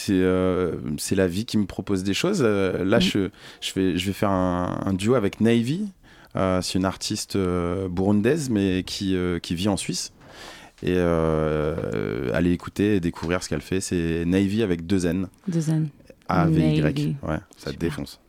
c'est 0.00 0.12
euh, 0.14 0.72
c'est 0.98 1.14
la 1.14 1.26
vie 1.26 1.44
qui 1.44 1.58
me 1.58 1.66
propose 1.66 2.02
des 2.04 2.14
choses. 2.14 2.42
Euh, 2.44 2.84
là, 2.84 2.98
Mhm. 2.98 3.02
je, 3.02 3.28
je, 3.60 3.72
vais, 3.74 3.96
je 3.98 4.06
vais 4.06 4.12
faire 4.12 4.30
un, 4.30 4.80
un 4.84 4.92
duo 4.92 5.14
avec 5.14 5.40
Navy. 5.40 5.88
Euh, 6.36 6.62
c'est 6.62 6.78
une 6.78 6.84
artiste 6.84 7.36
euh, 7.36 7.88
burundaise, 7.88 8.50
mais 8.50 8.82
qui, 8.84 9.16
euh, 9.16 9.38
qui 9.40 9.54
vit 9.54 9.68
en 9.68 9.76
Suisse. 9.76 10.12
Et 10.82 10.94
euh, 10.96 12.30
allez 12.32 12.52
écouter 12.52 12.96
et 12.96 13.00
découvrir 13.00 13.42
ce 13.42 13.48
qu'elle 13.48 13.60
fait. 13.60 13.80
C'est 13.80 14.24
Navy 14.26 14.62
avec 14.62 14.86
deux 14.86 15.06
N, 15.06 15.26
de 15.48 15.60
Zen 15.60 15.88
A-V-Y. 16.28 16.80
Navy. 16.82 17.16
Ouais, 17.22 17.38
ça 17.56 17.72
te 17.72 17.76
défonce. 17.76 18.20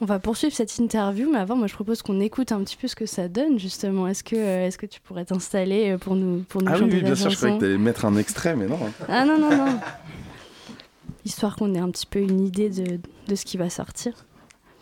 On 0.00 0.04
va 0.04 0.18
poursuivre 0.18 0.54
cette 0.54 0.76
interview, 0.78 1.28
mais 1.32 1.38
avant, 1.38 1.56
moi, 1.56 1.66
je 1.66 1.74
propose 1.74 2.02
qu'on 2.02 2.20
écoute 2.20 2.52
un 2.52 2.62
petit 2.62 2.76
peu 2.76 2.86
ce 2.88 2.94
que 2.94 3.06
ça 3.06 3.26
donne, 3.28 3.58
justement. 3.58 4.06
Est-ce 4.06 4.22
que, 4.22 4.36
euh, 4.36 4.66
est-ce 4.66 4.78
que 4.78 4.86
tu 4.86 5.00
pourrais 5.00 5.24
t'installer 5.24 5.96
pour 5.98 6.14
nous, 6.14 6.44
pour 6.48 6.62
nous 6.62 6.68
Ah 6.70 6.74
oui, 6.74 6.80
chanter 6.80 6.96
oui, 6.96 7.02
bien 7.02 7.14
sûr, 7.16 7.30
je 7.30 7.36
croyais 7.36 7.54
que 7.54 7.60
tu 7.60 7.64
allais 7.66 7.78
mettre 7.78 8.04
un 8.04 8.16
extrait, 8.16 8.54
mais 8.54 8.66
non. 8.66 8.78
Ah 9.08 9.24
non, 9.24 9.38
non, 9.38 9.56
non. 9.56 9.80
Histoire 11.24 11.56
qu'on 11.56 11.74
ait 11.74 11.80
un 11.80 11.90
petit 11.90 12.06
peu 12.06 12.20
une 12.20 12.40
idée 12.40 12.70
de, 12.70 13.34
ce 13.34 13.44
qui 13.44 13.56
va 13.56 13.70
sortir. 13.70 14.26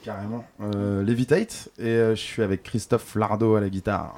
Carrément. 0.03 0.45
Euh, 0.61 1.03
Levitate, 1.03 1.71
et 1.79 1.89
euh, 1.89 2.15
je 2.15 2.21
suis 2.21 2.43
avec 2.43 2.63
Christophe 2.63 3.17
Lardo 3.17 3.57
à 3.57 3.61
la 3.61 3.69
guitare. 3.69 4.17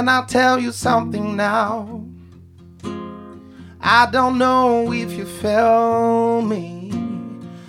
Can 0.00 0.08
I'll 0.08 0.24
tell 0.24 0.58
you 0.58 0.72
something 0.72 1.36
now? 1.36 2.02
I 3.82 4.08
don't 4.10 4.38
know 4.38 4.90
if 4.94 5.12
you 5.12 5.26
felt 5.26 6.46
me. 6.46 6.90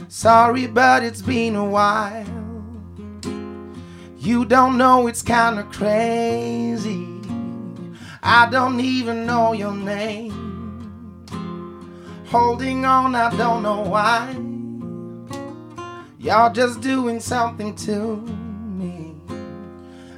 Sorry, 0.08 0.66
but 0.66 1.04
it's 1.04 1.22
been 1.22 1.58
a 1.58 1.66
while. 1.66 2.24
You 4.18 4.46
don't 4.46 4.78
know 4.78 5.08
it's 5.08 5.22
kinda 5.22 5.64
crazy. 5.74 7.06
I 8.24 8.48
don't 8.50 8.80
even 8.80 9.26
know 9.26 9.52
your 9.52 9.76
name. 9.76 11.26
Holding 12.28 12.86
on, 12.86 13.14
I 13.14 13.30
don't 13.36 13.62
know 13.62 13.82
why. 13.82 14.38
Y'all 16.18 16.54
just 16.54 16.80
doing 16.80 17.20
something 17.20 17.76
to 17.76 18.16
me. 18.16 18.41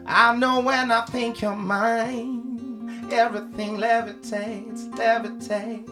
I 0.05 0.35
know 0.35 0.59
when 0.59 0.91
I 0.91 1.05
think 1.05 1.41
you're 1.41 1.55
mine, 1.55 3.07
everything 3.11 3.77
levitates, 3.77 4.89
levitates. 4.91 5.89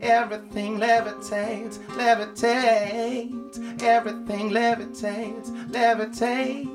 Everything 0.00 0.78
levitates, 0.78 1.78
levitates. 1.96 3.82
Everything 3.82 4.50
levitates, 4.50 5.50
levitates. 5.70 6.68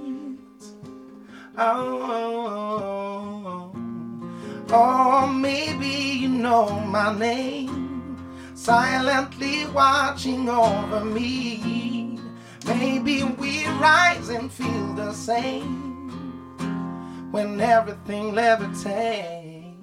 Oh, 1.55 3.71
oh, 3.73 4.65
oh. 4.71 5.27
maybe 5.27 5.87
you 5.87 6.29
know 6.29 6.79
my 6.87 7.17
name, 7.17 8.17
silently 8.55 9.67
watching 9.67 10.49
over 10.49 11.05
me. 11.05 12.19
Maybe 12.65 13.23
we 13.23 13.65
rise 13.65 14.29
and 14.29 14.51
feel 14.51 14.93
the 14.93 15.13
same 15.13 15.88
when 17.31 17.61
everything 17.61 18.33
levitates, 18.33 19.73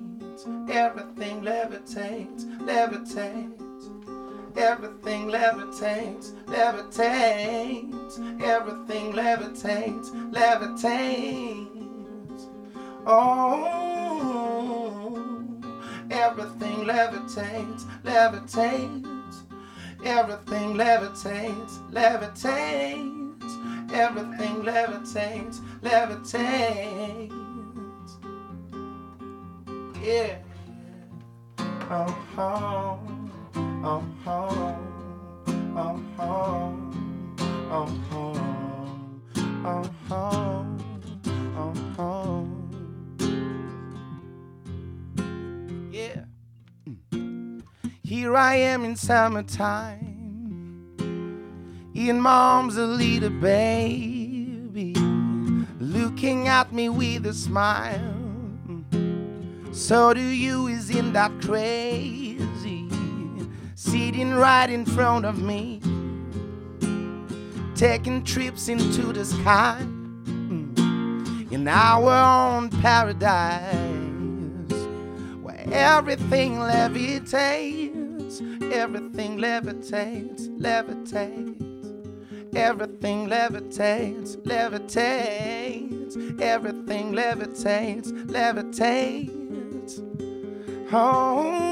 everything 0.71 1.43
levitates, 1.43 2.45
levitates. 2.61 3.67
Everything 4.57 5.29
levitates, 5.29 6.33
levitates. 6.47 8.19
Everything 8.43 9.13
levitates, 9.13 10.11
levitates. 10.33 11.67
Oh, 13.07 14.33
everything 16.11 16.87
levitates, 16.87 17.85
levitates. 18.03 19.45
Everything 20.05 20.75
levitates, 20.75 21.79
levitates 21.93 23.26
levitates, 23.47 23.93
everything 23.93 24.63
levitates, 24.63 25.61
levitates. 25.83 27.33
Yeah. 30.03 30.39
Oh 31.91 32.19
oh. 32.39 32.99
Oh 33.85 34.05
oh. 34.27 34.79
Oh 35.77 36.01
oh. 36.19 36.75
Oh 39.65 39.91
oh. 40.11 40.67
Oh 41.57 41.75
oh. 41.99 42.49
Yeah. 45.91 46.25
Here 48.03 48.37
I 48.37 48.55
am 48.57 48.85
in 48.85 48.97
summertime 48.97 50.06
in 51.97 52.21
mom's 52.21 52.77
a 52.77 52.85
little 52.85 53.31
baby, 53.31 54.93
looking 55.81 56.47
at 56.47 56.71
me 56.71 56.91
with 56.91 57.25
a 57.25 57.33
smile. 57.33 58.13
So 59.73 60.13
do 60.13 60.21
you, 60.21 60.69
isn't 60.69 61.15
that 61.15 61.33
crazy? 61.41 62.87
Sitting 63.75 64.35
right 64.35 64.69
in 64.69 64.85
front 64.85 65.25
of 65.25 65.41
me, 65.41 65.81
taking 67.75 68.23
trips 68.25 68.69
into 68.69 69.15
the 69.15 69.25
sky 69.25 69.81
in 71.51 71.67
our 71.67 72.11
own 72.11 72.69
paradise 72.69 73.73
where 75.41 75.65
everything 75.73 76.57
levitates, 76.57 78.43
everything 78.71 79.39
levitates, 79.39 80.47
levitates. 80.59 81.56
Everything 82.57 83.29
levitates, 83.29 84.37
levitates. 84.45 86.17
Everything 86.41 87.13
levitates, 87.13 88.11
levitates. 88.29 90.01
Oh, 90.91 91.67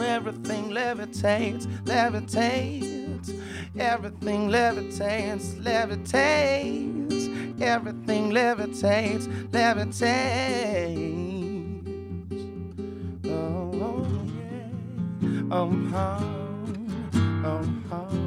everything 0.00 0.70
levitates, 0.70 1.68
levitates. 1.84 3.30
Everything 3.78 4.48
levitates, 4.50 5.54
levitates. 5.62 7.28
Everything 7.62 8.32
levitates, 8.32 9.28
levitates. 9.52 10.08
Oh, 13.24 14.04
yeah. 14.36 14.72
Oh, 15.52 15.70
oh, 17.44 17.64
oh. 17.92 18.17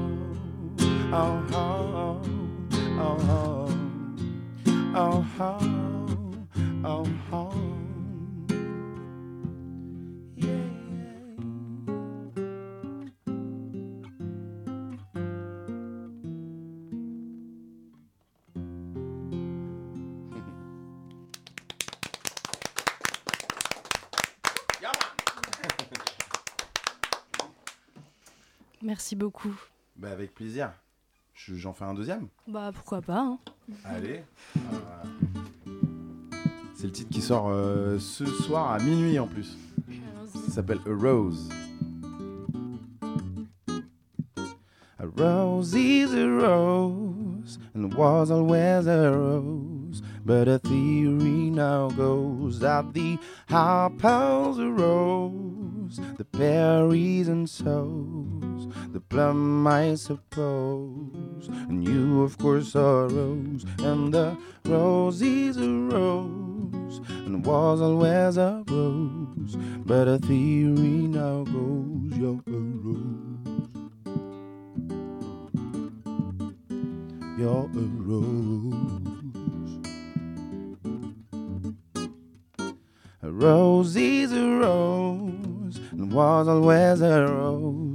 Merci 28.81 29.15
beaucoup. 29.15 29.55
Bah, 29.95 30.11
avec 30.11 30.33
plaisir. 30.33 30.73
Je- 31.33 31.55
J'en 31.55 31.73
fais 31.73 31.85
un 31.85 31.93
deuxième 31.93 32.27
Bah 32.47 32.71
pourquoi 32.73 33.01
pas. 33.01 33.19
hein. 33.19 33.39
Allez. 33.85 34.23
C'est 36.75 36.87
le 36.87 36.91
titre 36.93 37.09
qui 37.11 37.21
sort 37.21 37.49
euh, 37.49 37.99
ce 37.99 38.25
soir 38.25 38.71
à 38.71 38.79
minuit 38.79 39.19
en 39.19 39.27
plus. 39.27 39.57
Ça 40.25 40.51
s'appelle 40.55 40.79
A 40.87 40.89
Rose. 40.93 41.47
A 44.99 45.05
rose 45.17 45.73
is 45.73 46.13
a 46.13 46.27
rose, 46.27 47.57
and 47.75 47.91
was 47.95 48.29
always 48.31 48.85
a 48.87 49.11
rose. 49.11 50.01
But 50.23 50.47
a 50.47 50.59
theory 50.59 51.49
now 51.49 51.89
goes 51.89 52.59
that 52.59 52.93
the 52.93 53.17
apple's 53.49 54.59
a 54.59 54.69
rose, 54.69 55.99
the 56.17 56.23
berries 56.37 57.27
and 57.29 57.47
sows, 57.49 58.30
the 58.91 58.99
plum, 58.99 59.65
I 59.67 59.95
suppose. 59.95 61.47
And 61.47 61.87
you, 61.87 62.23
of 62.23 62.37
course, 62.37 62.75
are 62.75 63.05
a 63.05 63.07
rose, 63.07 63.65
and 63.79 64.13
the 64.13 64.37
rose 64.65 65.21
is 65.21 65.57
a 65.57 65.69
rose, 65.69 67.01
and 67.07 67.45
was 67.45 67.81
always 67.81 68.37
a 68.37 68.63
rose. 68.67 69.55
But 69.85 70.07
a 70.07 70.17
theory 70.19 71.07
now 71.07 71.43
goes, 71.43 72.17
you're 72.17 72.41
a 72.47 72.51
rose. 72.83 73.31
You're 77.37 77.69
a 77.73 77.85
rose. 78.07 79.01
A 83.23 83.31
rose 83.31 83.95
is 83.95 84.33
a 84.33 84.47
rose, 84.47 85.79
and 85.91 86.11
was 86.11 86.47
always 86.47 87.01
a 87.01 87.25
rose. 87.25 87.90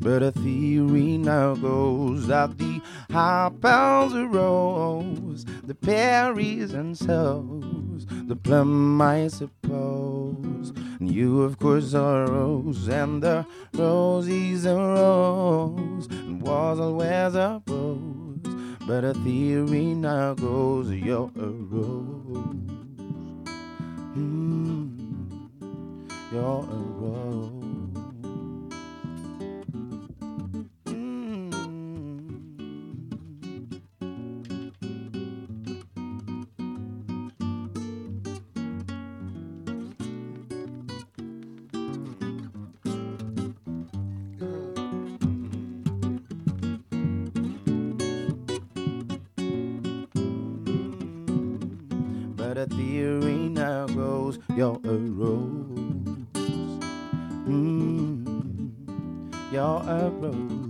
But 0.00 0.22
a 0.22 0.30
theory 0.30 1.18
now 1.18 1.56
goes 1.56 2.28
that 2.28 2.56
the 2.56 2.80
apple's 3.10 4.14
a 4.14 4.26
rose, 4.26 5.44
the 5.64 5.74
berries 5.74 6.72
and 6.72 6.96
sows, 6.96 8.06
the 8.06 8.36
plum, 8.36 9.02
I 9.02 9.26
suppose. 9.26 10.70
And 11.00 11.10
you, 11.10 11.42
of 11.42 11.58
course, 11.58 11.94
are 11.94 12.26
rose, 12.26 12.88
and 12.88 13.22
the 13.22 13.44
rose 13.74 14.28
is 14.28 14.66
a 14.66 14.76
rose, 14.76 16.06
and 16.10 16.42
was 16.42 16.78
always 16.78 17.34
a 17.34 17.60
rose. 17.66 18.38
But 18.86 19.04
a 19.04 19.14
theory 19.14 19.94
now 19.94 20.34
goes, 20.34 20.90
you're 20.90 21.30
a 21.36 21.46
rose. 21.46 22.56
Mm, 24.16 25.50
you're 26.32 26.40
a 26.40 26.76
rose. 26.76 27.57
The 52.58 52.66
theory 52.74 53.48
now 53.48 53.86
goes, 53.86 54.40
you're 54.56 54.80
a 54.82 54.96
rose. 55.20 56.26
Mm, 57.46 58.72
you're 59.52 59.82
a 59.86 60.10
rose. 60.10 60.67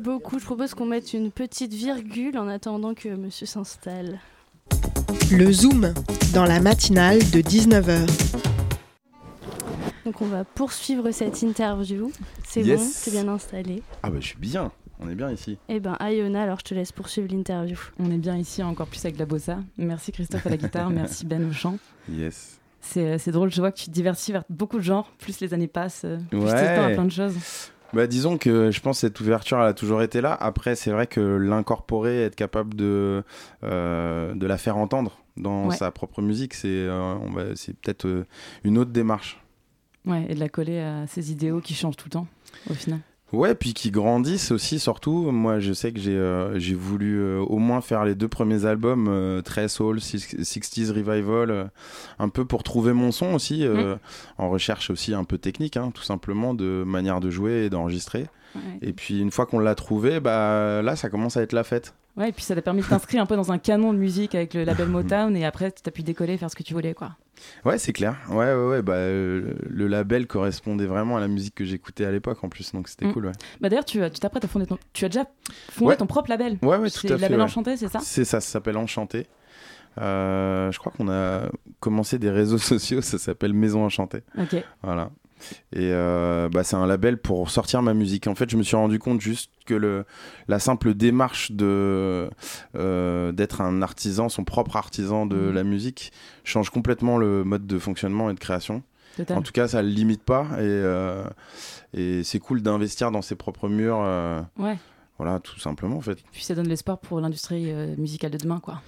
Beaucoup. 0.00 0.38
Je 0.38 0.44
propose 0.44 0.74
qu'on 0.74 0.86
mette 0.86 1.12
une 1.12 1.30
petite 1.30 1.72
virgule 1.72 2.36
en 2.38 2.48
attendant 2.48 2.94
que 2.94 3.08
monsieur 3.08 3.46
s'installe. 3.46 4.18
Le 5.32 5.52
Zoom, 5.52 5.92
dans 6.34 6.44
la 6.44 6.60
matinale 6.60 7.18
de 7.30 7.40
19h. 7.40 8.06
Donc 10.04 10.22
on 10.22 10.26
va 10.26 10.44
poursuivre 10.44 11.10
cette 11.10 11.42
interview. 11.42 12.10
C'est 12.46 12.62
Yes. 12.62 12.80
bon, 12.80 12.86
c'est 12.92 13.10
bien 13.10 13.28
installé. 13.28 13.82
Ah 14.02 14.10
bah 14.10 14.16
je 14.20 14.26
suis 14.26 14.38
bien, 14.38 14.72
on 14.98 15.08
est 15.08 15.14
bien 15.14 15.30
ici. 15.30 15.58
Eh 15.68 15.78
ben 15.78 15.96
Ayona, 16.00 16.42
alors 16.42 16.58
je 16.60 16.64
te 16.64 16.74
laisse 16.74 16.90
poursuivre 16.90 17.28
l'interview. 17.30 17.78
On 17.98 18.10
est 18.10 18.16
bien 18.18 18.36
ici, 18.36 18.62
encore 18.62 18.86
plus 18.88 19.04
avec 19.04 19.18
la 19.18 19.26
bossa. 19.26 19.58
Merci 19.78 20.10
Christophe 20.12 20.46
à 20.46 20.50
la 20.50 20.56
guitare, 20.56 20.90
merci 20.90 21.26
Ben 21.26 21.48
au 21.48 21.52
chant. 21.52 21.76
Yes. 22.10 22.58
C'est 22.80 23.28
euh, 23.28 23.32
drôle, 23.32 23.52
je 23.52 23.60
vois 23.60 23.70
que 23.72 23.78
tu 23.78 23.86
te 23.86 23.90
diversifies 23.90 24.32
vers 24.32 24.44
beaucoup 24.48 24.78
de 24.78 24.82
genres. 24.82 25.12
Plus 25.18 25.38
les 25.40 25.52
années 25.52 25.68
passent, 25.68 26.02
euh, 26.06 26.16
plus 26.30 26.38
tu 26.40 26.44
Ouais. 26.46 26.54
t'étends 26.54 26.84
à 26.86 26.90
plein 26.90 27.04
de 27.04 27.12
choses. 27.12 27.36
Bah, 27.92 28.06
disons 28.06 28.38
que 28.38 28.70
je 28.70 28.80
pense 28.80 28.98
que 28.98 29.00
cette 29.06 29.20
ouverture 29.20 29.58
elle 29.60 29.66
a 29.66 29.74
toujours 29.74 30.02
été 30.02 30.20
là. 30.20 30.32
Après, 30.34 30.74
c'est 30.76 30.90
vrai 30.90 31.06
que 31.06 31.20
l'incorporer, 31.20 32.22
être 32.24 32.36
capable 32.36 32.74
de, 32.74 33.22
euh, 33.64 34.34
de 34.34 34.46
la 34.46 34.58
faire 34.58 34.76
entendre 34.76 35.18
dans 35.36 35.68
Ouais. 35.68 35.76
sa 35.76 35.90
propre 35.90 36.22
musique, 36.22 36.54
c'est 36.54 36.68
euh, 36.68 37.54
c'est 37.56 37.74
peut-être 37.76 38.06
euh, 38.06 38.26
une 38.64 38.78
autre 38.78 38.90
démarche. 38.90 39.40
Ouais, 40.06 40.26
et 40.28 40.34
de 40.34 40.40
la 40.40 40.48
coller 40.48 40.80
à 40.80 41.06
ces 41.06 41.30
idéaux 41.32 41.60
qui 41.60 41.74
changent 41.74 41.96
tout 41.96 42.06
le 42.06 42.12
temps, 42.12 42.26
au 42.70 42.74
final. 42.74 43.00
Ouais, 43.32 43.54
puis 43.54 43.74
qui 43.74 43.90
grandissent 43.92 44.50
aussi, 44.50 44.80
surtout. 44.80 45.30
Moi, 45.30 45.60
je 45.60 45.72
sais 45.72 45.92
que 45.92 46.00
j'ai 46.00 46.16
euh, 46.16 46.58
voulu 46.76 47.20
euh, 47.20 47.38
au 47.40 47.58
moins 47.58 47.80
faire 47.80 48.04
les 48.04 48.14
deux 48.16 48.26
premiers 48.28 48.64
albums, 48.64 49.06
euh, 49.08 49.40
très 49.40 49.68
soul, 49.68 50.00
six- 50.00 50.34
60s 50.42 50.90
revival, 50.90 51.50
euh, 51.50 51.64
un 52.18 52.28
peu 52.28 52.44
pour 52.44 52.62
trouver 52.64 52.92
mon 52.92 53.12
son 53.12 53.32
aussi, 53.34 53.64
euh, 53.64 53.94
en 54.38 54.50
recherche 54.50 54.90
aussi 54.90 55.14
un 55.14 55.22
peu 55.24 55.38
technique, 55.38 55.76
hein, 55.76 55.92
tout 55.94 56.02
simplement, 56.02 56.54
de 56.54 56.82
manière 56.84 57.20
de 57.20 57.30
jouer 57.30 57.66
et 57.66 57.70
d'enregistrer. 57.70 58.26
Ouais. 58.56 58.60
Et 58.82 58.92
puis 58.92 59.20
une 59.20 59.30
fois 59.30 59.46
qu'on 59.46 59.60
l'a 59.60 59.76
trouvé, 59.76 60.18
bah 60.18 60.82
là, 60.82 60.96
ça 60.96 61.08
commence 61.08 61.36
à 61.36 61.42
être 61.42 61.52
la 61.52 61.62
fête. 61.62 61.94
Ouais, 62.20 62.28
et 62.28 62.32
puis 62.32 62.44
ça 62.44 62.54
t'a 62.54 62.62
permis 62.62 62.82
de 62.82 62.86
t'inscrire 62.86 63.22
un 63.22 63.26
peu 63.26 63.34
dans 63.34 63.50
un 63.50 63.58
canon 63.58 63.92
de 63.92 63.98
musique 63.98 64.34
avec 64.36 64.54
le 64.54 64.62
label 64.64 64.88
Motown, 64.90 65.36
et 65.36 65.44
après, 65.44 65.72
tu 65.72 65.80
as 65.86 65.90
pu 65.90 66.02
décoller 66.02 66.34
et 66.34 66.36
faire 66.36 66.50
ce 66.50 66.54
que 66.56 66.62
tu 66.62 66.74
voulais, 66.74 66.94
quoi. 66.94 67.16
Ouais, 67.64 67.78
c'est 67.78 67.92
clair. 67.94 68.16
Ouais, 68.28 68.52
ouais, 68.54 68.66
ouais. 68.68 68.82
Bah, 68.82 68.92
euh, 68.92 69.54
le 69.68 69.86
label 69.88 70.26
correspondait 70.26 70.84
vraiment 70.86 71.16
à 71.16 71.20
la 71.20 71.28
musique 71.28 71.54
que 71.54 71.64
j'écoutais 71.64 72.04
à 72.04 72.10
l'époque 72.12 72.44
en 72.44 72.48
plus, 72.50 72.72
donc 72.72 72.86
c'était 72.88 73.06
Mm. 73.06 73.12
cool. 73.14 73.26
Ouais. 73.26 73.32
Bah 73.62 73.68
d'ailleurs, 73.70 73.86
tu 73.86 73.98
tu 73.98 74.20
t'apprêtes 74.20 74.44
à 74.44 74.48
fonder 74.48 74.66
ton... 74.66 74.76
Tu 74.92 75.06
as 75.06 75.08
déjà 75.08 75.24
fondé 75.72 75.88
Ouais. 75.88 75.96
ton 75.96 76.06
propre 76.06 76.28
label 76.28 76.58
Ouais, 76.62 76.76
ouais, 76.76 76.90
tout 76.90 76.98
C'est 77.00 77.08
à 77.08 77.12
le 77.12 77.16
fait. 77.16 77.22
label 77.22 77.38
ouais. 77.38 77.44
Enchanté, 77.44 77.76
c'est 77.78 77.88
ça? 77.88 78.00
C'est 78.02 78.24
ça, 78.26 78.40
ça 78.42 78.50
s'appelle 78.50 78.76
Enchanté. 78.76 79.26
Euh, 79.98 80.70
je 80.70 80.78
crois 80.78 80.92
qu'on 80.96 81.08
a 81.08 81.48
commencé 81.80 82.18
des 82.18 82.30
réseaux 82.30 82.58
sociaux, 82.58 83.00
ça 83.00 83.16
s'appelle 83.18 83.54
Maison 83.54 83.84
Enchantée. 83.84 84.22
Ok. 84.38 84.56
Voilà. 84.82 85.10
Et 85.72 85.90
euh, 85.92 86.48
bah, 86.48 86.64
c'est 86.64 86.76
un 86.76 86.86
label 86.86 87.18
pour 87.18 87.50
sortir 87.50 87.82
ma 87.82 87.94
musique. 87.94 88.26
En 88.26 88.34
fait, 88.34 88.50
je 88.50 88.56
me 88.56 88.62
suis 88.62 88.76
rendu 88.76 88.98
compte 88.98 89.20
juste 89.20 89.50
que 89.66 89.74
le, 89.74 90.04
la 90.48 90.58
simple 90.58 90.94
démarche 90.94 91.52
de 91.52 92.28
euh, 92.76 93.32
d'être 93.32 93.60
un 93.60 93.82
artisan, 93.82 94.28
son 94.28 94.44
propre 94.44 94.76
artisan 94.76 95.26
de 95.26 95.36
Mhm. 95.36 95.54
la 95.54 95.64
musique, 95.64 96.12
change 96.44 96.70
complètement 96.70 97.18
le 97.18 97.44
mode 97.44 97.66
de 97.66 97.78
fonctionnement 97.78 98.30
et 98.30 98.34
de 98.34 98.40
création. 98.40 98.82
Total. 99.16 99.38
En 99.38 99.42
tout 99.42 99.52
cas, 99.52 99.68
ça 99.68 99.82
le 99.82 99.88
limite 99.88 100.22
pas 100.22 100.44
et, 100.52 100.58
euh, 100.60 101.24
et 101.94 102.22
c'est 102.22 102.38
cool 102.38 102.62
d'investir 102.62 103.10
dans 103.10 103.22
ses 103.22 103.34
propres 103.34 103.68
murs. 103.68 103.98
Ouais. 104.58 104.78
voilà, 105.18 105.40
tout 105.40 105.58
simplement 105.60 105.96
en 105.96 106.00
fait. 106.00 106.18
Puis 106.32 106.44
ça 106.44 106.54
donne 106.54 106.68
l'espoir 106.68 106.98
pour 106.98 107.20
l'industrie 107.20 107.72
musicale 107.98 108.30
de 108.30 108.38
demain, 108.38 108.60
quoi. 108.60 108.80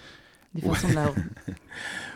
Des 0.55 0.67
Ouais. 0.69 0.75
façons 0.75 0.89
de 0.89 0.95
la. 0.95 1.13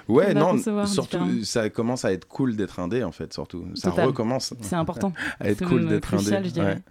Ouais, 0.08 0.28
de 0.30 0.34
la 0.34 0.40
non, 0.40 0.50
concevoir 0.52 0.86
surtout 0.88 1.44
ça 1.44 1.70
commence 1.70 2.04
à 2.04 2.12
être 2.12 2.26
cool 2.28 2.54
d'être 2.56 2.78
indé 2.80 3.02
en 3.04 3.12
fait, 3.12 3.32
surtout. 3.32 3.64
Ça 3.74 3.90
Total. 3.90 4.06
recommence. 4.06 4.52
C'est 4.60 4.76
important. 4.76 5.12
à 5.40 5.48
être 5.50 5.58
C'est 5.58 5.64
cool 5.64 5.86
d'être 5.88 6.06
crucial, 6.08 6.40
indé. 6.40 6.48
je 6.48 6.54
dirais. 6.54 6.74
ouais. 6.74 6.82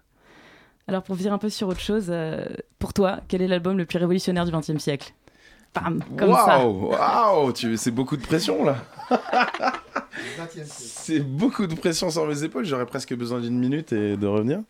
Alors 0.87 1.03
pour 1.03 1.15
virer 1.15 1.33
un 1.33 1.37
peu 1.39 1.49
sur 1.49 1.67
autre 1.67 1.79
chose, 1.79 2.05
euh, 2.09 2.45
pour 2.79 2.93
toi, 2.93 3.19
quel 3.27 3.41
est 3.41 3.47
l'album 3.47 3.77
le 3.77 3.85
plus 3.85 3.97
révolutionnaire 3.97 4.45
du 4.45 4.51
XXe 4.51 4.77
siècle? 4.77 5.13
Bam, 5.73 6.01
comme 6.17 6.33
ça. 6.33 6.59
Waouh, 6.65 6.91
waouh, 6.91 7.51
tu... 7.53 7.75
c'est 7.75 7.91
beaucoup 7.91 8.15
de 8.17 8.21
pression 8.21 8.63
là. 8.63 8.77
c'est 10.65 11.19
beaucoup 11.19 11.67
de 11.67 11.75
pression 11.75 12.09
sur 12.09 12.25
mes 12.27 12.43
épaules. 12.43 12.65
J'aurais 12.65 12.85
presque 12.85 13.13
besoin 13.15 13.39
d'une 13.39 13.57
minute 13.59 13.91
et 13.93 14.15
de 14.17 14.27
revenir. 14.27 14.61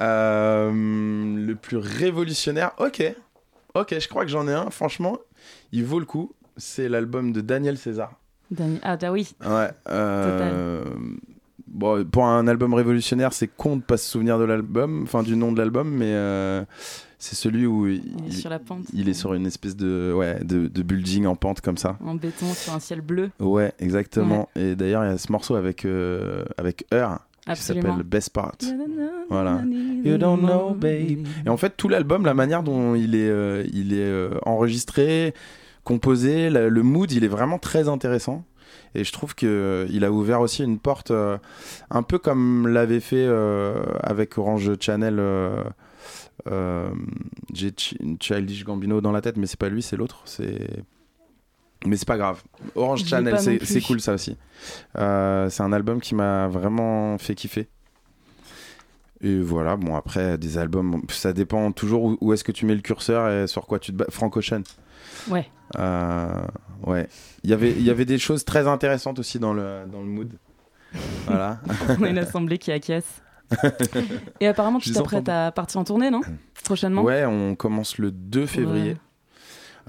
Euh, 0.00 0.70
le 0.72 1.54
plus 1.54 1.76
révolutionnaire, 1.76 2.72
ok, 2.78 3.02
ok, 3.74 3.94
je 3.98 4.08
crois 4.08 4.24
que 4.24 4.30
j'en 4.30 4.48
ai 4.48 4.52
un. 4.52 4.70
Franchement, 4.70 5.18
il 5.74 5.84
vaut 5.84 5.98
le 6.00 6.06
coup. 6.06 6.32
C'est 6.56 6.88
l'album 6.88 7.32
de 7.32 7.40
Daniel 7.40 7.76
César. 7.76 8.12
Dani- 8.50 8.78
Ah, 8.82 8.96
bah 8.96 9.10
oui. 9.10 9.34
Ouais. 9.44 9.70
euh, 9.90 10.84
Bon, 11.66 12.04
pour 12.04 12.24
un 12.26 12.46
album 12.46 12.72
révolutionnaire, 12.74 13.32
c'est 13.32 13.48
con 13.48 13.76
de 13.78 13.82
pas 13.82 13.96
se 13.96 14.08
souvenir 14.08 14.38
de 14.38 14.44
l'album, 14.44 15.02
enfin 15.02 15.24
du 15.24 15.34
nom 15.34 15.50
de 15.50 15.58
l'album, 15.58 15.90
mais 15.90 16.12
euh, 16.12 16.62
c'est 17.18 17.34
celui 17.34 17.66
où 17.66 17.88
il, 17.88 18.02
Il 18.20 18.28
est 18.28 18.30
sur 18.30 18.50
la 18.50 18.60
pente. 18.60 18.84
il 18.92 19.08
est 19.08 19.14
sur 19.14 19.34
une 19.34 19.44
espèce 19.46 19.74
de, 19.74 20.12
ouais, 20.14 20.38
de, 20.44 20.68
de 20.68 20.82
building 20.82 21.26
en 21.26 21.34
pente 21.34 21.60
comme 21.62 21.76
ça. 21.78 21.96
En 22.04 22.14
béton 22.14 22.52
sur 22.54 22.74
un 22.74 22.78
ciel 22.80 23.00
bleu. 23.00 23.30
Ouais, 23.40 23.72
exactement. 23.80 24.48
Et 24.54 24.76
d'ailleurs, 24.76 25.04
il 25.04 25.10
y 25.10 25.14
a 25.14 25.18
ce 25.18 25.32
morceau 25.32 25.56
avec, 25.56 25.84
euh, 25.84 26.44
avec 26.58 26.86
Heur 26.92 27.18
qui 27.56 27.60
s'appelle 27.60 28.04
Best 28.04 28.30
Part. 28.30 28.52
Voilà. 29.28 29.60
You 30.04 30.16
don't 30.16 30.38
know, 30.38 30.74
babe. 30.74 31.26
Et 31.44 31.48
en 31.48 31.56
fait, 31.56 31.76
tout 31.76 31.88
l'album, 31.88 32.24
la 32.24 32.34
manière 32.34 32.62
dont 32.62 32.94
il 32.94 33.16
est, 33.16 33.28
euh, 33.28 33.64
il 33.72 33.94
est 33.94 34.30
enregistré, 34.46 35.34
composé, 35.84 36.50
la- 36.50 36.68
le 36.68 36.82
mood, 36.82 37.10
il 37.12 37.24
est 37.24 37.28
vraiment 37.28 37.58
très 37.58 37.88
intéressant. 37.88 38.44
Et 38.96 39.04
je 39.04 39.12
trouve 39.12 39.34
que 39.34 39.86
il 39.90 40.04
a 40.04 40.10
ouvert 40.12 40.40
aussi 40.40 40.62
une 40.64 40.78
porte, 40.78 41.10
euh, 41.10 41.36
un 41.90 42.02
peu 42.02 42.18
comme 42.18 42.66
l'avait 42.68 43.00
fait 43.00 43.24
euh, 43.26 43.82
avec 44.02 44.38
Orange 44.38 44.72
Channel. 44.80 45.16
euh, 45.18 45.62
euh, 46.48 46.88
J'ai 47.52 47.72
Ch- 47.76 47.96
Childish 48.20 48.64
Gambino 48.64 49.00
dans 49.00 49.12
la 49.12 49.20
tête, 49.20 49.36
mais 49.36 49.46
c'est 49.46 49.58
pas 49.58 49.68
lui, 49.68 49.82
c'est 49.82 49.96
l'autre. 49.96 50.22
C'est 50.24 50.68
mais 51.86 51.96
c'est 51.96 52.08
pas 52.08 52.16
grave. 52.16 52.42
Orange 52.76 53.04
Channel, 53.04 53.34
c'est 53.66 53.80
cool 53.86 54.00
ça 54.00 54.14
aussi. 54.14 54.36
Euh, 54.96 55.50
c'est 55.50 55.62
un 55.62 55.72
album 55.72 56.00
qui 56.00 56.14
m'a 56.14 56.48
vraiment 56.48 57.18
fait 57.18 57.34
kiffer. 57.34 57.68
Et 59.20 59.38
voilà, 59.40 59.76
bon 59.76 59.94
après 59.96 60.36
des 60.38 60.58
albums, 60.58 61.02
ça 61.08 61.32
dépend 61.32 61.72
toujours 61.72 62.04
où, 62.04 62.18
où 62.20 62.32
est-ce 62.32 62.44
que 62.44 62.52
tu 62.52 62.66
mets 62.66 62.74
le 62.74 62.80
curseur 62.80 63.28
et 63.30 63.46
sur 63.46 63.66
quoi 63.66 63.78
tu 63.78 63.92
te 63.92 63.96
bats. 63.96 64.06
Frank 64.10 64.36
Ocean. 64.36 64.62
Ouais. 65.28 65.50
Euh, 65.78 66.42
ouais. 66.86 67.08
Il 67.42 67.50
y 67.50 67.52
avait, 67.52 67.70
il 67.70 67.82
y 67.82 67.90
avait 67.90 68.04
des 68.04 68.18
choses 68.18 68.44
très 68.44 68.66
intéressantes 68.66 69.18
aussi 69.18 69.38
dans 69.38 69.52
le, 69.52 69.84
dans 69.90 70.00
le 70.00 70.06
mood. 70.06 70.32
Voilà. 71.26 71.60
On 71.98 72.02
a 72.02 72.08
une 72.08 72.18
assemblée 72.18 72.58
qui 72.58 72.72
acquiesce. 72.72 73.22
Et 74.40 74.46
apparemment, 74.46 74.78
tu 74.78 74.92
t'apprêtes 74.92 75.28
à 75.28 75.52
partir 75.52 75.80
en 75.80 75.84
tournée, 75.84 76.10
non 76.10 76.22
Prochainement 76.64 77.02
Ouais, 77.02 77.26
on 77.26 77.54
commence 77.54 77.98
le 77.98 78.10
2 78.10 78.46
février. 78.46 78.92
Ouais. 78.92 78.98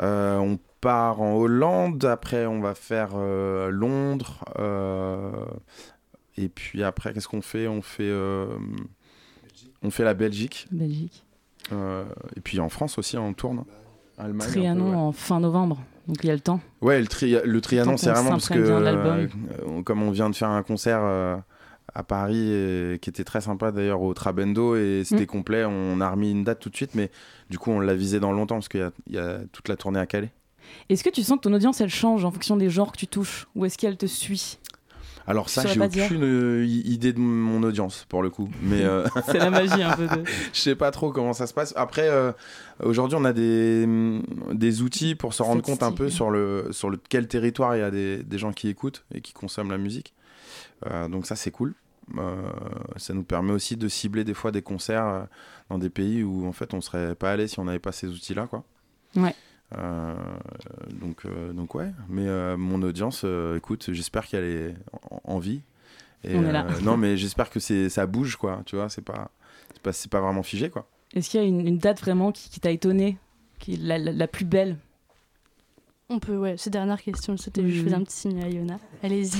Euh, 0.01 0.37
on 0.39 0.59
part 0.81 1.21
en 1.21 1.35
Hollande, 1.35 2.03
après 2.03 2.45
on 2.45 2.59
va 2.59 2.75
faire 2.75 3.11
euh, 3.15 3.69
Londres. 3.69 4.43
euh, 4.59 5.31
et 6.37 6.49
puis 6.49 6.83
après, 6.83 7.13
qu'est-ce 7.13 7.29
qu'on 7.29 7.41
fait? 7.41 7.67
On 7.69 7.81
fait, 7.81 8.03
euh, 8.03 8.47
on 9.81 9.89
fait 9.89 10.03
la 10.03 10.13
Belgique. 10.13 10.67
Belgique. 10.71 11.23
Et 11.71 12.41
puis 12.43 12.59
en 12.59 12.69
France 12.69 12.97
aussi, 12.99 13.17
on 13.17 13.33
tourne. 13.33 13.63
Allemagne. 14.17 14.47
peu, 14.47 14.53
Trianon 14.53 14.89
ouais. 14.91 14.95
en 14.95 15.11
fin 15.11 15.39
novembre. 15.39 15.79
Donc 16.07 16.17
il 16.23 16.27
y 16.27 16.29
a 16.29 16.33
le 16.33 16.39
temps. 16.39 16.59
Ouais, 16.81 16.99
le, 16.99 17.07
tri 17.07 17.35
le 17.43 17.61
Trianon, 17.61 17.97
c'est 17.97 18.11
vraiment 18.11 18.29
parce 18.31 18.49
que, 18.49 18.59
euh, 18.59 19.27
comme 19.83 20.03
on 20.03 20.11
vient 20.11 20.29
de 20.29 20.35
faire 20.35 20.49
un 20.49 20.61
concert 20.63 20.99
euh, 21.01 21.35
à 21.93 22.03
Paris, 22.03 22.51
et- 22.51 22.99
qui 23.01 23.09
était 23.09 23.23
très 23.23 23.41
sympa 23.41 23.71
d'ailleurs 23.71 24.01
au 24.01 24.13
Trabendo, 24.13 24.75
et 24.75 25.01
c'était 25.03 25.23
Mm. 25.23 25.27
complet, 25.27 25.65
on 25.65 25.99
a 26.01 26.09
remis 26.09 26.29
une 26.31 26.43
date 26.43 26.59
tout 26.59 26.69
de 26.69 26.75
suite, 26.75 26.93
mais 26.93 27.09
du 27.49 27.57
coup, 27.57 27.71
on 27.71 27.79
l'a 27.79 27.95
visé 27.95 28.19
dans 28.19 28.31
longtemps, 28.31 28.55
parce 28.55 28.69
qu'il 28.69 28.87
y 29.09 29.13
y 29.13 29.17
a 29.17 29.39
toute 29.51 29.67
la 29.67 29.75
tournée 29.75 29.99
à 29.99 30.05
Calais. 30.05 30.31
Est-ce 30.89 31.03
que 31.03 31.09
tu 31.09 31.23
sens 31.23 31.37
que 31.37 31.43
ton 31.43 31.53
audience 31.53 31.79
elle 31.81 31.89
change 31.89 32.25
en 32.25 32.31
fonction 32.31 32.57
des 32.57 32.69
genres 32.69 32.91
que 32.91 32.97
tu 32.97 33.07
touches? 33.07 33.47
Ou 33.55 33.65
est-ce 33.65 33.77
qu'elle 33.77 33.97
te 33.97 34.05
suit? 34.07 34.59
Alors 35.27 35.49
ça, 35.49 35.65
j'ai 35.65 35.79
aucune 35.79 36.23
euh, 36.23 36.65
idée 36.65 37.11
de 37.11 37.19
mon 37.19 37.63
audience, 37.63 38.05
pour 38.09 38.21
le 38.21 38.29
coup. 38.29 38.49
Mais 38.61 38.83
euh, 38.83 39.05
C'est 39.25 39.39
la 39.39 39.49
magie 39.49 39.81
un 39.81 39.95
peu 39.95 40.07
de. 40.07 40.23
je 40.53 40.59
sais 40.59 40.75
pas 40.75 40.91
trop 40.91 41.11
comment 41.11 41.33
ça 41.33 41.47
se 41.47 41.53
passe. 41.53 41.73
Après, 41.75 42.07
euh, 42.07 42.31
aujourd'hui, 42.83 43.17
on 43.19 43.25
a 43.25 43.33
des, 43.33 43.87
des 44.53 44.81
outils 44.81 45.15
pour 45.15 45.33
se 45.33 45.41
rendre 45.41 45.63
compte 45.63 45.83
un 45.83 45.91
peu 45.91 46.09
sur, 46.09 46.29
le, 46.29 46.67
sur 46.71 46.89
le, 46.89 46.99
quel 47.09 47.27
territoire 47.27 47.75
il 47.75 47.79
y 47.79 47.83
a 47.83 47.91
des, 47.91 48.23
des 48.23 48.37
gens 48.37 48.53
qui 48.53 48.69
écoutent 48.69 49.03
et 49.13 49.21
qui 49.21 49.33
consomment 49.33 49.71
la 49.71 49.77
musique. 49.77 50.13
Donc 51.09 51.25
ça, 51.25 51.35
c'est 51.35 51.51
cool. 51.51 51.73
Ça 52.97 53.13
nous 53.13 53.23
permet 53.23 53.51
aussi 53.51 53.77
de 53.77 53.87
cibler 53.87 54.23
des 54.23 54.35
fois 54.35 54.51
des 54.51 54.61
concerts 54.61 55.27
dans 55.69 55.79
des 55.79 55.89
pays 55.89 56.23
où 56.23 56.45
en 56.45 56.53
fait 56.53 56.75
on 56.75 56.81
serait 56.81 57.15
pas 57.15 57.31
allé 57.31 57.47
si 57.47 57.59
on 57.59 57.65
n'avait 57.65 57.79
pas 57.79 57.91
ces 57.91 58.07
outils-là, 58.07 58.45
quoi. 58.47 58.63
Ouais. 59.15 59.33
Euh, 59.77 60.13
donc, 60.91 61.25
euh, 61.25 61.51
donc 61.53 61.73
ouais, 61.75 61.91
mais 62.07 62.27
euh, 62.27 62.55
mon 62.55 62.81
audience, 62.83 63.21
euh, 63.25 63.57
écoute, 63.57 63.89
j'espère 63.91 64.27
qu'elle 64.27 64.43
est 64.43 64.75
en, 65.11 65.21
en 65.35 65.39
vie. 65.39 65.61
Et, 66.23 66.35
On 66.35 66.45
est 66.45 66.51
là. 66.51 66.65
euh, 66.69 66.81
non, 66.81 66.97
mais 66.97 67.17
j'espère 67.17 67.49
que 67.49 67.59
c'est 67.59 67.89
ça 67.89 68.05
bouge, 68.05 68.35
quoi. 68.35 68.61
Tu 68.65 68.75
vois, 68.75 68.89
c'est 68.89 69.01
pas, 69.03 69.29
c'est 69.91 70.09
pas, 70.09 70.21
vraiment 70.21 70.43
figé, 70.43 70.69
quoi. 70.69 70.87
Est-ce 71.13 71.29
qu'il 71.29 71.39
y 71.41 71.43
a 71.43 71.47
une, 71.47 71.65
une 71.67 71.77
date 71.77 71.99
vraiment 72.01 72.31
qui, 72.31 72.49
qui 72.49 72.59
t'a 72.59 72.71
étonné 72.71 73.17
qui 73.59 73.73
est 73.75 73.77
la, 73.77 73.97
la- 73.97 74.11
la 74.11 74.27
plus 74.27 74.45
belle? 74.45 74.77
On 76.09 76.19
peut, 76.19 76.37
ouais, 76.37 76.55
ces 76.57 76.69
dernières 76.69 77.01
questions, 77.01 77.35
c'était, 77.37 77.67
je 77.69 77.83
faisais 77.83 77.95
un 77.95 78.03
petit 78.03 78.15
signe 78.15 78.43
à 78.43 78.47
Iona. 78.47 78.79
Allez-y. 79.01 79.39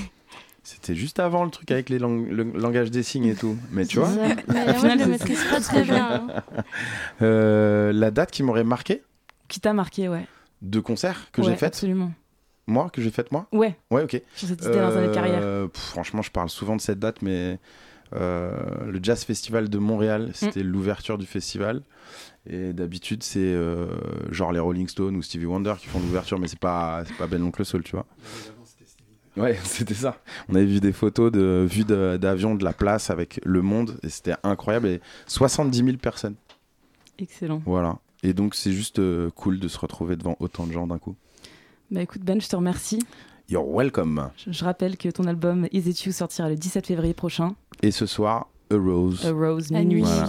C'était 0.64 0.96
juste 0.96 1.20
avant 1.20 1.46
le 1.46 1.52
truc 1.52 1.70
avec 1.70 1.90
les 1.90 2.00
lang- 2.00 2.28
le 2.28 2.44
langage 2.44 2.90
des 2.90 3.04
signes 3.04 3.26
et 3.28 3.36
tout. 3.36 3.56
Mais 3.72 3.86
tu 3.86 4.00
vois, 4.00 4.10
Mais 4.10 4.36
je 4.80 4.98
le 4.98 5.06
maîtrise 5.06 5.44
pas 5.44 5.60
très 5.62 5.84
bien. 5.84 6.28
hein. 6.28 6.64
euh, 7.22 7.94
la 7.94 8.10
date 8.10 8.32
qui 8.32 8.42
m'aurait 8.42 8.64
marqué? 8.64 9.04
Qui 9.48 9.60
t'a 9.60 9.74
marqué, 9.74 10.10
ouais. 10.10 10.26
de 10.62 10.80
concert 10.80 11.32
que 11.32 11.42
Ouais, 11.42 11.50
j'ai 11.52 11.56
faite, 11.58 11.74
Absolument. 11.76 12.12
moi, 12.68 12.90
que 12.92 13.02
j'ai 13.02 13.12
faite 13.12 13.32
moi. 13.32 13.48
Ouais, 13.52 13.78
Ouais, 13.92 14.04
ok. 14.04 14.22
sur 14.36 14.48
cette 14.48 14.62
idée 14.64 14.76
dans 14.80 15.12
carrière. 15.14 15.40
Euh, 15.44 15.68
pff, 15.68 15.82
franchement, 15.84 16.22
je 16.22 16.32
parle 16.32 16.50
souvent 16.50 16.76
de 16.76 16.82
cette 16.82 17.00
date, 17.00 17.22
mais 17.22 17.60
euh, 18.14 18.52
le 18.88 19.00
Jazz 19.02 19.24
Festival 19.24 19.70
de 19.70 19.78
Montréal, 19.78 20.32
c'était 20.34 20.64
Mm. 20.64 20.68
l'ouverture 20.68 21.18
du 21.18 21.26
festival. 21.26 21.82
Et 22.48 22.74
d'habitude, 22.74 23.24
c'est 23.24 23.40
euh, 23.40 23.88
genre 24.32 24.52
les 24.52 24.60
Rolling 24.60 24.88
Stones 24.88 25.16
ou 25.16 25.22
Stevie 25.24 25.46
Wonder 25.46 25.74
qui 25.80 25.88
font 25.88 26.00
l'ouverture, 26.00 26.38
mais 26.40 26.48
c'est 26.48 26.60
pas, 26.60 27.04
pas 27.18 27.26
Ben 27.28 27.42
Oncle 27.44 27.66
Soul, 27.66 27.84
tu 27.84 27.92
vois. 27.96 28.06
Ouais, 29.38 29.58
c'était 29.64 29.94
ça. 29.96 30.18
On 30.50 30.56
avait 30.56 30.66
vu 30.66 30.80
des 30.80 30.94
photos 30.94 31.32
de 31.32 31.68
vues 31.70 31.84
d'avion 31.84 32.56
de 32.56 32.64
la 32.64 32.72
place 32.74 33.10
avec 33.10 33.40
le 33.44 33.62
monde, 33.62 33.98
et 34.04 34.10
c'était 34.10 34.36
incroyable. 34.44 34.88
Et 34.88 35.02
70 35.28 35.78
000 35.84 35.98
personnes. 35.98 36.36
Excellent. 37.20 37.62
Voilà. 37.66 37.98
Et 38.28 38.34
donc, 38.34 38.56
c'est 38.56 38.72
juste 38.72 38.98
euh, 38.98 39.30
cool 39.36 39.60
de 39.60 39.68
se 39.68 39.78
retrouver 39.78 40.16
devant 40.16 40.36
autant 40.40 40.66
de 40.66 40.72
gens 40.72 40.88
d'un 40.88 40.98
coup. 40.98 41.16
Bah 41.92 42.02
écoute 42.02 42.22
Ben, 42.24 42.42
je 42.42 42.48
te 42.50 42.56
remercie. 42.56 43.00
You're 43.50 43.68
welcome. 43.72 44.30
Je, 44.38 44.52
je 44.52 44.66
rappelle 44.66 44.98
que 44.98 45.08
ton 45.10 45.26
album 45.26 45.68
Is 45.72 45.88
It 45.88 46.04
You 46.06 46.12
sortira 46.12 46.50
le 46.50 46.56
17 46.56 46.88
février 46.88 47.14
prochain. 47.14 47.54
Et 47.84 47.92
ce 47.92 48.08
soir, 48.08 48.48
A 48.72 48.76
Rose. 48.76 49.24
A 49.28 49.32
Rose, 49.32 49.72
À 49.72 49.80
minuit. 49.80 50.02
nuit, 50.02 50.02
Voilà. 50.02 50.28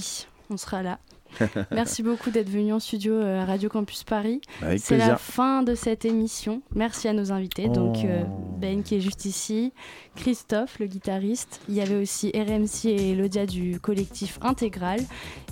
on 0.50 0.58
sera 0.58 0.82
là. 0.82 0.98
Merci 1.70 2.02
beaucoup 2.02 2.30
d'être 2.30 2.48
venu 2.48 2.72
en 2.72 2.80
studio 2.80 3.14
euh, 3.14 3.42
à 3.42 3.44
Radio 3.44 3.68
Campus 3.68 4.04
Paris. 4.04 4.40
Avec 4.62 4.80
C'est 4.80 4.96
la 4.98 5.16
fin 5.16 5.62
de 5.62 5.74
cette 5.74 6.04
émission. 6.04 6.62
Merci 6.74 7.08
à 7.08 7.12
nos 7.12 7.32
invités. 7.32 7.68
Donc 7.68 7.98
euh, 8.04 8.22
Ben 8.58 8.82
qui 8.82 8.96
est 8.96 9.00
juste 9.00 9.24
ici, 9.24 9.72
Christophe 10.14 10.78
le 10.78 10.86
guitariste. 10.86 11.60
Il 11.68 11.74
y 11.74 11.80
avait 11.80 11.96
aussi 11.96 12.30
RMC 12.34 12.86
et 12.86 13.10
Elodia 13.12 13.46
du 13.46 13.78
collectif 13.80 14.38
Intégral. 14.42 15.00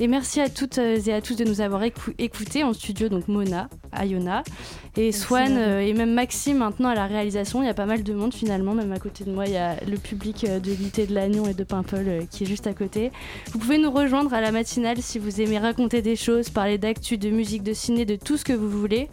Et 0.00 0.08
merci 0.08 0.40
à 0.40 0.48
toutes 0.48 0.78
euh, 0.78 0.98
et 1.06 1.12
à 1.12 1.20
tous 1.20 1.36
de 1.36 1.44
nous 1.44 1.60
avoir 1.60 1.82
écou- 1.82 2.14
écoutés 2.18 2.64
en 2.64 2.72
studio. 2.72 3.08
Donc 3.08 3.28
Mona, 3.28 3.68
Ayona 3.92 4.42
et 4.96 5.10
Swan 5.12 5.56
euh, 5.56 5.80
et 5.80 5.92
même 5.92 6.12
Maxime 6.14 6.58
maintenant 6.58 6.88
à 6.88 6.94
la 6.94 7.06
réalisation. 7.06 7.62
Il 7.62 7.66
y 7.66 7.68
a 7.68 7.74
pas 7.74 7.86
mal 7.86 8.02
de 8.04 8.14
monde 8.14 8.32
finalement. 8.32 8.74
Même 8.74 8.92
à 8.92 8.98
côté 8.98 9.24
de 9.24 9.32
moi, 9.32 9.46
il 9.46 9.52
y 9.52 9.56
a 9.56 9.76
le 9.88 9.96
public 9.96 10.44
euh, 10.48 10.60
de 10.60 10.70
l'UT 10.70 11.06
de 11.08 11.14
Lannion 11.14 11.46
et 11.46 11.54
de 11.54 11.64
Paimpol 11.64 12.04
euh, 12.06 12.22
qui 12.30 12.44
est 12.44 12.46
juste 12.46 12.66
à 12.66 12.74
côté. 12.74 13.10
Vous 13.52 13.58
pouvez 13.58 13.78
nous 13.78 13.90
rejoindre 13.90 14.32
à 14.34 14.40
la 14.40 14.52
matinale 14.52 14.98
si 15.00 15.18
vous 15.18 15.40
aimez 15.40 15.58
raconter 15.58 16.02
des 16.02 16.16
choses, 16.16 16.50
parler 16.50 16.78
d'actu, 16.78 17.18
de 17.18 17.30
musique, 17.30 17.62
de 17.64 17.72
ciné, 17.72 18.04
de 18.04 18.16
tout 18.16 18.36
ce 18.36 18.44
que 18.44 18.52
vous 18.52 18.70
voulez. 18.70 19.08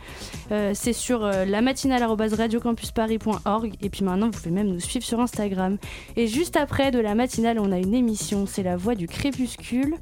Euh, 0.52 0.72
c'est 0.76 0.94
sur 0.94 1.24
euh, 1.26 1.46
la 1.46 1.62
matinale@radiocampusparis.org 1.62 3.74
et 3.82 3.90
puis 3.90 4.04
maintenant 4.04 4.28
vous 4.28 4.32
pouvez 4.38 4.52
même 4.52 4.68
nous 4.68 4.80
suivre 4.80 5.06
sur 5.06 5.20
Instagram. 5.20 5.78
Et 6.16 6.28
juste 6.28 6.58
après 6.58 6.92
de 6.92 7.00
la 7.00 7.16
matinale, 7.16 7.60
on 7.60 7.72
a 7.72 7.78
une 7.80 7.94
émission, 7.94 8.46
c'est 8.46 8.64
la 8.64 8.78
voix 8.78 8.96
du 8.96 9.08
crépuscule. 9.08 9.96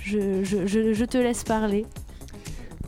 Je, 0.00 0.44
je- 0.44 0.66
je- 0.66 0.92
je 0.92 1.04
te 1.04 1.16
laisse 1.18 1.44
parler. 1.44 1.86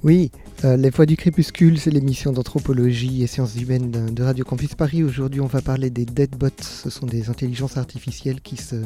Oui, 0.03 0.31
euh, 0.65 0.77
Les 0.77 0.91
Voix 0.91 1.07
du 1.07 1.17
Crépuscule, 1.17 1.79
c'est 1.79 1.91
l'émission 1.91 2.33
d'anthropologie 2.33 3.23
et 3.23 3.27
sciences 3.27 3.55
humaines 3.57 3.91
de, 3.91 4.09
de 4.11 4.23
Radio 4.23 4.45
Campus 4.45 4.75
Paris. 4.75 5.03
Aujourd'hui, 5.05 5.41
on 5.41 5.47
va 5.47 5.61
parler 5.63 5.91
des 5.91 6.05
deadbots. 6.05 6.49
Ce 6.61 6.91
sont 6.91 7.07
des 7.07 7.29
intelligences 7.31 7.77
artificielles 7.77 8.41
qui, 8.41 8.57
se, 8.57 8.77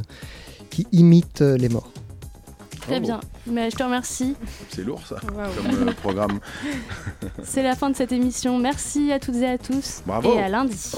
qui 0.70 0.86
imitent 0.92 1.40
les 1.40 1.68
morts. 1.68 1.92
Très 2.80 2.96
Oh. 2.96 3.00
bien, 3.00 3.20
mais 3.46 3.70
je 3.70 3.76
te 3.76 3.82
remercie. 3.82 4.34
C'est 4.70 4.82
lourd 4.84 5.02
ça, 5.06 5.16
comme 5.20 5.38
euh, 5.38 5.92
programme. 5.92 6.40
C'est 7.44 7.62
la 7.62 7.76
fin 7.76 7.90
de 7.90 7.94
cette 7.96 8.10
émission. 8.12 8.58
Merci 8.58 9.12
à 9.12 9.18
toutes 9.20 9.36
et 9.36 9.46
à 9.46 9.58
tous 9.58 10.02
Bravo. 10.06 10.34
et 10.34 10.40
à 10.40 10.48
lundi. 10.48 10.92